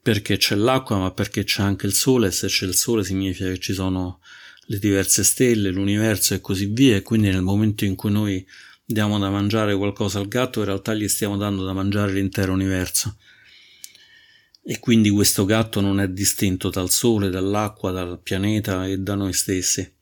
perché 0.00 0.36
c'è 0.36 0.54
l'acqua, 0.54 0.98
ma 0.98 1.10
perché 1.12 1.44
c'è 1.44 1.62
anche 1.62 1.86
il 1.86 1.94
sole, 1.94 2.28
e 2.28 2.30
se 2.30 2.46
c'è 2.48 2.66
il 2.66 2.74
sole 2.74 3.04
significa 3.04 3.48
che 3.48 3.58
ci 3.58 3.72
sono 3.72 4.20
le 4.66 4.78
diverse 4.78 5.24
stelle, 5.24 5.70
l'universo 5.70 6.34
e 6.34 6.40
così 6.40 6.66
via, 6.66 6.96
e 6.96 7.02
quindi 7.02 7.30
nel 7.30 7.42
momento 7.42 7.84
in 7.84 7.94
cui 7.94 8.10
noi 8.10 8.46
diamo 8.84 9.18
da 9.18 9.30
mangiare 9.30 9.74
qualcosa 9.74 10.18
al 10.18 10.28
gatto, 10.28 10.60
in 10.60 10.66
realtà 10.66 10.94
gli 10.94 11.08
stiamo 11.08 11.36
dando 11.36 11.64
da 11.64 11.72
mangiare 11.72 12.12
l'intero 12.12 12.52
universo 12.52 13.16
e 14.66 14.78
quindi 14.78 15.10
questo 15.10 15.44
gatto 15.44 15.82
non 15.82 16.00
è 16.00 16.08
distinto 16.08 16.70
dal 16.70 16.88
sole, 16.88 17.28
dall'acqua, 17.28 17.90
dal 17.90 18.18
pianeta 18.22 18.86
e 18.86 18.96
da 18.96 19.14
noi 19.14 19.34
stessi. 19.34 19.92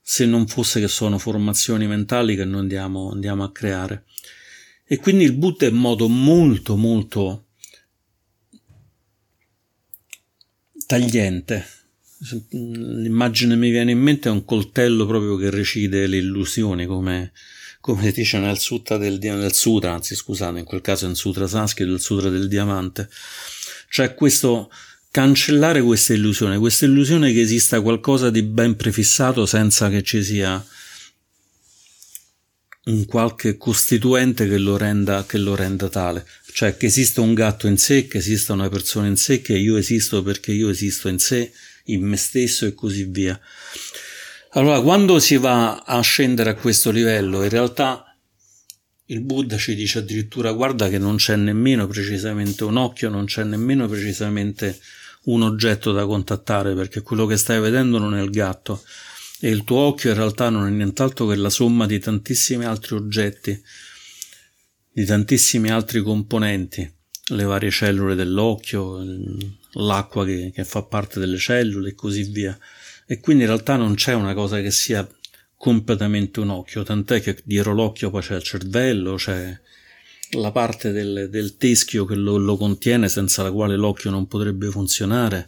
Se 0.00 0.26
non 0.26 0.48
fosse 0.48 0.80
che 0.80 0.88
sono 0.88 1.18
formazioni 1.18 1.86
mentali 1.86 2.34
che 2.34 2.44
noi 2.44 2.60
andiamo, 2.62 3.12
andiamo 3.12 3.44
a 3.44 3.52
creare. 3.52 4.06
E 4.86 4.98
quindi 4.98 5.24
il 5.24 5.32
Buddha 5.32 5.66
è 5.66 5.70
in 5.70 5.76
modo 5.76 6.08
molto 6.08 6.76
molto 6.76 7.46
tagliente. 10.86 11.66
L'immagine 12.50 13.56
mi 13.56 13.70
viene 13.70 13.92
in 13.92 13.98
mente 13.98 14.28
è 14.28 14.32
un 14.32 14.44
coltello 14.44 15.06
proprio 15.06 15.36
che 15.36 15.50
recide 15.50 16.06
le 16.06 16.18
illusioni, 16.18 16.86
come, 16.86 17.32
come 17.80 18.12
dice 18.12 18.38
nel 18.38 18.58
sutta 18.58 18.96
del, 18.96 19.18
nel 19.20 19.52
sutra, 19.52 19.92
anzi 19.92 20.14
scusate, 20.14 20.58
in 20.58 20.64
quel 20.64 20.80
caso 20.80 21.06
è 21.06 21.08
un 21.08 21.16
sutra 21.16 21.46
sanscrito, 21.46 21.92
il 21.92 22.00
sutra 22.00 22.28
del 22.28 22.48
diamante. 22.48 23.08
Cioè 23.88 24.14
questo 24.14 24.70
cancellare 25.10 25.80
questa 25.80 26.12
illusione, 26.12 26.58
questa 26.58 26.86
illusione 26.86 27.32
che 27.32 27.40
esista 27.40 27.80
qualcosa 27.80 28.30
di 28.30 28.42
ben 28.42 28.74
prefissato 28.74 29.46
senza 29.46 29.88
che 29.88 30.02
ci 30.02 30.22
sia 30.22 30.64
un 32.84 33.06
qualche 33.06 33.56
costituente 33.56 34.46
che 34.46 34.58
lo 34.58 34.76
renda, 34.76 35.24
che 35.26 35.38
lo 35.38 35.54
renda 35.54 35.88
tale. 35.88 36.26
Cioè 36.52 36.76
che 36.76 36.86
esista 36.86 37.20
un 37.20 37.34
gatto 37.34 37.66
in 37.66 37.78
sé, 37.78 38.06
che 38.06 38.18
esista 38.18 38.52
una 38.52 38.68
persona 38.68 39.06
in 39.06 39.16
sé, 39.16 39.40
che 39.40 39.56
io 39.56 39.76
esisto 39.76 40.22
perché 40.22 40.52
io 40.52 40.68
esisto 40.68 41.08
in 41.08 41.18
sé, 41.18 41.52
in 41.84 42.02
me 42.02 42.16
stesso 42.16 42.66
e 42.66 42.74
così 42.74 43.04
via. 43.04 43.38
Allora, 44.50 44.80
quando 44.80 45.18
si 45.18 45.36
va 45.36 45.78
a 45.78 46.00
scendere 46.00 46.50
a 46.50 46.54
questo 46.54 46.90
livello, 46.90 47.42
in 47.42 47.48
realtà 47.48 48.04
il 49.06 49.20
Buddha 49.20 49.56
ci 49.58 49.74
dice 49.74 49.98
addirittura 49.98 50.52
guarda 50.52 50.88
che 50.88 50.98
non 50.98 51.16
c'è 51.16 51.36
nemmeno 51.36 51.86
precisamente 51.86 52.64
un 52.64 52.76
occhio, 52.76 53.08
non 53.08 53.24
c'è 53.24 53.44
nemmeno 53.44 53.88
precisamente 53.88 54.78
un 55.24 55.42
oggetto 55.42 55.92
da 55.92 56.06
contattare, 56.06 56.74
perché 56.74 57.02
quello 57.02 57.26
che 57.26 57.36
stai 57.36 57.60
vedendo 57.60 57.98
non 57.98 58.14
è 58.14 58.22
il 58.22 58.30
gatto 58.30 58.82
e 59.44 59.50
il 59.50 59.62
tuo 59.62 59.76
occhio 59.76 60.08
in 60.08 60.16
realtà 60.16 60.48
non 60.48 60.66
è 60.66 60.70
nient'altro 60.70 61.26
che 61.26 61.34
la 61.34 61.50
somma 61.50 61.84
di 61.84 61.98
tantissimi 61.98 62.64
altri 62.64 62.94
oggetti, 62.94 63.62
di 64.90 65.04
tantissimi 65.04 65.68
altri 65.68 66.00
componenti, 66.00 66.90
le 67.26 67.44
varie 67.44 67.70
cellule 67.70 68.14
dell'occhio, 68.14 69.04
l'acqua 69.72 70.24
che, 70.24 70.50
che 70.54 70.64
fa 70.64 70.84
parte 70.84 71.20
delle 71.20 71.36
cellule 71.36 71.90
e 71.90 71.94
così 71.94 72.22
via. 72.22 72.58
E 73.06 73.20
quindi 73.20 73.42
in 73.42 73.50
realtà 73.50 73.76
non 73.76 73.96
c'è 73.96 74.14
una 74.14 74.32
cosa 74.32 74.62
che 74.62 74.70
sia 74.70 75.06
completamente 75.58 76.40
un 76.40 76.48
occhio, 76.48 76.82
tant'è 76.82 77.20
che 77.20 77.38
dietro 77.44 77.74
l'occhio 77.74 78.08
poi 78.08 78.22
c'è 78.22 78.36
il 78.36 78.42
cervello, 78.42 79.16
c'è 79.16 79.60
la 80.38 80.52
parte 80.52 80.90
del, 80.90 81.28
del 81.28 81.58
teschio 81.58 82.06
che 82.06 82.14
lo, 82.14 82.38
lo, 82.38 82.56
contiene 82.56 83.10
senza 83.10 83.42
la 83.42 83.52
quale 83.52 83.76
l'occhio 83.76 84.08
non 84.08 84.26
potrebbe 84.26 84.70
funzionare 84.70 85.46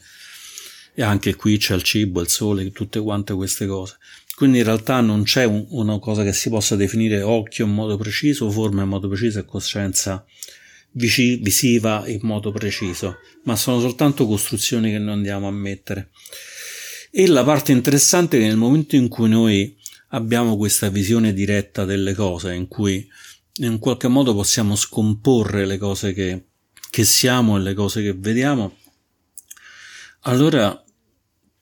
e 0.99 1.03
anche 1.03 1.35
qui 1.37 1.59
c'è 1.59 1.75
il 1.75 1.83
cibo, 1.83 2.23
il 2.23 2.29
sole, 2.29 2.73
tutte 2.73 2.99
quante 3.01 3.35
queste 3.35 3.67
cose. 3.67 3.99
Quindi 4.35 4.59
in 4.59 4.65
realtà 4.65 5.03
non 5.03 5.25
c'è 5.25 5.45
un, 5.45 5.67
una 5.69 5.99
cosa 5.99 6.23
che 6.23 6.33
si 6.33 6.49
possa 6.49 6.75
definire 6.75 7.21
occhio 7.21 7.67
in 7.67 7.73
modo 7.73 7.99
preciso, 7.99 8.51
forma 8.51 8.83
in 8.83 8.89
modo 8.89 9.07
preciso 9.07 9.39
e 9.39 9.45
coscienza 9.45 10.25
visiva 10.93 12.05
in 12.07 12.21
modo 12.23 12.51
preciso, 12.51 13.19
ma 13.45 13.57
sono 13.57 13.79
soltanto 13.79 14.27
costruzioni 14.27 14.91
che 14.91 14.99
noi 14.99 15.13
andiamo 15.13 15.47
a 15.47 15.51
mettere. 15.51 16.11
E 17.11 17.27
la 17.27 17.45
parte 17.45 17.73
interessante 17.73 18.39
è 18.39 18.41
che 18.41 18.47
nel 18.47 18.57
momento 18.57 18.97
in 18.97 19.09
cui 19.09 19.29
noi 19.29 19.77
abbiamo 20.09 20.57
questa 20.57 20.89
visione 20.89 21.35
diretta 21.35 21.85
delle 21.85 22.15
cose, 22.15 22.55
in 22.55 22.69
cui 22.69 23.07
in 23.57 23.79
qualche 23.79 24.09
modo 24.09 24.35
possiamo 24.35 24.77
scomporre 24.77 25.67
le 25.67 25.77
cose 25.77 26.15
che, 26.15 26.47
che 26.89 27.05
siamo 27.05 27.59
e 27.59 27.61
le 27.61 27.75
cose 27.75 28.03
che 28.03 28.15
vediamo, 28.15 28.75
allora 30.21 30.83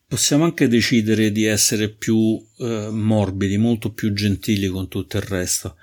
possiamo 0.07 0.45
anche 0.45 0.69
decidere 0.69 1.33
di 1.33 1.45
essere 1.45 1.89
più 1.89 2.45
eh, 2.59 2.89
morbidi, 2.91 3.57
molto 3.57 3.93
più 3.93 4.13
gentili 4.13 4.69
con 4.69 4.89
tutto 4.89 5.17
il 5.17 5.23
resto. 5.23 5.77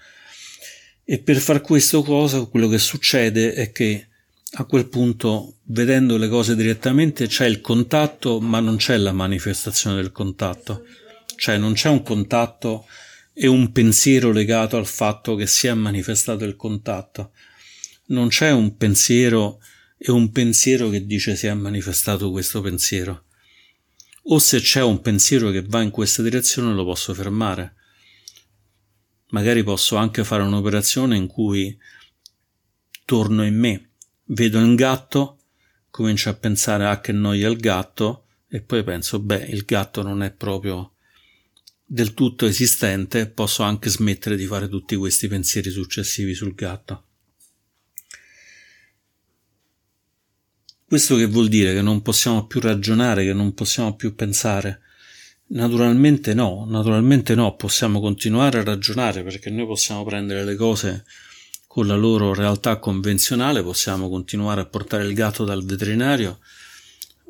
E 1.03 1.19
per 1.19 1.38
far 1.38 1.61
questo 1.61 2.03
cosa, 2.03 2.45
quello 2.45 2.67
che 2.67 2.78
succede 2.78 3.53
è 3.53 3.72
che 3.72 4.07
a 4.53 4.65
quel 4.65 4.88
punto, 4.88 5.57
vedendo 5.65 6.17
le 6.17 6.28
cose 6.28 6.55
direttamente, 6.55 7.28
c'è 7.28 7.45
il 7.45 7.61
contatto, 7.61 8.39
ma 8.39 8.59
non 8.59 8.76
c'è 8.78 8.97
la 8.97 9.13
manifestazione 9.13 9.95
del 9.95 10.11
contatto. 10.11 10.86
Cioè 11.36 11.57
non 11.57 11.74
c'è 11.74 11.89
un 11.89 12.03
contatto 12.03 12.86
e 13.34 13.47
un 13.47 13.72
pensiero 13.72 14.32
legato 14.32 14.78
al 14.78 14.86
fatto 14.86 15.36
che 15.36 15.47
si 15.47 15.67
è 15.67 15.74
manifestato 15.74 16.43
il 16.43 16.55
contatto. 16.55 17.32
Non 18.07 18.28
c'è 18.28 18.51
un 18.51 18.76
pensiero 18.76 19.59
e 19.97 20.11
un 20.11 20.32
pensiero 20.32 20.89
che 20.89 21.05
dice 21.05 21.36
si 21.36 21.47
è 21.47 21.53
manifestato 21.53 22.30
questo 22.30 22.61
pensiero. 22.61 23.26
O 24.24 24.39
se 24.39 24.59
c'è 24.59 24.82
un 24.84 25.01
pensiero 25.01 25.49
che 25.49 25.63
va 25.63 25.82
in 25.82 25.89
questa 25.89 26.22
direzione 26.22 26.74
lo 26.74 26.84
posso 26.84 27.13
fermare. 27.13 27.76
Magari 29.30 29.63
posso 29.63 29.95
anche 29.95 30.24
fare 30.24 30.43
un'operazione 30.43 31.15
in 31.15 31.28
cui 31.28 31.78
torno 33.05 33.45
in 33.45 33.57
me, 33.57 33.91
vedo 34.26 34.59
il 34.59 34.76
gatto, 34.76 35.39
comincio 35.89 36.30
a 36.30 36.34
pensare 36.34 36.86
ah 36.86 36.99
che 36.99 37.11
noia 37.11 37.49
il 37.49 37.57
gatto 37.57 38.26
e 38.47 38.61
poi 38.61 38.84
penso 38.84 39.19
beh 39.19 39.45
il 39.49 39.63
gatto 39.63 40.01
non 40.01 40.22
è 40.22 40.32
proprio 40.32 40.93
del 41.86 42.13
tutto 42.13 42.45
esistente, 42.45 43.28
posso 43.28 43.63
anche 43.63 43.89
smettere 43.89 44.38
di 44.38 44.45
fare 44.45 44.69
tutti 44.69 44.95
questi 44.95 45.28
pensieri 45.28 45.69
successivi 45.69 46.34
sul 46.34 46.53
gatto. 46.53 47.07
Questo 50.92 51.16
che 51.16 51.26
vuol 51.26 51.48
dire 51.48 51.74
che 51.74 51.82
non 51.82 52.02
possiamo 52.02 52.48
più 52.48 52.60
ragionare, 52.60 53.24
che 53.24 53.32
non 53.32 53.54
possiamo 53.54 53.96
più 53.96 54.14
pensare? 54.14 54.82
Naturalmente 55.52 56.34
no, 56.34 56.66
naturalmente 56.68 57.34
no, 57.34 57.56
possiamo 57.56 58.02
continuare 58.02 58.60
a 58.60 58.64
ragionare 58.66 59.24
perché 59.24 59.50
noi 59.50 59.66
possiamo 59.68 60.04
prendere 60.04 60.44
le 60.44 60.56
cose 60.56 61.06
con 61.66 61.88
la 61.88 61.96
loro 61.96 62.34
realtà 62.34 62.78
convenzionale, 62.80 63.64
possiamo 63.64 64.10
continuare 64.10 64.60
a 64.60 64.66
portare 64.66 65.06
il 65.06 65.14
gatto 65.14 65.46
dal 65.46 65.64
veterinario, 65.64 66.39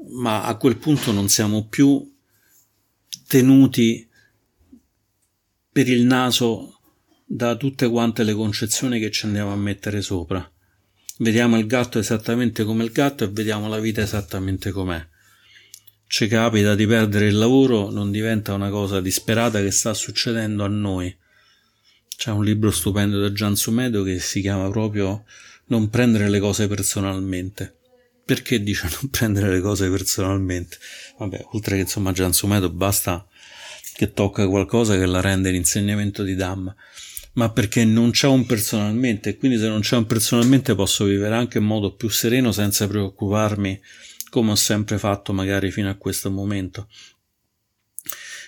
ma 0.09 0.43
a 0.43 0.55
quel 0.55 0.78
punto 0.78 1.12
non 1.12 1.30
siamo 1.30 1.68
più 1.68 2.12
tenuti 3.28 4.09
per 5.72 5.88
il 5.88 6.03
naso 6.03 6.80
da 7.24 7.55
tutte 7.55 7.88
quante 7.88 8.24
le 8.24 8.34
concezioni 8.34 8.99
che 8.99 9.12
ci 9.12 9.28
andiamo 9.28 9.53
a 9.53 9.55
mettere 9.55 10.01
sopra. 10.01 10.51
Vediamo 11.22 11.59
il 11.59 11.67
gatto 11.67 11.99
esattamente 11.99 12.63
come 12.63 12.84
il 12.84 12.91
gatto 12.91 13.24
e 13.24 13.28
vediamo 13.28 13.67
la 13.67 13.80
vita 13.80 14.01
esattamente 14.01 14.72
com'è. 14.72 15.05
Ci 16.07 16.28
capita 16.28 16.74
di 16.74 16.88
perdere 16.88 17.28
il 17.28 17.38
lavoro, 17.38 17.91
non 17.91 18.09
diventa 18.09 18.53
una 18.53 18.72
cosa 18.72 18.99
disperata 19.01 19.61
che 19.61 19.69
sta 19.69 19.93
succedendo 19.93 20.63
a 20.63 20.67
noi. 20.67 21.15
C'è 22.17 22.32
un 22.32 22.43
libro 22.43 22.72
stupendo 22.72 23.19
da 23.19 23.32
Gian 23.32 23.55
Sumedo 23.55 24.01
che 24.01 24.19
si 24.19 24.41
chiama 24.41 24.67
proprio 24.72 25.26
Non 25.65 25.91
prendere 25.91 26.28
le 26.28 26.39
cose 26.39 26.67
personalmente. 26.67 27.76
Perché 28.26 28.63
dice 28.63 28.89
non 28.99 29.11
prendere 29.11 29.51
le 29.51 29.61
cose 29.61 29.91
personalmente? 29.91 30.78
Vabbè, 31.19 31.49
oltre 31.51 31.76
che 31.76 31.82
insomma 31.82 32.13
Gian 32.13 32.34
Sumedo 32.34 32.72
basta 32.72 33.28
che 33.93 34.11
tocca 34.11 34.47
qualcosa 34.47 34.97
che 34.97 35.05
la 35.05 35.22
rende 35.22 35.51
l'insegnamento 35.51 36.24
di 36.24 36.34
Dhamma 36.34 36.76
ma 37.34 37.49
perché 37.51 37.86
non 37.86 38.11
c'è 38.11 38.27
un 38.27 38.45
personalmente 38.45 39.38
quindi 39.38 39.57
se 39.57 39.67
non 39.67 39.82
c'è 39.82 39.95
un 39.95 40.05
personalmente 40.05 40.75
posso 40.75 41.05
vivere 41.05 41.36
anche 41.36 41.59
in 41.59 41.63
modo 41.63 41.95
più 41.95 42.09
sereno 42.09 42.51
senza 42.51 42.88
preoccuparmi 42.88 43.79
come 44.32 44.51
ho 44.51 44.55
sempre 44.55 44.97
fatto 44.97 45.34
magari 45.34 45.69
fino 45.71 45.89
a 45.89 45.95
questo 45.95 46.32
momento. 46.32 46.88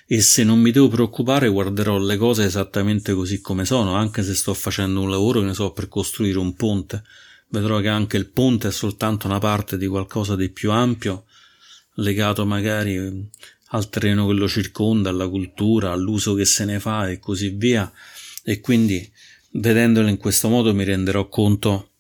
E 0.07 0.21
se 0.21 0.43
non 0.43 0.59
mi 0.59 0.71
devo 0.71 0.87
preoccupare 0.87 1.49
guarderò 1.49 1.97
le 1.97 2.15
cose 2.15 2.45
esattamente 2.45 3.13
così 3.13 3.41
come 3.41 3.65
sono, 3.65 3.93
anche 3.93 4.23
se 4.23 4.33
sto 4.33 4.53
facendo 4.53 5.01
un 5.01 5.09
lavoro 5.09 5.41
che 5.41 5.47
ne 5.47 5.53
so 5.53 5.71
per 5.71 5.89
costruire 5.89 6.39
un 6.39 6.55
ponte. 6.55 7.03
Vedrò 7.49 7.81
che 7.81 7.89
anche 7.89 8.15
il 8.17 8.29
ponte 8.29 8.69
è 8.69 8.71
soltanto 8.71 9.27
una 9.27 9.39
parte 9.39 9.77
di 9.77 9.87
qualcosa 9.87 10.35
di 10.37 10.49
più 10.49 10.71
ampio, 10.71 11.25
legato 11.95 12.45
magari 12.45 13.29
al 13.67 13.89
terreno 13.89 14.25
che 14.27 14.33
lo 14.33 14.47
circonda, 14.47 15.09
alla 15.09 15.27
cultura, 15.27 15.91
all'uso 15.91 16.33
che 16.33 16.45
se 16.45 16.63
ne 16.63 16.79
fa 16.79 17.09
e 17.09 17.19
così 17.19 17.49
via 17.49 17.91
e 18.43 18.59
quindi 18.59 19.09
vedendolo 19.51 20.07
in 20.07 20.17
questo 20.17 20.49
modo 20.49 20.73
mi 20.73 20.83
renderò 20.83 21.27
conto 21.29 21.91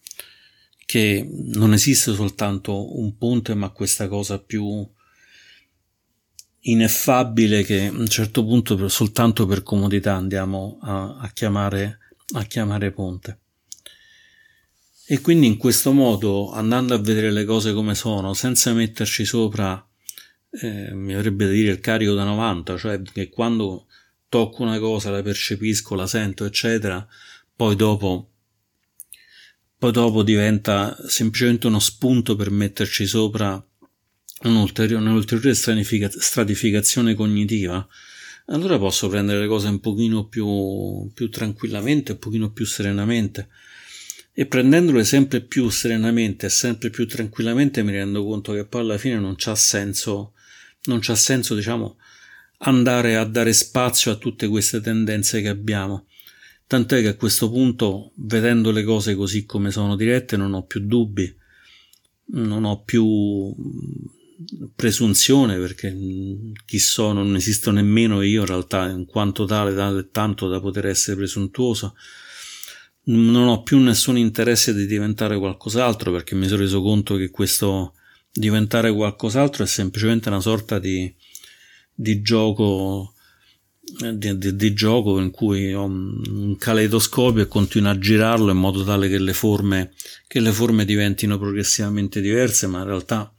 che 0.85 1.27
non 1.53 1.73
esiste 1.73 2.13
soltanto 2.13 2.99
un 2.99 3.17
ponte 3.17 3.53
ma 3.53 3.69
questa 3.69 4.07
cosa 4.07 4.39
più 4.39 4.87
ineffabile 6.65 7.63
che 7.63 7.87
a 7.87 7.91
un 7.91 8.07
certo 8.07 8.45
punto 8.45 8.75
per, 8.75 8.91
soltanto 8.91 9.45
per 9.45 9.63
comodità 9.63 10.15
andiamo 10.15 10.79
a, 10.81 11.17
a, 11.17 11.31
chiamare, 11.33 11.99
a 12.35 12.43
chiamare 12.43 12.91
ponte. 12.91 13.39
E 15.05 15.19
quindi 15.19 15.47
in 15.47 15.57
questo 15.57 15.91
modo, 15.91 16.51
andando 16.51 16.93
a 16.93 16.99
vedere 16.99 17.31
le 17.31 17.43
cose 17.43 17.73
come 17.73 17.93
sono, 17.93 18.33
senza 18.33 18.71
metterci 18.73 19.25
sopra, 19.25 19.85
eh, 20.61 20.93
mi 20.93 21.13
avrebbe 21.13 21.45
da 21.45 21.51
dire 21.51 21.71
il 21.71 21.79
carico 21.79 22.13
da 22.13 22.23
90, 22.23 22.77
cioè 22.77 23.01
che 23.01 23.29
quando 23.29 23.87
tocco 24.33 24.63
una 24.63 24.79
cosa, 24.79 25.11
la 25.11 25.21
percepisco, 25.21 25.93
la 25.93 26.07
sento, 26.07 26.43
eccetera, 26.43 27.07
poi 27.55 27.75
dopo, 27.75 28.31
poi 29.77 29.91
dopo 29.91 30.23
diventa 30.23 30.97
semplicemente 31.07 31.67
uno 31.67 31.77
spunto 31.77 32.35
per 32.35 32.49
metterci 32.49 33.05
sopra 33.05 33.63
un'ulteriore, 34.45 35.03
un'ulteriore 35.03 35.53
stratificazione 35.53 37.13
cognitiva, 37.13 37.87
allora 38.47 38.79
posso 38.79 39.07
prendere 39.07 39.41
le 39.41 39.47
cose 39.47 39.67
un 39.67 39.79
pochino 39.79 40.25
più, 40.25 41.11
più 41.13 41.29
tranquillamente, 41.29 42.13
un 42.13 42.17
pochino 42.17 42.51
più 42.51 42.65
serenamente. 42.65 43.49
E 44.33 44.47
prendendole 44.47 45.03
sempre 45.03 45.41
più 45.41 45.69
serenamente 45.69 46.47
e 46.47 46.49
sempre 46.49 46.89
più 46.89 47.05
tranquillamente 47.05 47.83
mi 47.83 47.91
rendo 47.91 48.25
conto 48.25 48.51
che 48.53 48.65
poi 48.65 48.81
alla 48.81 48.97
fine 48.97 49.19
non 49.19 49.35
c'ha 49.37 49.53
senso, 49.53 50.33
non 50.85 50.97
c'ha 51.01 51.13
senso, 51.13 51.53
diciamo, 51.53 51.97
andare 52.65 53.15
a 53.15 53.23
dare 53.25 53.53
spazio 53.53 54.11
a 54.11 54.15
tutte 54.15 54.47
queste 54.47 54.81
tendenze 54.81 55.41
che 55.41 55.49
abbiamo. 55.49 56.07
Tant'è 56.67 57.01
che 57.01 57.09
a 57.09 57.15
questo 57.15 57.49
punto, 57.49 58.11
vedendo 58.15 58.71
le 58.71 58.83
cose 58.83 59.15
così 59.15 59.45
come 59.45 59.71
sono 59.71 59.95
dirette, 59.95 60.37
non 60.37 60.53
ho 60.53 60.63
più 60.63 60.79
dubbi, 60.81 61.33
non 62.25 62.63
ho 62.63 62.81
più 62.83 63.53
presunzione 64.75 65.57
perché 65.57 65.95
chi 66.65 66.79
so 66.79 67.13
non 67.13 67.35
esisto 67.35 67.71
nemmeno 67.71 68.21
io 68.21 68.41
in 68.41 68.47
realtà 68.47 68.89
in 68.89 69.05
quanto 69.05 69.45
tale, 69.45 69.73
tale 69.73 70.09
tanto 70.11 70.47
da 70.49 70.59
poter 70.59 70.87
essere 70.87 71.15
presuntuoso 71.15 71.95
non 73.05 73.47
ho 73.47 73.63
più 73.63 73.79
nessun 73.79 74.17
interesse 74.17 74.73
di 74.73 74.85
diventare 74.85 75.37
qualcos'altro 75.37 76.11
perché 76.11 76.35
mi 76.35 76.47
sono 76.47 76.61
reso 76.61 76.81
conto 76.81 77.15
che 77.15 77.29
questo 77.29 77.93
diventare 78.31 78.93
qualcos'altro 78.93 79.63
è 79.63 79.67
semplicemente 79.67 80.29
una 80.29 80.39
sorta 80.39 80.79
di 80.79 81.13
di 81.93 82.21
gioco 82.21 83.13
di, 84.13 84.37
di, 84.37 84.55
di, 84.55 84.73
gioco 84.73 85.19
in 85.19 85.29
cui 85.29 85.73
ho 85.73 85.83
un 85.83 86.55
caleidoscopio 86.57 87.43
e 87.43 87.47
continuo 87.47 87.91
a 87.91 87.97
girarlo 87.97 88.51
in 88.51 88.57
modo 88.57 88.83
tale 88.83 89.09
che 89.09 89.19
le 89.19 89.33
forme 89.33 89.93
che 90.25 90.39
le 90.39 90.51
forme 90.51 90.85
diventino 90.85 91.37
progressivamente 91.37 92.21
diverse 92.21 92.65
ma 92.67 92.79
in 92.79 92.85
realtà 92.85 93.33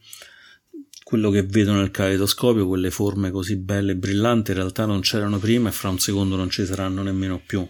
quello 1.05 1.29
che 1.29 1.43
vedo 1.43 1.71
nel 1.73 1.91
caleidoscopio 1.91 2.67
quelle 2.67 2.89
forme 2.89 3.29
così 3.29 3.57
belle 3.57 3.91
e 3.91 3.95
brillanti 3.95 4.49
in 4.49 4.57
realtà 4.57 4.85
non 4.85 5.01
c'erano 5.01 5.37
prima 5.37 5.69
e 5.69 5.71
fra 5.71 5.89
un 5.89 5.99
secondo 5.99 6.35
non 6.35 6.49
ci 6.49 6.65
saranno 6.65 7.03
nemmeno 7.03 7.39
più. 7.45 7.63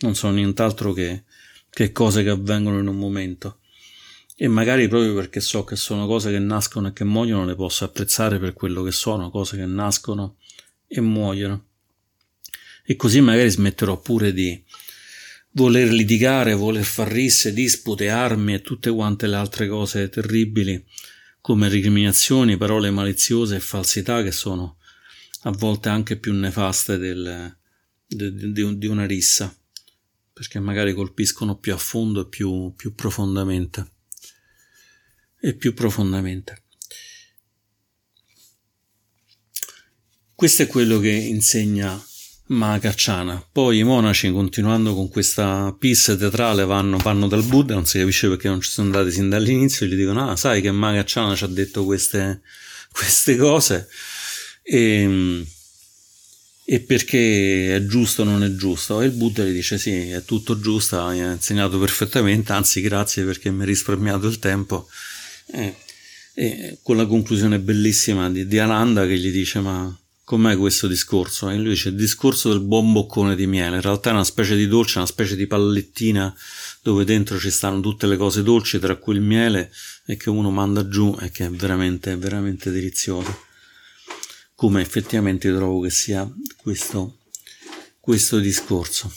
Non 0.00 0.14
sono 0.14 0.34
nient'altro 0.34 0.92
che, 0.92 1.24
che 1.70 1.92
cose 1.92 2.22
che 2.22 2.28
avvengono 2.28 2.78
in 2.78 2.86
un 2.86 2.96
momento 2.96 3.60
e 4.40 4.46
magari 4.46 4.86
proprio 4.86 5.14
perché 5.14 5.40
so 5.40 5.64
che 5.64 5.74
sono 5.74 6.06
cose 6.06 6.30
che 6.30 6.38
nascono 6.38 6.86
e 6.86 6.92
che 6.92 7.02
muoiono 7.02 7.44
le 7.44 7.56
posso 7.56 7.84
apprezzare 7.84 8.38
per 8.38 8.52
quello 8.52 8.84
che 8.84 8.92
sono, 8.92 9.30
cose 9.30 9.56
che 9.56 9.66
nascono 9.66 10.36
e 10.86 11.00
muoiono. 11.00 11.66
E 12.84 12.94
così 12.94 13.20
magari 13.20 13.50
smetterò 13.50 14.00
pure 14.00 14.32
di 14.32 14.62
voler 15.50 15.90
litigare, 15.90 16.54
voler 16.54 16.84
far 16.84 17.08
risse, 17.08 17.52
dispute, 17.52 18.10
armi 18.10 18.54
e 18.54 18.60
tutte 18.60 18.92
quante 18.92 19.26
le 19.26 19.34
altre 19.34 19.66
cose 19.66 20.08
terribili 20.08 20.86
come 21.40 21.68
recriminazioni, 21.68 22.56
parole 22.56 22.92
maliziose 22.92 23.56
e 23.56 23.60
falsità 23.60 24.22
che 24.22 24.30
sono 24.30 24.76
a 25.42 25.50
volte 25.50 25.88
anche 25.88 26.16
più 26.16 26.32
nefaste 26.32 26.96
del, 26.96 27.58
di, 28.06 28.52
di, 28.52 28.78
di 28.78 28.86
una 28.86 29.04
rissa, 29.04 29.52
perché 30.32 30.60
magari 30.60 30.94
colpiscono 30.94 31.58
più 31.58 31.74
a 31.74 31.76
fondo 31.76 32.20
e 32.20 32.28
più, 32.28 32.72
più 32.76 32.94
profondamente 32.94 33.96
e 35.40 35.54
più 35.54 35.74
profondamente. 35.74 36.62
Questo 40.34 40.62
è 40.62 40.66
quello 40.66 41.00
che 41.00 41.10
insegna 41.10 42.00
Mahakachana. 42.48 43.48
Poi 43.50 43.78
i 43.78 43.82
monaci, 43.82 44.30
continuando 44.30 44.94
con 44.94 45.08
questa 45.08 45.74
pista 45.78 46.16
teatrale, 46.16 46.64
vanno, 46.64 46.96
vanno, 46.98 47.26
dal 47.26 47.42
Buddha, 47.42 47.74
non 47.74 47.86
si 47.86 47.98
capisce 47.98 48.28
perché 48.28 48.48
non 48.48 48.60
ci 48.60 48.70
sono 48.70 48.86
andati 48.86 49.10
sin 49.10 49.28
dall'inizio, 49.28 49.86
gli 49.86 49.94
dicono, 49.94 50.30
ah, 50.30 50.36
sai 50.36 50.60
che 50.60 50.70
Mahakachana 50.70 51.34
ci 51.34 51.44
ha 51.44 51.48
detto 51.48 51.84
queste, 51.84 52.40
queste 52.92 53.36
cose, 53.36 53.88
e, 54.62 55.44
e, 56.64 56.80
perché 56.80 57.76
è 57.76 57.86
giusto 57.86 58.22
o 58.22 58.24
non 58.24 58.42
è 58.42 58.54
giusto? 58.54 59.00
E 59.02 59.06
il 59.06 59.12
Buddha 59.12 59.44
gli 59.44 59.52
dice, 59.52 59.78
sì, 59.78 60.10
è 60.10 60.24
tutto 60.24 60.58
giusto, 60.58 61.02
hai 61.02 61.18
insegnato 61.18 61.78
perfettamente, 61.78 62.52
anzi 62.52 62.80
grazie 62.80 63.24
perché 63.24 63.50
mi 63.50 63.60
hai 63.60 63.66
risparmiato 63.66 64.26
il 64.26 64.38
tempo, 64.38 64.88
e, 65.50 65.74
e 66.34 66.78
con 66.82 66.96
la 66.96 67.06
conclusione 67.06 67.58
bellissima 67.58 68.30
di, 68.30 68.46
di 68.46 68.58
Ananda 68.58 69.06
che 69.06 69.18
gli 69.18 69.30
dice 69.30 69.60
ma 69.60 69.98
com'è 70.24 70.56
questo 70.56 70.86
discorso? 70.86 71.48
E 71.48 71.56
lui 71.56 71.70
dice 71.70 71.88
il 71.88 71.96
discorso 71.96 72.50
del 72.50 72.60
buon 72.60 72.92
boccone 72.92 73.34
di 73.34 73.46
miele, 73.46 73.76
in 73.76 73.82
realtà 73.82 74.10
è 74.10 74.12
una 74.12 74.24
specie 74.24 74.56
di 74.56 74.66
dolce, 74.66 74.98
una 74.98 75.06
specie 75.06 75.36
di 75.36 75.46
pallettina 75.46 76.34
dove 76.82 77.04
dentro 77.04 77.38
ci 77.38 77.50
stanno 77.50 77.80
tutte 77.80 78.06
le 78.06 78.16
cose 78.16 78.42
dolci, 78.42 78.78
tra 78.78 78.96
cui 78.96 79.14
il 79.14 79.22
miele, 79.22 79.72
e 80.06 80.16
che 80.16 80.30
uno 80.30 80.50
manda 80.50 80.86
giù 80.88 81.16
e 81.20 81.30
che 81.30 81.46
è 81.46 81.50
veramente, 81.50 82.14
veramente 82.16 82.70
delizioso. 82.70 83.46
come 84.54 84.80
effettivamente 84.80 85.54
trovo 85.54 85.80
che 85.80 85.90
sia 85.90 86.28
questo, 86.56 87.18
questo 88.00 88.38
discorso. 88.40 89.08